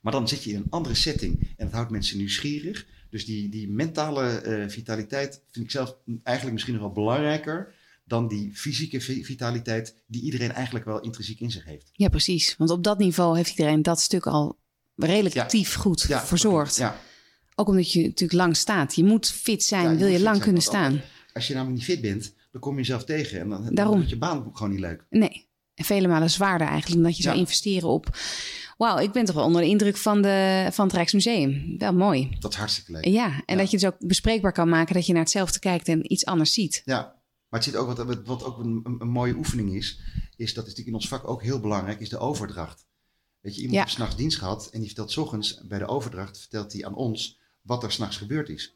Maar 0.00 0.12
dan 0.12 0.28
zit 0.28 0.42
je 0.44 0.50
in 0.50 0.56
een 0.56 0.66
andere 0.70 0.94
setting 0.94 1.40
en 1.56 1.64
dat 1.66 1.72
houdt 1.72 1.90
mensen 1.90 2.16
nieuwsgierig. 2.18 2.86
Dus 3.10 3.24
die, 3.24 3.48
die 3.48 3.68
mentale 3.70 4.28
eh, 4.28 4.68
vitaliteit 4.68 5.42
vind 5.50 5.64
ik 5.64 5.70
zelf 5.70 5.96
eigenlijk 6.22 6.52
misschien 6.54 6.74
nog 6.74 6.82
wel 6.82 6.92
belangrijker 6.92 7.74
dan 8.04 8.28
die 8.28 8.50
fysieke 8.54 9.00
vi- 9.00 9.24
vitaliteit 9.24 9.94
die 10.06 10.22
iedereen 10.22 10.52
eigenlijk 10.52 10.84
wel 10.84 11.00
intrinsiek 11.00 11.40
in 11.40 11.50
zich 11.50 11.64
heeft. 11.64 11.90
Ja, 11.92 12.08
precies. 12.08 12.54
Want 12.58 12.70
op 12.70 12.84
dat 12.84 12.98
niveau 12.98 13.36
heeft 13.36 13.50
iedereen 13.50 13.82
dat 13.82 14.00
stuk 14.00 14.26
al 14.26 14.58
relatief 14.96 15.74
goed 15.74 16.02
Ja, 16.08 16.26
verzorgd. 16.26 16.76
Ja, 16.76 17.00
Ook 17.54 17.68
omdat 17.68 17.92
je 17.92 18.02
natuurlijk 18.02 18.32
lang 18.40 18.56
staat. 18.56 18.94
Je 18.96 19.04
moet 19.04 19.26
fit 19.30 19.62
zijn, 19.64 19.90
je 19.92 19.96
wil 19.96 20.06
je 20.06 20.20
lang 20.20 20.34
zijn, 20.34 20.40
kunnen 20.40 20.62
staan. 20.62 21.00
als 21.32 21.46
je 21.46 21.54
namelijk 21.54 21.76
niet 21.78 21.86
fit 21.88 22.00
bent, 22.00 22.34
dan 22.52 22.60
kom 22.60 22.72
je 22.72 22.78
jezelf 22.78 23.04
tegen 23.04 23.40
en 23.40 23.48
dan, 23.48 23.64
dan 23.64 23.74
Daarom. 23.74 23.94
wordt 23.94 24.10
je 24.10 24.18
baan 24.18 24.50
gewoon 24.52 24.70
niet 24.70 24.80
leuk. 24.80 25.04
Nee. 25.10 25.46
En 25.78 25.84
vele 25.84 26.08
malen 26.08 26.30
zwaarder 26.30 26.66
eigenlijk, 26.66 26.96
omdat 26.96 27.16
je 27.16 27.22
zou 27.22 27.34
Ja. 27.34 27.40
investeren 27.40 27.88
op... 27.88 28.16
Wauw, 28.76 28.98
ik 28.98 29.12
ben 29.12 29.24
toch 29.24 29.34
wel 29.34 29.44
onder 29.44 29.60
de 29.60 29.68
indruk 29.68 29.96
van, 29.96 30.22
de, 30.22 30.68
van 30.72 30.86
het 30.86 30.94
Rijksmuseum. 30.94 31.74
Wel 31.78 31.92
mooi. 31.92 32.36
Dat 32.38 32.52
is 32.52 32.58
hartstikke 32.58 32.92
leuk. 32.92 33.04
Ja, 33.04 33.26
en 33.26 33.42
Ja. 33.46 33.56
dat 33.56 33.70
je 33.70 33.76
het 33.76 33.80
dus 33.80 33.84
ook 33.84 34.08
bespreekbaar 34.08 34.52
kan 34.52 34.68
maken... 34.68 34.94
dat 34.94 35.06
je 35.06 35.12
naar 35.12 35.22
hetzelfde 35.22 35.58
kijkt 35.58 35.88
en 35.88 36.12
iets 36.12 36.24
anders 36.26 36.52
ziet. 36.52 36.82
Ja, 36.84 37.00
maar 37.48 37.60
het 37.60 37.64
zit 37.64 37.76
ook 37.76 37.96
wat, 37.96 38.22
wat- 38.24 38.44
ook 38.44 38.58
een, 38.58 38.80
een, 38.84 38.96
een 38.98 39.08
mooie 39.08 39.34
oefening 39.34 39.74
is, 39.74 40.00
is 40.36 40.54
dat 40.54 40.64
is 40.64 40.70
natuurlijk 40.70 40.86
in 40.86 40.94
ons 40.94 41.08
vak 41.08 41.28
ook 41.28 41.42
heel 41.42 41.60
belangrijk, 41.60 42.00
is 42.00 42.08
de 42.08 42.18
overdracht. 42.18 42.86
Weet 43.40 43.54
je, 43.54 43.58
iemand 43.60 43.76
Ja. 43.78 43.82
heeft 43.84 43.94
s'nachts 43.94 44.16
dienst 44.16 44.38
gehad 44.38 44.68
en 44.72 44.78
die 44.78 44.86
vertelt 44.86 45.10
's 45.12 45.16
ochtends 45.16 45.60
bij 45.68 45.78
de 45.78 45.86
overdracht, 45.86 46.38
vertelt 46.38 46.72
hij 46.72 46.84
aan 46.84 46.94
ons 46.94 47.40
wat 47.62 47.82
er 47.82 47.92
s'nachts 47.92 48.16
gebeurd 48.16 48.48
is. 48.48 48.74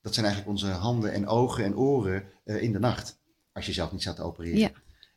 Dat 0.00 0.14
zijn 0.14 0.26
eigenlijk 0.26 0.54
onze 0.56 0.70
handen 0.72 1.12
en 1.12 1.26
ogen 1.26 1.64
en 1.64 1.76
oren 1.76 2.24
eh, 2.44 2.62
in 2.62 2.72
de 2.72 2.78
nacht, 2.78 3.18
als 3.52 3.66
je 3.66 3.72
zelf 3.72 3.92
niet 3.92 4.00
staat 4.00 4.16
te 4.16 4.22
opereren. 4.22 4.58
Ja. 4.58 4.70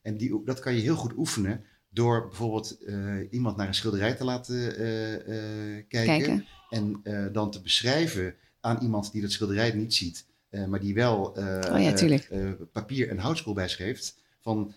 En 0.05 0.17
die, 0.17 0.41
dat 0.43 0.59
kan 0.59 0.75
je 0.75 0.81
heel 0.81 0.95
goed 0.95 1.13
oefenen 1.17 1.63
door 1.89 2.27
bijvoorbeeld 2.27 2.77
eh, 2.83 2.95
iemand 3.29 3.57
naar 3.57 3.67
een 3.67 3.73
schilderij 3.73 4.13
te 4.13 4.23
laten 4.23 4.77
eh, 4.77 5.13
eh, 5.13 5.83
kijken. 5.87 6.05
Kijken. 6.05 6.45
En 6.69 7.01
dan 7.33 7.51
te 7.51 7.61
beschrijven 7.61 8.35
aan 8.59 8.79
iemand 8.81 9.11
die 9.11 9.21
dat 9.21 9.31
schilderij 9.31 9.71
niet 9.71 9.93
ziet, 9.93 10.25
maar 10.67 10.79
die 10.79 10.93
wel 10.93 11.25
Oh 11.71 11.81
ja, 11.81 12.55
papier 12.71 13.09
en 13.09 13.17
houtskool 13.17 13.53
bijschreef. 13.53 14.13
Van 14.41 14.73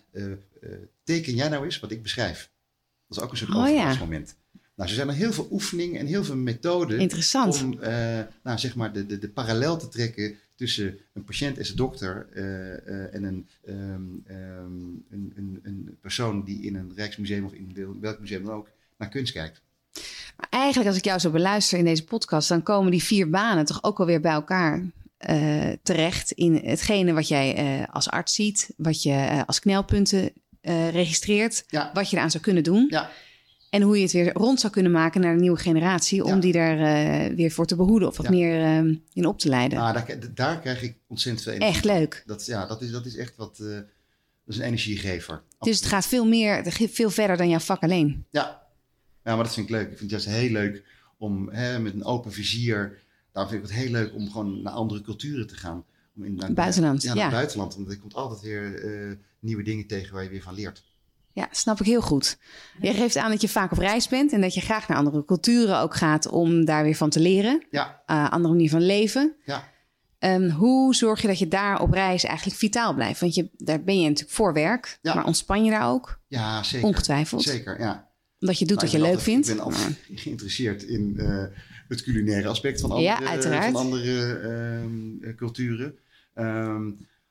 teken 1.03 1.35
jij 1.35 1.49
nou 1.49 1.65
eens 1.65 1.79
wat 1.79 1.91
ik 1.91 2.01
beschrijf. 2.01 2.51
Dat 3.07 3.17
is 3.17 3.23
ook 3.23 3.31
een 3.31 3.37
soort 3.37 3.49
Oh, 3.49 3.55
ja. 3.55 3.63
overgangsmoment. 3.63 4.35
Nou, 4.51 4.89
er 4.89 4.95
zijn 4.95 5.07
er 5.07 5.13
heel 5.13 5.33
veel 5.33 5.47
oefeningen 5.51 5.99
en 5.99 6.05
heel 6.05 6.23
veel 6.23 6.35
methoden 6.35 6.99
om 6.99 7.79
nou, 8.43 8.59
zeg 8.59 8.75
maar 8.75 8.93
de, 8.93 9.05
de, 9.05 9.17
de 9.17 9.29
parallel 9.29 9.77
te 9.77 9.87
trekken 9.87 10.35
tussen 10.59 10.97
een 11.13 11.23
patiënt 11.23 11.57
en 11.57 11.65
zijn 11.65 11.77
dokter 11.77 12.27
eh, 12.33 12.73
eh, 12.87 13.13
en 13.13 13.23
een, 13.23 13.47
ehm, 13.65 13.77
ehm, 14.25 14.73
een, 15.09 15.33
een, 15.35 15.59
een 15.63 15.97
persoon 16.01 16.43
die 16.43 16.61
in 16.61 16.75
een 16.75 16.91
Rijksmuseum 16.95 17.45
of 17.45 17.53
in 17.53 17.71
wel- 17.73 17.95
welk 17.99 18.19
museum 18.19 18.43
dan 18.45 18.53
ook 18.53 18.69
naar 18.97 19.09
kunst 19.09 19.33
kijkt. 19.33 19.61
Maar 20.37 20.47
eigenlijk, 20.49 20.87
als 20.87 20.97
ik 20.97 21.03
jou 21.05 21.19
zo 21.19 21.29
beluister 21.31 21.77
in 21.77 21.85
deze 21.85 22.03
podcast, 22.03 22.49
dan 22.49 22.63
komen 22.63 22.91
die 22.91 23.03
vier 23.03 23.29
banen 23.29 23.65
toch 23.65 23.83
ook 23.83 23.99
alweer 23.99 24.21
bij 24.21 24.31
elkaar 24.31 24.83
eh, 25.17 25.71
terecht 25.83 26.31
in 26.31 26.55
hetgene 26.55 27.13
wat 27.13 27.27
jij 27.27 27.85
als 27.91 28.09
arts 28.09 28.33
ziet, 28.33 28.69
wat 28.77 29.03
je 29.03 29.43
als 29.45 29.59
knelpunten 29.59 30.31
registreert, 30.91 31.63
Ja, 31.67 31.91
wat 31.93 32.09
je 32.09 32.17
eraan 32.17 32.31
zou 32.31 32.43
kunnen 32.43 32.63
doen. 32.63 32.87
ja, 32.89 33.09
En 33.69 33.81
hoe 33.81 33.95
je 33.97 34.01
het 34.03 34.11
weer 34.11 34.33
rond 34.33 34.59
zou 34.59 34.73
kunnen 34.73 34.91
maken 34.91 35.21
naar 35.21 35.33
de 35.35 35.41
nieuwe 35.41 35.57
generatie. 35.57 36.23
Om 36.23 36.33
Ja. 36.33 36.39
die 36.39 36.51
daar 36.53 36.79
eh, 36.79 37.35
weer 37.35 37.51
voor 37.51 37.65
te 37.65 37.75
behoeden 37.75 38.07
of 38.07 38.17
wat 38.17 38.25
Ja. 38.25 38.31
meer 38.31 38.61
eh, 38.61 38.95
in 39.13 39.25
op 39.25 39.39
te 39.39 39.49
leiden. 39.49 39.77
nou, 39.77 39.93
daar, 39.93 40.17
daar 40.33 40.59
krijg 40.59 40.81
ik 40.81 40.97
ontzettend 41.07 41.43
veel 41.43 41.53
energie 41.53 41.73
echt 41.75 41.85
leuk. 41.85 42.23
Dat, 42.25 42.45
ja, 42.45 42.65
dat 42.65 42.81
is, 42.81 42.91
dat 42.91 43.05
is 43.05 43.15
echt 43.15 43.35
wat. 43.35 43.59
eh, 43.59 43.65
dat 44.45 44.57
is 44.57 44.57
een 44.57 44.67
energiegever. 44.67 45.41
Dus 45.59 45.75
het 45.79 45.85
gaat 45.85 46.05
veel 46.05 46.25
meer, 46.25 46.63
veel 46.71 47.09
verder 47.09 47.37
dan 47.37 47.49
jouw 47.49 47.59
vak 47.59 47.83
alleen. 47.83 48.25
Ja. 48.29 48.63
ja, 49.23 49.35
maar 49.35 49.43
dat 49.43 49.53
vind 49.53 49.65
ik 49.69 49.71
leuk. 49.75 49.91
Ik 49.91 49.97
vind 49.97 50.11
het 50.11 50.23
juist 50.23 50.39
heel 50.39 50.51
leuk 50.51 50.83
om 51.17 51.49
hè, 51.49 51.79
met 51.79 51.93
een 51.93 52.03
open 52.03 52.31
vizier. 52.31 52.99
Daarom 53.31 53.51
vind 53.51 53.63
ik 53.63 53.69
het 53.69 53.79
heel 53.79 53.91
leuk 53.91 54.13
om 54.13 54.31
gewoon 54.31 54.61
naar 54.61 54.73
andere 54.73 55.01
culturen 55.01 55.47
te 55.47 55.55
gaan. 55.55 55.85
Om 56.15 56.23
in, 56.23 56.35
naar, 56.35 56.53
Buitenland, 56.53 57.01
Ja, 57.01 57.07
naar 57.07 57.17
ja. 57.17 57.23
het 57.23 57.33
buitenland. 57.33 57.75
Want 57.75 57.89
er 57.89 57.97
komt 57.99 58.13
altijd 58.13 58.41
weer 58.41 58.83
eh, 58.85 59.15
nieuwe 59.39 59.63
dingen 59.63 59.87
tegen 59.87 60.13
waar 60.13 60.23
je 60.23 60.29
weer 60.29 60.41
van 60.41 60.53
leert. 60.53 60.83
Ja, 61.33 61.47
snap 61.51 61.79
ik 61.79 61.85
heel 61.85 62.01
goed. 62.01 62.37
Je 62.81 62.93
geeft 62.93 63.17
aan 63.17 63.31
dat 63.31 63.41
je 63.41 63.49
vaak 63.49 63.71
op 63.71 63.77
reis 63.77 64.07
bent 64.07 64.31
en 64.33 64.41
dat 64.41 64.53
je 64.53 64.61
graag 64.61 64.87
naar 64.87 64.97
andere 64.97 65.25
culturen 65.25 65.79
ook 65.79 65.95
gaat 65.95 66.27
om 66.29 66.65
daar 66.65 66.83
weer 66.83 66.95
van 66.95 67.09
te 67.09 67.19
leren. 67.19 67.65
Ja, 67.71 68.01
Uh, 68.07 68.29
andere 68.31 68.53
manier 68.53 68.69
van 68.69 68.81
leven. 68.85 69.35
ja. 69.45 69.67
Ehm, 70.19 70.49
hoe 70.49 70.95
zorg 70.95 71.21
je 71.21 71.27
dat 71.27 71.39
je 71.39 71.47
daar 71.47 71.81
op 71.81 71.91
reis 71.93 72.23
eigenlijk 72.23 72.57
vitaal 72.57 72.93
blijft? 72.93 73.19
Want 73.19 73.35
je, 73.35 73.49
daar 73.57 73.83
ben 73.83 73.99
je 74.01 74.07
natuurlijk 74.07 74.35
voor 74.35 74.53
werk, 74.53 74.99
Ja. 75.01 75.13
maar 75.13 75.25
ontspan 75.25 75.63
je 75.63 75.71
daar 75.71 75.89
ook? 75.89 76.19
ja 76.27 76.63
zeker. 76.63 76.87
Ongetwijfeld. 76.87 77.41
Zeker, 77.43 77.79
ja. 77.79 78.07
Omdat 78.39 78.59
je 78.59 78.65
doet 78.65 78.77
Nou, 78.81 78.87
wat 78.91 78.95
je 78.95 79.05
leuk 79.07 79.15
altijd- 79.15 79.23
vindt. 79.31 79.47
Ik 79.49 79.55
ben 79.55 79.63
altijd 79.63 79.97
geïnteresseerd 80.15 80.83
in 80.83 81.13
eh, 81.17 81.43
het 81.87 82.03
culinaire 82.03 82.47
aspect 82.47 82.81
van 82.81 82.99
Ja, 83.01 83.13
andere, 83.13 83.29
uiteraard. 83.31 83.71
van 83.71 83.75
andere 83.75 84.39
ehm, 84.39 85.23
eh, 85.29 85.35
culturen. 85.35 85.97
Ehm, 86.33 86.89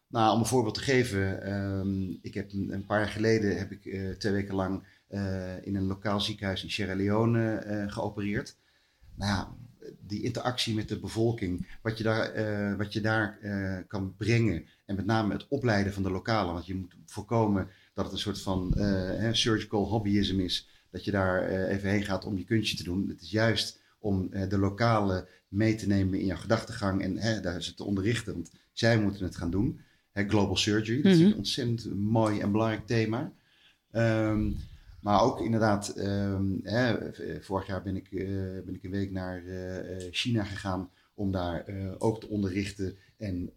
nou, 0.08 0.34
om 0.34 0.40
een 0.40 0.46
voorbeeld 0.46 0.74
te 0.74 0.80
geven. 0.80 1.42
ehm, 1.42 2.10
ik 2.22 2.34
heb 2.34 2.52
een, 2.52 2.84
paar 2.86 2.98
jaar 2.98 3.08
geleden 3.08 3.58
heb 3.58 3.70
ik 3.70 3.84
eh, 3.84 4.10
twee 4.10 4.32
weken 4.32 4.54
lang 4.54 4.84
eh, 5.08 5.66
in 5.66 5.76
een 5.76 5.86
lokaal 5.86 6.20
ziekenhuis 6.20 6.62
in 6.62 6.70
Sierra 6.70 6.94
Leone 6.94 7.54
eh, 7.54 7.92
geopereerd. 7.92 8.56
Nou 9.14 9.30
ja, 9.30 9.56
die 10.06 10.22
interactie 10.22 10.74
met 10.74 10.88
de 10.88 10.98
bevolking, 10.98 11.78
wat 11.82 11.98
je 11.98 12.04
daar, 12.04 12.76
wat 12.76 12.92
je 12.92 13.00
daar 13.00 13.38
kan 13.86 14.14
brengen. 14.16 14.64
En 14.86 14.96
met 14.96 15.06
name 15.06 15.32
het 15.32 15.48
opleiden 15.48 15.92
van 15.92 16.02
de 16.02 16.10
lokalen. 16.10 16.52
Want 16.52 16.66
je 16.66 16.74
moet 16.74 16.94
voorkomen 17.06 17.68
dat 17.94 18.04
het 18.04 18.14
een 18.14 18.20
soort 18.20 18.40
van 18.40 18.74
surgical 19.32 19.84
hobbyism 19.84 20.40
is. 20.40 20.68
Dat 20.90 21.04
je 21.04 21.10
daar 21.10 21.48
even 21.48 21.90
heen 21.90 22.02
gaat 22.02 22.24
om 22.24 22.36
je 22.36 22.44
kunstje 22.44 22.76
te 22.76 22.82
doen. 22.82 23.08
Het 23.08 23.20
is 23.20 23.30
juist 23.30 23.80
om 23.98 24.30
de 24.30 24.58
lokalen 24.58 25.26
mee 25.48 25.74
te 25.74 25.86
nemen 25.86 26.18
in 26.18 26.26
jouw 26.26 26.36
gedachtegang 26.36 27.02
en 27.02 27.42
daar 27.42 27.62
ze 27.62 27.74
te 27.74 27.84
onderrichten. 27.84 28.32
Want 28.32 28.50
zij 28.72 29.00
moeten 29.00 29.24
het 29.24 29.36
gaan 29.36 29.50
doen. 29.50 29.80
Global 30.26 30.56
surgery, 30.56 31.02
dat 31.02 31.12
is 31.12 31.18
Mhm. 31.18 31.26
een 31.26 31.36
ontzettend 31.36 31.94
mooi 31.94 32.40
en 32.40 32.52
belangrijk 32.52 32.86
thema. 32.86 33.32
Ehm, 33.90 34.50
maar 35.00 35.22
ook 35.22 35.40
inderdaad, 35.40 35.88
ehm, 35.88 36.44
hè, 36.62 36.96
vorig 37.40 37.66
jaar 37.66 37.82
ben 37.82 37.96
ik, 37.96 38.06
eh, 38.12 38.26
ben 38.64 38.74
ik 38.74 38.84
een 38.84 38.90
week 38.90 39.10
naar 39.10 39.42
eh, 39.46 39.78
eh, 39.78 40.08
China 40.10 40.44
gegaan 40.44 40.90
om 41.14 41.32
daar 41.32 41.64
ook 41.98 42.20
te 42.20 42.28
onderrichten 42.28 42.96
en 43.16 43.50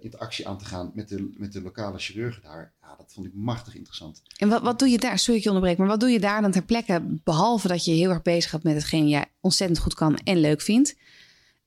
interactie 0.00 0.48
aan 0.48 0.58
te 0.58 0.64
gaan 0.64 0.92
met 0.94 1.08
de, 1.08 1.32
met 1.36 1.52
de 1.52 1.62
lokale 1.62 1.98
chirurgen 1.98 2.42
daar. 2.42 2.72
Ja, 2.82 2.94
dat 2.96 3.12
vond 3.12 3.26
ik 3.26 3.34
machtig 3.34 3.74
interessant. 3.74 4.22
En 4.36 4.48
wat, 4.48 4.62
wat 4.62 4.78
doe 4.78 4.88
je 4.88 4.98
daar? 4.98 5.18
Sorry, 5.18 5.26
dat 5.26 5.36
ik 5.36 5.42
je 5.42 5.48
onderbreek, 5.48 5.78
maar 5.78 5.86
wat 5.86 6.00
doe 6.00 6.10
je 6.10 6.20
daar 6.20 6.42
dan 6.42 6.50
ter 6.50 6.64
plekke? 6.64 7.02
Behalve 7.24 7.68
dat 7.68 7.84
je 7.84 7.92
heel 7.92 8.10
erg 8.10 8.22
bezig 8.22 8.50
gaat 8.50 8.62
met 8.62 8.74
hetgeen 8.74 9.08
jij 9.08 9.24
ontzettend 9.40 9.78
goed 9.78 9.94
kan 9.94 10.16
en 10.16 10.40
leuk 10.40 10.60
vindt. 10.60 10.96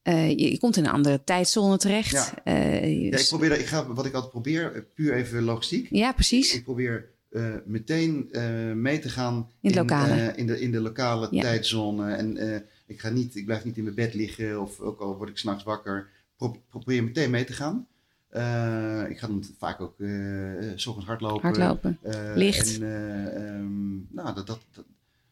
Eh, 0.01 0.29
je, 0.29 0.51
je 0.51 0.57
komt 0.59 0.77
in 0.77 0.85
een 0.85 0.91
andere 0.91 1.23
tijdzone 1.23 1.77
terecht. 1.77 2.11
Ja. 2.11 2.43
Eh, 2.43 3.09
Ja, 3.11 3.17
ik 3.17 3.27
probeer, 3.27 3.59
ik 3.59 3.65
ga, 3.65 3.85
wat 3.87 4.05
ik 4.05 4.13
altijd 4.13 4.31
probeer, 4.31 4.73
eh, 4.75 4.81
puur 4.93 5.13
even 5.13 5.43
logistiek. 5.43 5.87
ja, 5.89 6.11
precies. 6.13 6.53
Ik 6.55 6.63
probeer 6.63 7.09
meteen 7.65 8.29
mee 8.81 8.99
te 8.99 9.09
gaan 9.09 9.49
In 9.61 9.71
in, 10.35 10.47
de, 10.47 10.59
in 10.61 10.71
de 10.71 10.79
lokale 10.79 11.27
Ja. 11.31 11.41
tijdzone. 11.41 12.13
En 12.13 12.37
ik, 12.85 12.99
ga 12.99 13.09
niet, 13.09 13.35
ik 13.35 13.45
blijf 13.45 13.63
niet 13.65 13.77
in 13.77 13.83
mijn 13.83 13.95
bed 13.95 14.13
liggen 14.13 14.61
of 14.61 14.79
ook 14.79 14.99
al 14.99 15.17
word 15.17 15.29
ik 15.29 15.37
s'nachts 15.37 15.63
wakker. 15.63 16.09
Pro- 16.37 16.61
probeer 16.69 17.03
meteen 17.03 17.29
mee 17.29 17.43
te 17.43 17.53
gaan. 17.53 17.87
Ik 19.09 19.17
ga 19.19 19.27
dan 19.27 19.43
vaak 19.57 19.81
ook 19.81 19.95
s 20.75 20.85
ochtends 20.87 21.07
hardlopen. 21.07 21.41
Hardlopen. 21.41 21.99
Licht. 22.35 22.79
En 22.79 22.83
eh, 22.83 23.35
ehm, 23.47 23.91
nou, 24.15 24.35
dat, 24.35 24.47
dat, 24.47 24.59
dat- 24.71 24.85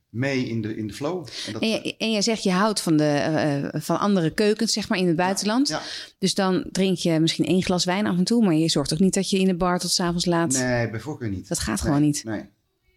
mee 0.10 0.46
in 0.46 0.62
de, 0.62 0.76
in 0.76 0.88
de 0.88 0.94
flow. 0.94 1.28
En 1.46 1.54
dat, 1.54 1.62
En, 1.62 1.70
je, 1.70 1.96
en 1.98 2.12
jij 2.12 2.22
zegt 2.22 2.44
je 2.44 2.52
houdt 2.52 2.82
van, 2.82 2.98
de, 2.98 3.04
eh, 3.04 3.82
van 3.82 4.00
andere 4.00 4.34
keukens, 4.34 4.74
zeg 4.74 4.90
maar, 4.90 4.98
in 4.98 5.08
het 5.08 5.16
buitenland. 5.16 5.68
Ja. 5.68 5.82
Dus 6.20 6.34
dan 6.34 6.66
drink 6.72 6.98
je 6.98 7.20
misschien 7.20 7.46
één 7.46 7.64
glas 7.64 7.86
wijn 7.86 8.08
af 8.08 8.18
en 8.18 8.24
toe. 8.24 8.46
Maar 8.46 8.54
je 8.54 8.70
zorgt 8.70 8.94
ook 8.94 9.00
niet 9.00 9.14
dat 9.14 9.30
je 9.30 9.40
in 9.40 9.48
de 9.48 9.56
bar 9.56 9.80
tot 9.80 9.92
s'avonds 9.92 10.26
laat. 10.26 10.52
Nee, 10.52 10.90
bij 10.90 11.00
voorkeur 11.00 11.30
niet. 11.30 11.48
Dat 11.48 11.60
gaat 11.60 11.68
Nee, 11.68 11.78
gewoon 11.78 12.02
niet. 12.02 12.24
Nee, 12.24 12.44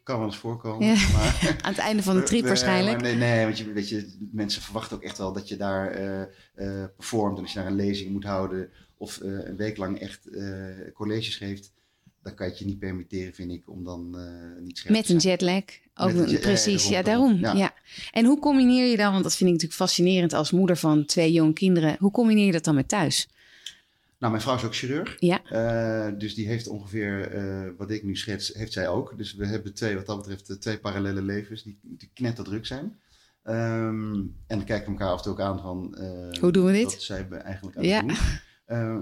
kan 0.02 0.18
wel 0.18 0.26
eens 0.26 0.36
voorkomen. 0.36 0.86
Ja. 0.86 0.94
Maar, 1.12 1.56
Aan 1.62 1.72
het 1.72 1.80
einde 1.80 2.02
van 2.02 2.16
de 2.16 2.22
trip 2.22 2.46
waarschijnlijk. 2.46 3.00
Nee, 3.00 3.14
nee, 3.14 3.44
want 3.44 3.58
je, 3.58 3.72
weet 3.72 3.88
je, 3.88 4.16
mensen 4.32 4.62
verwachten 4.62 4.96
ook 4.96 5.02
echt 5.02 5.18
wel 5.18 5.32
dat 5.32 5.48
je 5.48 5.56
daar 5.56 5.90
eh 5.90 6.22
eh, 6.60 6.84
performt. 6.96 7.36
En 7.36 7.42
als 7.42 7.52
je 7.52 7.58
daar 7.58 7.68
een 7.68 7.76
lezing 7.76 8.10
moet 8.10 8.24
houden 8.24 8.70
of 8.96 9.20
eh, 9.20 9.30
een 9.30 9.56
week 9.56 9.76
lang 9.76 9.98
echt 9.98 10.26
eh, 10.26 10.92
colleges 10.94 11.36
geeft, 11.36 11.72
dan 12.22 12.34
kan 12.34 12.46
je 12.46 12.52
het 12.52 12.60
je 12.60 12.66
niet 12.66 12.78
permitteren, 12.78 13.34
vind 13.34 13.50
ik, 13.52 13.62
om 13.70 13.84
dan 13.84 14.18
eh, 14.18 14.62
niet 14.62 14.78
scherp 14.78 14.94
Met 14.96 15.06
te 15.06 15.14
een 15.14 15.20
zijn. 15.20 15.32
jetlag. 15.38 15.62
Ook 15.94 16.10
een 16.14 16.18
een- 16.22 16.30
jet- 16.30 16.40
precies, 16.40 16.88
ja, 16.88 17.02
daarom. 17.02 17.38
Ja. 17.38 17.52
ja. 17.52 17.74
En 18.10 18.24
hoe 18.24 18.38
combineer 18.38 18.86
je 18.90 18.96
dan, 18.96 19.12
want 19.12 19.22
dat 19.24 19.32
vind 19.36 19.48
ik 19.48 19.54
natuurlijk 19.54 19.80
fascinerend 19.80 20.32
als 20.32 20.50
moeder 20.50 20.76
van 20.76 21.04
twee 21.04 21.32
jonge 21.32 21.52
kinderen. 21.52 21.96
Hoe 21.98 22.10
combineer 22.10 22.46
je 22.46 22.52
dat 22.52 22.64
dan 22.64 22.74
met 22.74 22.88
thuis? 22.88 23.28
Nou, 24.18 24.32
mijn 24.32 24.44
vrouw 24.44 24.56
is 24.56 24.64
ook 24.64 24.74
chirurg. 24.74 25.16
Ja, 25.18 25.42
Eh, 25.44 26.18
dus 26.18 26.34
die 26.34 26.46
heeft 26.46 26.68
ongeveer 26.68 27.30
eh, 27.32 27.70
wat 27.76 27.90
ik 27.90 28.02
nu 28.02 28.16
schets, 28.16 28.48
heeft 28.54 28.72
zij 28.72 28.88
ook. 28.88 29.14
Dus 29.16 29.34
we 29.34 29.46
hebben 29.46 29.74
twee, 29.74 29.94
wat 29.96 30.06
dat 30.06 30.16
betreft, 30.16 30.60
twee 30.60 30.78
parallele 30.78 31.22
levens 31.22 31.62
die, 31.62 31.78
die 31.82 32.10
knetterdruk 32.14 32.66
zijn. 32.66 32.98
Ehm, 33.42 34.12
en 34.14 34.34
dan 34.46 34.64
kijken 34.64 34.86
we 34.86 34.90
elkaar 34.98 35.08
af 35.12 35.16
en 35.16 35.22
toe 35.22 35.32
ook 35.32 35.40
aan 35.40 35.60
van... 35.60 35.96
Hoe 36.40 36.52
doen 36.52 36.64
we 36.64 36.72
dit? 36.72 36.84
Wat 36.84 37.02
zij 37.02 37.28
eigenlijk 37.30 37.76
aan 37.76 37.84
Ja. 37.84 38.00
doen. 38.00 38.16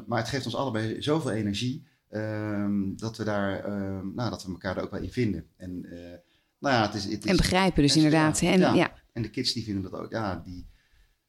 Maar 0.06 0.18
het 0.18 0.28
geeft 0.28 0.44
ons 0.44 0.56
allebei 0.56 1.02
zoveel 1.02 1.30
energie 1.30 1.86
ehm, 2.10 2.96
dat 2.96 3.16
we 3.16 3.24
daar, 3.24 3.64
ehm, 3.64 4.14
nou, 4.14 4.30
dat 4.30 4.44
we 4.44 4.50
elkaar 4.50 4.76
er 4.76 4.82
ook 4.82 4.90
wel 4.90 5.02
in 5.02 5.10
vinden. 5.12 5.46
En, 5.56 5.84
eh, 5.90 5.98
nou 6.58 6.74
ja, 6.74 6.82
het 6.86 6.94
is, 6.94 7.04
het 7.04 7.24
is, 7.24 7.30
en 7.30 7.36
begrijpen 7.36 7.82
dus 7.82 7.90
en- 7.90 7.96
inderdaad. 7.96 8.40
ja, 8.40 8.52
En, 8.52 8.60
ja. 8.60 8.74
ja. 8.74 8.92
en 9.12 9.22
de 9.22 9.30
kids 9.30 9.52
die 9.52 9.64
vinden 9.64 9.90
dat 9.90 10.00
ook, 10.00 10.10
ja, 10.10 10.42
die, 10.44 10.66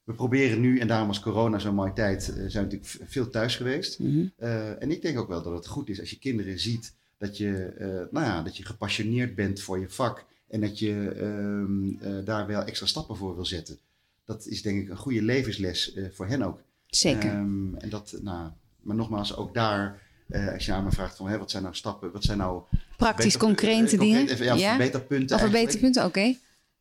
we 0.04 0.12
proberen 0.14 0.60
nu, 0.60 0.78
en 0.78 0.86
daarom 0.88 1.06
was 1.06 1.20
corona 1.20 1.58
zo'n 1.58 1.74
mooie 1.74 1.92
tijd, 1.92 2.28
eh, 2.28 2.34
zijn 2.34 2.68
we 2.68 2.76
natuurlijk 2.76 3.10
veel 3.10 3.30
thuis 3.30 3.56
geweest. 3.56 3.98
Mhm. 3.98 4.24
Eh, 4.36 4.82
en 4.82 4.90
ik 4.90 5.02
denk 5.02 5.18
ook 5.18 5.28
wel 5.28 5.42
dat 5.42 5.52
het 5.52 5.66
goed 5.66 5.88
is 5.88 6.00
als 6.00 6.10
je 6.10 6.18
kinderen 6.18 6.58
ziet 6.60 6.94
dat 7.18 7.36
je, 7.36 7.74
nou 8.10 8.26
ja, 8.26 8.42
dat 8.42 8.56
je 8.56 8.64
gepassioneerd 8.64 9.34
bent 9.34 9.60
voor 9.60 9.78
je 9.78 9.88
vak 9.88 10.24
en 10.48 10.60
dat 10.60 10.78
je 10.78 11.10
ehm, 11.10 12.04
eh, 12.18 12.24
daar 12.24 12.46
wel 12.46 12.62
extra 12.62 12.86
stappen 12.86 13.16
voor 13.16 13.34
wil 13.34 13.44
zetten. 13.44 13.78
Dat 14.24 14.46
is 14.46 14.62
denk 14.62 14.82
ik 14.82 14.88
een 14.88 14.96
goede 14.96 15.22
levensles 15.22 15.96
voor 16.12 16.26
hen 16.26 16.42
ook. 16.42 16.62
Zeker. 16.86 17.30
En 17.30 17.88
dat, 17.88 18.18
nou, 18.22 18.50
maar 18.82 18.96
nogmaals, 18.96 19.36
ook 19.36 19.54
daar, 19.54 20.00
eh, 20.30 20.52
als 20.52 20.66
je 20.66 20.72
aan 20.72 20.84
me 20.84 20.90
vraagt 20.90 21.16
van, 21.16 21.28
hè, 21.28 21.38
wat 21.38 21.50
zijn 21.50 21.62
nou 21.62 21.74
stappen, 21.74 22.12
wat 22.12 22.24
zijn 22.24 22.38
nou... 22.38 22.62
Praktisch 22.96 23.36
concrete 23.36 23.92
eh, 23.92 23.98
dingen. 24.00 24.28
even, 24.28 24.44
ja, 24.44 24.54
ja? 24.54 24.68
verbeterpunten 24.68 25.36
Of 25.36 25.42
verbeterpunten, 25.42 26.04
oké. 26.04 26.34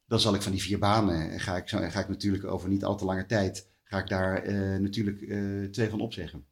Dan 0.08 0.20
zal 0.20 0.36
ik 0.36 0.42
van 0.42 0.52
die 0.52 0.62
vier 0.62 0.80
banen, 0.80 1.40
ga 1.40 1.58
ik, 1.58 1.70
zo- 1.70 1.90
ga 1.90 2.00
ik 2.00 2.08
natuurlijk 2.08 2.44
over 2.44 2.70
niet 2.70 2.84
al 2.84 2.98
te 2.98 3.06
lange 3.06 3.26
tijd, 3.26 3.68
ga 3.84 3.98
ik 4.00 4.08
daar 4.08 4.44
eh, 4.44 4.80
natuurlijk 4.80 5.22
eh, 5.22 5.64
twee 5.72 5.90
van 5.90 6.02
opzeggen. 6.02 6.46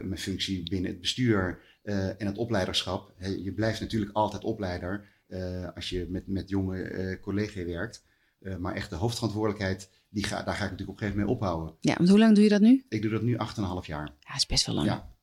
Mijn 0.00 0.18
functie 0.18 0.68
binnen 0.70 0.90
het 0.90 1.00
bestuur 1.00 1.60
eh, 1.82 2.08
en 2.20 2.26
het 2.26 2.38
opleiderschap. 2.38 3.12
Hè, 3.16 3.28
je 3.28 3.52
blijft 3.52 3.80
natuurlijk 3.80 4.12
altijd 4.12 4.44
opleider 4.44 5.04
eh, 5.26 5.68
als 5.74 5.88
je 5.90 6.06
met, 6.10 6.26
met 6.26 6.48
jonge 6.48 6.82
eh 6.82 7.20
collega's 7.22 7.64
werkt. 7.64 8.04
Eh, 8.40 8.56
maar 8.56 8.74
echt 8.74 8.90
de 8.90 8.96
hoofdverantwoordelijkheid, 8.96 9.90
die 10.08 10.24
ga, 10.24 10.42
daar 10.42 10.54
ga 10.54 10.64
ik 10.64 10.70
natuurlijk 10.70 10.88
op 10.88 10.94
een 10.94 10.98
gegeven 10.98 11.20
moment 11.20 11.40
mee 11.40 11.48
ophouden. 11.50 11.76
Ja, 11.80 11.94
want 11.96 12.08
hoe 12.08 12.18
lang 12.18 12.34
doe 12.34 12.44
je 12.44 12.50
dat 12.50 12.60
nu? 12.60 12.84
Ik 12.88 13.02
doe 13.02 13.10
dat 13.10 13.22
nu 13.22 13.32
8,5 13.34 13.38
jaar. 13.86 14.04
Ja, 14.06 14.14
dat 14.28 14.36
is 14.36 14.46
best 14.46 14.66
wel 14.66 14.74
lang. 14.74 14.86
Ja. 14.86 15.16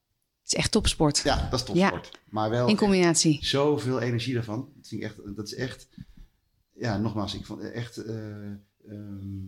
Het 0.46 0.54
is 0.54 0.60
echt 0.60 0.72
topsport. 0.72 1.22
Ja, 1.24 1.48
dat 1.50 1.60
is 1.60 1.66
topsport. 1.66 2.12
Maar 2.30 2.50
wel 2.50 2.68
In 2.68 2.76
combinatie. 2.78 3.38
zoveel 3.42 4.00
energie 4.00 4.34
daarvan. 4.34 4.70
Dat, 4.76 4.88
vind 4.88 5.02
ik 5.02 5.08
echt, 5.08 5.36
dat 5.36 5.46
is 5.46 5.56
echt, 5.56 5.88
ja, 6.74 6.98
nogmaals, 6.98 7.34
ik 7.34 7.46
vond 7.46 7.62
echt 7.72 7.98
eh, 7.98 8.16
ehm, 8.88 9.46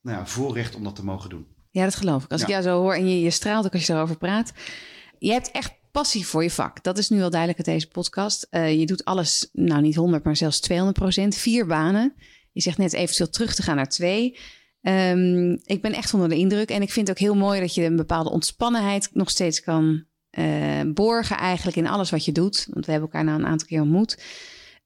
nou 0.00 0.18
ja, 0.18 0.26
voorrecht 0.26 0.74
om 0.74 0.84
dat 0.84 0.96
te 0.96 1.04
mogen 1.04 1.30
doen. 1.30 1.46
Ja, 1.70 1.84
dat 1.84 1.94
geloof 1.94 2.24
ik. 2.24 2.30
Als 2.32 2.40
ik 2.42 2.46
Ja. 2.48 2.52
jou 2.52 2.64
zo 2.66 2.80
hoor 2.80 2.94
en 2.94 3.08
je, 3.08 3.20
je 3.20 3.30
straalt 3.30 3.66
ook 3.66 3.72
als 3.72 3.86
je 3.86 3.92
daarover 3.92 4.16
praat. 4.18 4.52
Je 5.18 5.30
hebt 5.32 5.50
echt 5.50 5.72
passie 5.92 6.26
voor 6.26 6.42
je 6.42 6.50
vak. 6.50 6.82
Dat 6.82 6.98
is 6.98 7.08
nu 7.08 7.18
wel 7.18 7.30
duidelijk 7.30 7.58
uit 7.66 7.76
deze 7.76 7.88
podcast. 7.88 8.46
Uh, 8.50 8.78
je 8.78 8.86
doet 8.86 9.04
alles, 9.04 9.48
nou 9.52 9.80
niet 9.82 9.94
100, 9.96 10.24
maar 10.24 10.36
zelfs 10.36 10.60
200 10.60 10.98
procent. 10.98 11.34
Vier 11.36 11.66
banen. 11.66 12.14
Je 12.52 12.60
zegt 12.60 12.78
net 12.78 12.92
eventueel 12.92 13.30
terug 13.30 13.54
te 13.54 13.62
gaan 13.62 13.76
naar 13.76 13.88
twee. 13.88 14.38
Um, 14.88 15.60
ik 15.64 15.82
ben 15.82 15.92
echt 15.92 16.14
onder 16.14 16.28
de 16.28 16.36
indruk. 16.36 16.70
En 16.70 16.82
ik 16.82 16.92
vind 16.92 17.08
het 17.08 17.16
ook 17.16 17.24
heel 17.24 17.34
mooi 17.34 17.60
dat 17.60 17.74
je 17.74 17.84
een 17.84 17.96
bepaalde 17.96 18.30
ontspannenheid 18.30 19.08
nog 19.12 19.30
steeds 19.30 19.60
kan 19.60 20.04
uh, 20.38 20.80
borgen 20.86 21.36
eigenlijk 21.36 21.76
in 21.76 21.86
alles 21.86 22.10
wat 22.10 22.24
je 22.24 22.32
doet. 22.32 22.66
Want 22.70 22.86
we 22.86 22.92
hebben 22.92 23.10
elkaar 23.10 23.24
nou 23.24 23.38
een 23.38 23.46
aantal 23.46 23.68
keer 23.68 23.80
ontmoet. 23.80 24.22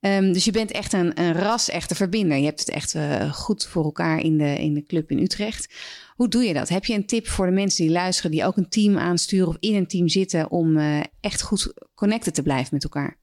Um, 0.01 0.33
dus 0.33 0.45
je 0.45 0.51
bent 0.51 0.71
echt 0.71 0.93
een, 0.93 1.21
een 1.21 1.33
ras-echte 1.33 1.95
verbinder. 1.95 2.39
Je 2.39 2.45
hebt 2.45 2.61
het 2.61 2.69
echt 2.69 2.95
uh, 2.95 3.33
goed 3.33 3.67
voor 3.67 3.85
elkaar 3.85 4.21
in 4.21 4.39
de, 4.39 4.59
in 4.59 4.75
de 4.75 4.83
club 4.83 5.11
in 5.11 5.19
Utrecht. 5.19 5.75
Hoe 6.15 6.29
doe 6.29 6.43
je 6.43 6.55
dat? 6.55 6.69
Heb 6.69 6.85
je 6.85 6.95
een 6.95 7.07
tip 7.07 7.29
voor 7.29 7.47
de 7.47 7.53
mensen 7.53 7.85
die 7.85 7.93
luisteren, 7.93 8.31
die 8.31 8.45
ook 8.45 8.57
een 8.57 8.69
team 8.69 8.99
aansturen 8.99 9.49
of 9.49 9.57
in 9.61 9.75
een 9.75 9.87
team 9.87 10.09
zitten 10.09 10.51
om 10.51 10.77
uh, 10.77 11.01
echt 11.21 11.43
goed 11.43 11.73
connected 11.95 12.35
te 12.35 12.43
blijven 12.43 12.69
met 12.73 12.85
elkaar? 12.85 13.19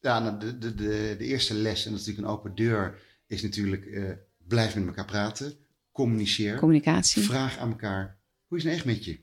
Ja, 0.00 0.18
nou, 0.18 0.38
de, 0.38 0.58
de, 0.58 0.74
de, 0.74 1.24
eerste 1.24 1.54
les, 1.54 1.84
en 1.84 1.90
dat 1.90 2.00
is 2.00 2.06
natuurlijk 2.06 2.32
een 2.32 2.38
open 2.38 2.54
deur, 2.54 2.98
is 3.26 3.42
natuurlijk 3.42 4.16
blijf 4.46 4.74
met 4.74 4.86
elkaar 4.86 5.04
praten, 5.04 5.52
communiceer. 5.92 6.58
Communicatie. 6.58 7.22
Vraag 7.22 7.58
aan 7.58 7.70
elkaar, 7.70 8.18
hoe 8.46 8.58
is 8.58 8.64
het 8.64 8.72
nou 8.72 8.84
echt 8.84 8.96
met 8.96 9.04
je? 9.04 9.20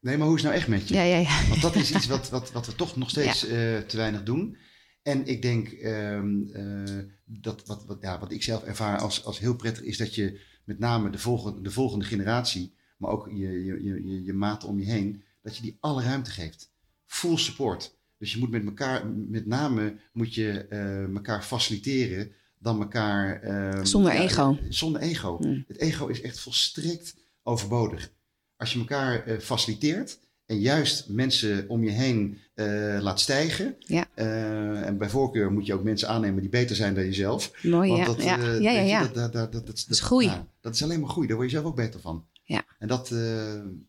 Nee, 0.00 0.16
maar 0.16 0.26
hoe 0.26 0.36
is 0.36 0.42
het 0.42 0.50
nou 0.50 0.62
echt 0.62 0.70
met 0.70 0.88
je? 0.88 0.94
Ja, 0.94 1.02
ja, 1.02 1.16
ja. 1.16 1.48
Want 1.48 1.60
dat 1.60 1.74
is 1.76 1.94
iets 1.94 2.06
wat, 2.14 2.30
wat, 2.30 2.52
wat 2.52 2.66
we 2.66 2.74
toch 2.74 2.96
nog 2.96 3.10
steeds 3.10 3.40
ja. 3.40 3.46
uh, 3.46 3.78
te 3.78 3.96
weinig 3.96 4.22
doen. 4.22 4.56
En 5.02 5.26
ik 5.26 5.42
denk 5.42 5.72
um, 5.82 6.50
uh, 6.52 6.98
dat 7.24 7.66
wat, 7.66 7.84
wat, 7.86 7.98
ja, 8.00 8.18
wat 8.18 8.32
ik 8.32 8.42
zelf 8.42 8.64
ervaar 8.64 8.98
als, 8.98 9.24
als 9.24 9.38
heel 9.38 9.56
prettig 9.56 9.84
is 9.84 9.96
dat 9.96 10.14
je 10.14 10.40
met 10.64 10.78
name 10.78 11.10
de 11.10 11.18
volgende, 11.18 11.60
de 11.60 11.70
volgende 11.70 12.04
generatie, 12.04 12.74
maar 12.96 13.10
ook 13.10 13.28
je, 13.28 13.64
je, 13.64 13.84
je, 13.84 14.24
je 14.24 14.32
maat 14.32 14.64
om 14.64 14.78
je 14.78 14.84
heen, 14.84 15.22
dat 15.42 15.56
je 15.56 15.62
die 15.62 15.76
alle 15.80 16.02
ruimte 16.02 16.30
geeft. 16.30 16.72
Full 17.06 17.36
support. 17.36 17.98
Dus 18.18 18.32
je 18.32 18.38
moet 18.38 18.50
met 18.50 18.64
elkaar, 18.64 19.06
met 19.06 19.46
name 19.46 19.96
moet 20.12 20.34
je 20.34 20.66
uh, 20.70 21.14
elkaar 21.14 21.42
faciliteren 21.42 22.32
dan 22.60 22.80
elkaar. 22.80 23.44
Um, 23.74 23.86
zonder 23.86 24.12
ja, 24.12 24.20
ego. 24.20 24.58
Zonder 24.68 25.00
ego. 25.00 25.36
Hmm. 25.36 25.64
Het 25.68 25.78
ego 25.78 26.06
is 26.06 26.20
echt 26.20 26.40
volstrekt 26.40 27.16
overbodig. 27.42 28.10
Als 28.56 28.72
je 28.72 28.78
elkaar 28.78 29.28
uh, 29.28 29.38
faciliteert 29.38 30.18
en 30.46 30.60
juist 30.60 31.08
mensen 31.08 31.68
om 31.68 31.84
je 31.84 31.90
heen 31.90 32.38
uh, 32.54 32.98
laat 33.00 33.20
stijgen. 33.20 33.76
Ja. 33.78 34.06
Uh, 34.16 34.86
en 34.86 34.98
bij 34.98 35.08
voorkeur 35.08 35.52
moet 35.52 35.66
je 35.66 35.74
ook 35.74 35.82
mensen 35.82 36.08
aannemen 36.08 36.40
die 36.40 36.50
beter 36.50 36.76
zijn 36.76 36.94
dan 36.94 37.04
jezelf. 37.04 37.50
Mooi, 37.62 37.90
Want 37.90 38.22
ja. 38.22 38.36
Dat, 38.36 38.46
ja. 38.46 38.52
Ja, 38.52 38.70
ja, 38.70 38.80
ja. 38.80 39.00
Dat, 39.00 39.14
dat, 39.14 39.32
dat, 39.32 39.52
dat, 39.52 39.66
dat, 39.66 39.86
is 39.88 40.00
groei. 40.00 40.30
Dat 40.60 40.74
is 40.74 40.82
alleen 40.82 41.00
maar 41.00 41.08
groei. 41.10 41.26
Daar 41.26 41.36
word 41.36 41.50
je 41.50 41.56
zelf 41.56 41.68
ook 41.68 41.76
beter 41.76 42.00
van. 42.00 42.26
Ja. 42.44 42.64
En 42.78 42.88
dat, 42.88 43.10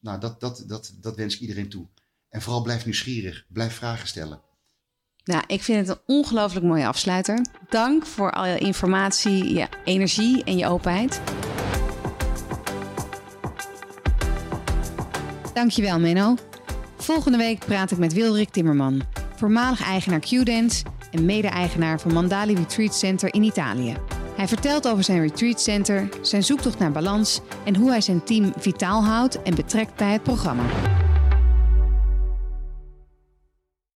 nou, 0.01 0.19
dat, 0.19 0.39
dat, 0.39 0.63
dat, 0.67 0.93
dat 1.01 1.15
wens 1.15 1.33
ik 1.35 1.41
iedereen 1.41 1.69
toe. 1.69 1.85
En 2.29 2.41
vooral 2.41 2.61
blijf 2.61 2.85
nieuwsgierig. 2.85 3.45
Blijf 3.47 3.73
vragen 3.73 4.07
stellen. 4.07 4.41
Nou, 5.23 5.43
ik 5.47 5.63
vind 5.63 5.87
het 5.87 5.97
een 5.97 6.15
ongelooflijk 6.15 6.65
mooie 6.65 6.87
afsluiter. 6.87 7.45
Dank 7.69 8.05
voor 8.05 8.31
al 8.31 8.45
je 8.45 8.57
informatie, 8.57 9.53
je 9.53 9.67
energie 9.83 10.43
en 10.43 10.57
je 10.57 10.67
openheid. 10.67 11.21
Dankjewel, 15.53 15.99
Menno. 15.99 16.35
Volgende 16.97 17.37
week 17.37 17.65
praat 17.65 17.91
ik 17.91 17.97
met 17.97 18.13
Wilrik 18.13 18.49
Timmerman, 18.49 19.01
voormalig 19.35 19.83
eigenaar 19.83 20.19
Q-Dance 20.19 20.83
en 21.11 21.25
mede-eigenaar 21.25 21.99
van 21.99 22.13
Mandali 22.13 22.55
Retreat 22.55 22.95
Center 22.95 23.33
in 23.33 23.43
Italië. 23.43 23.97
Hij 24.35 24.47
vertelt 24.47 24.87
over 24.87 25.03
zijn 25.03 25.21
retreat 25.21 25.61
center, 25.61 26.09
zijn 26.21 26.43
zoektocht 26.43 26.79
naar 26.79 26.91
balans 26.91 27.41
en 27.65 27.75
hoe 27.75 27.89
hij 27.89 28.01
zijn 28.01 28.23
team 28.23 28.53
vitaal 28.57 29.03
houdt 29.03 29.41
en 29.41 29.55
betrekt 29.55 29.95
bij 29.95 30.11
het 30.11 30.23
programma. 30.23 30.63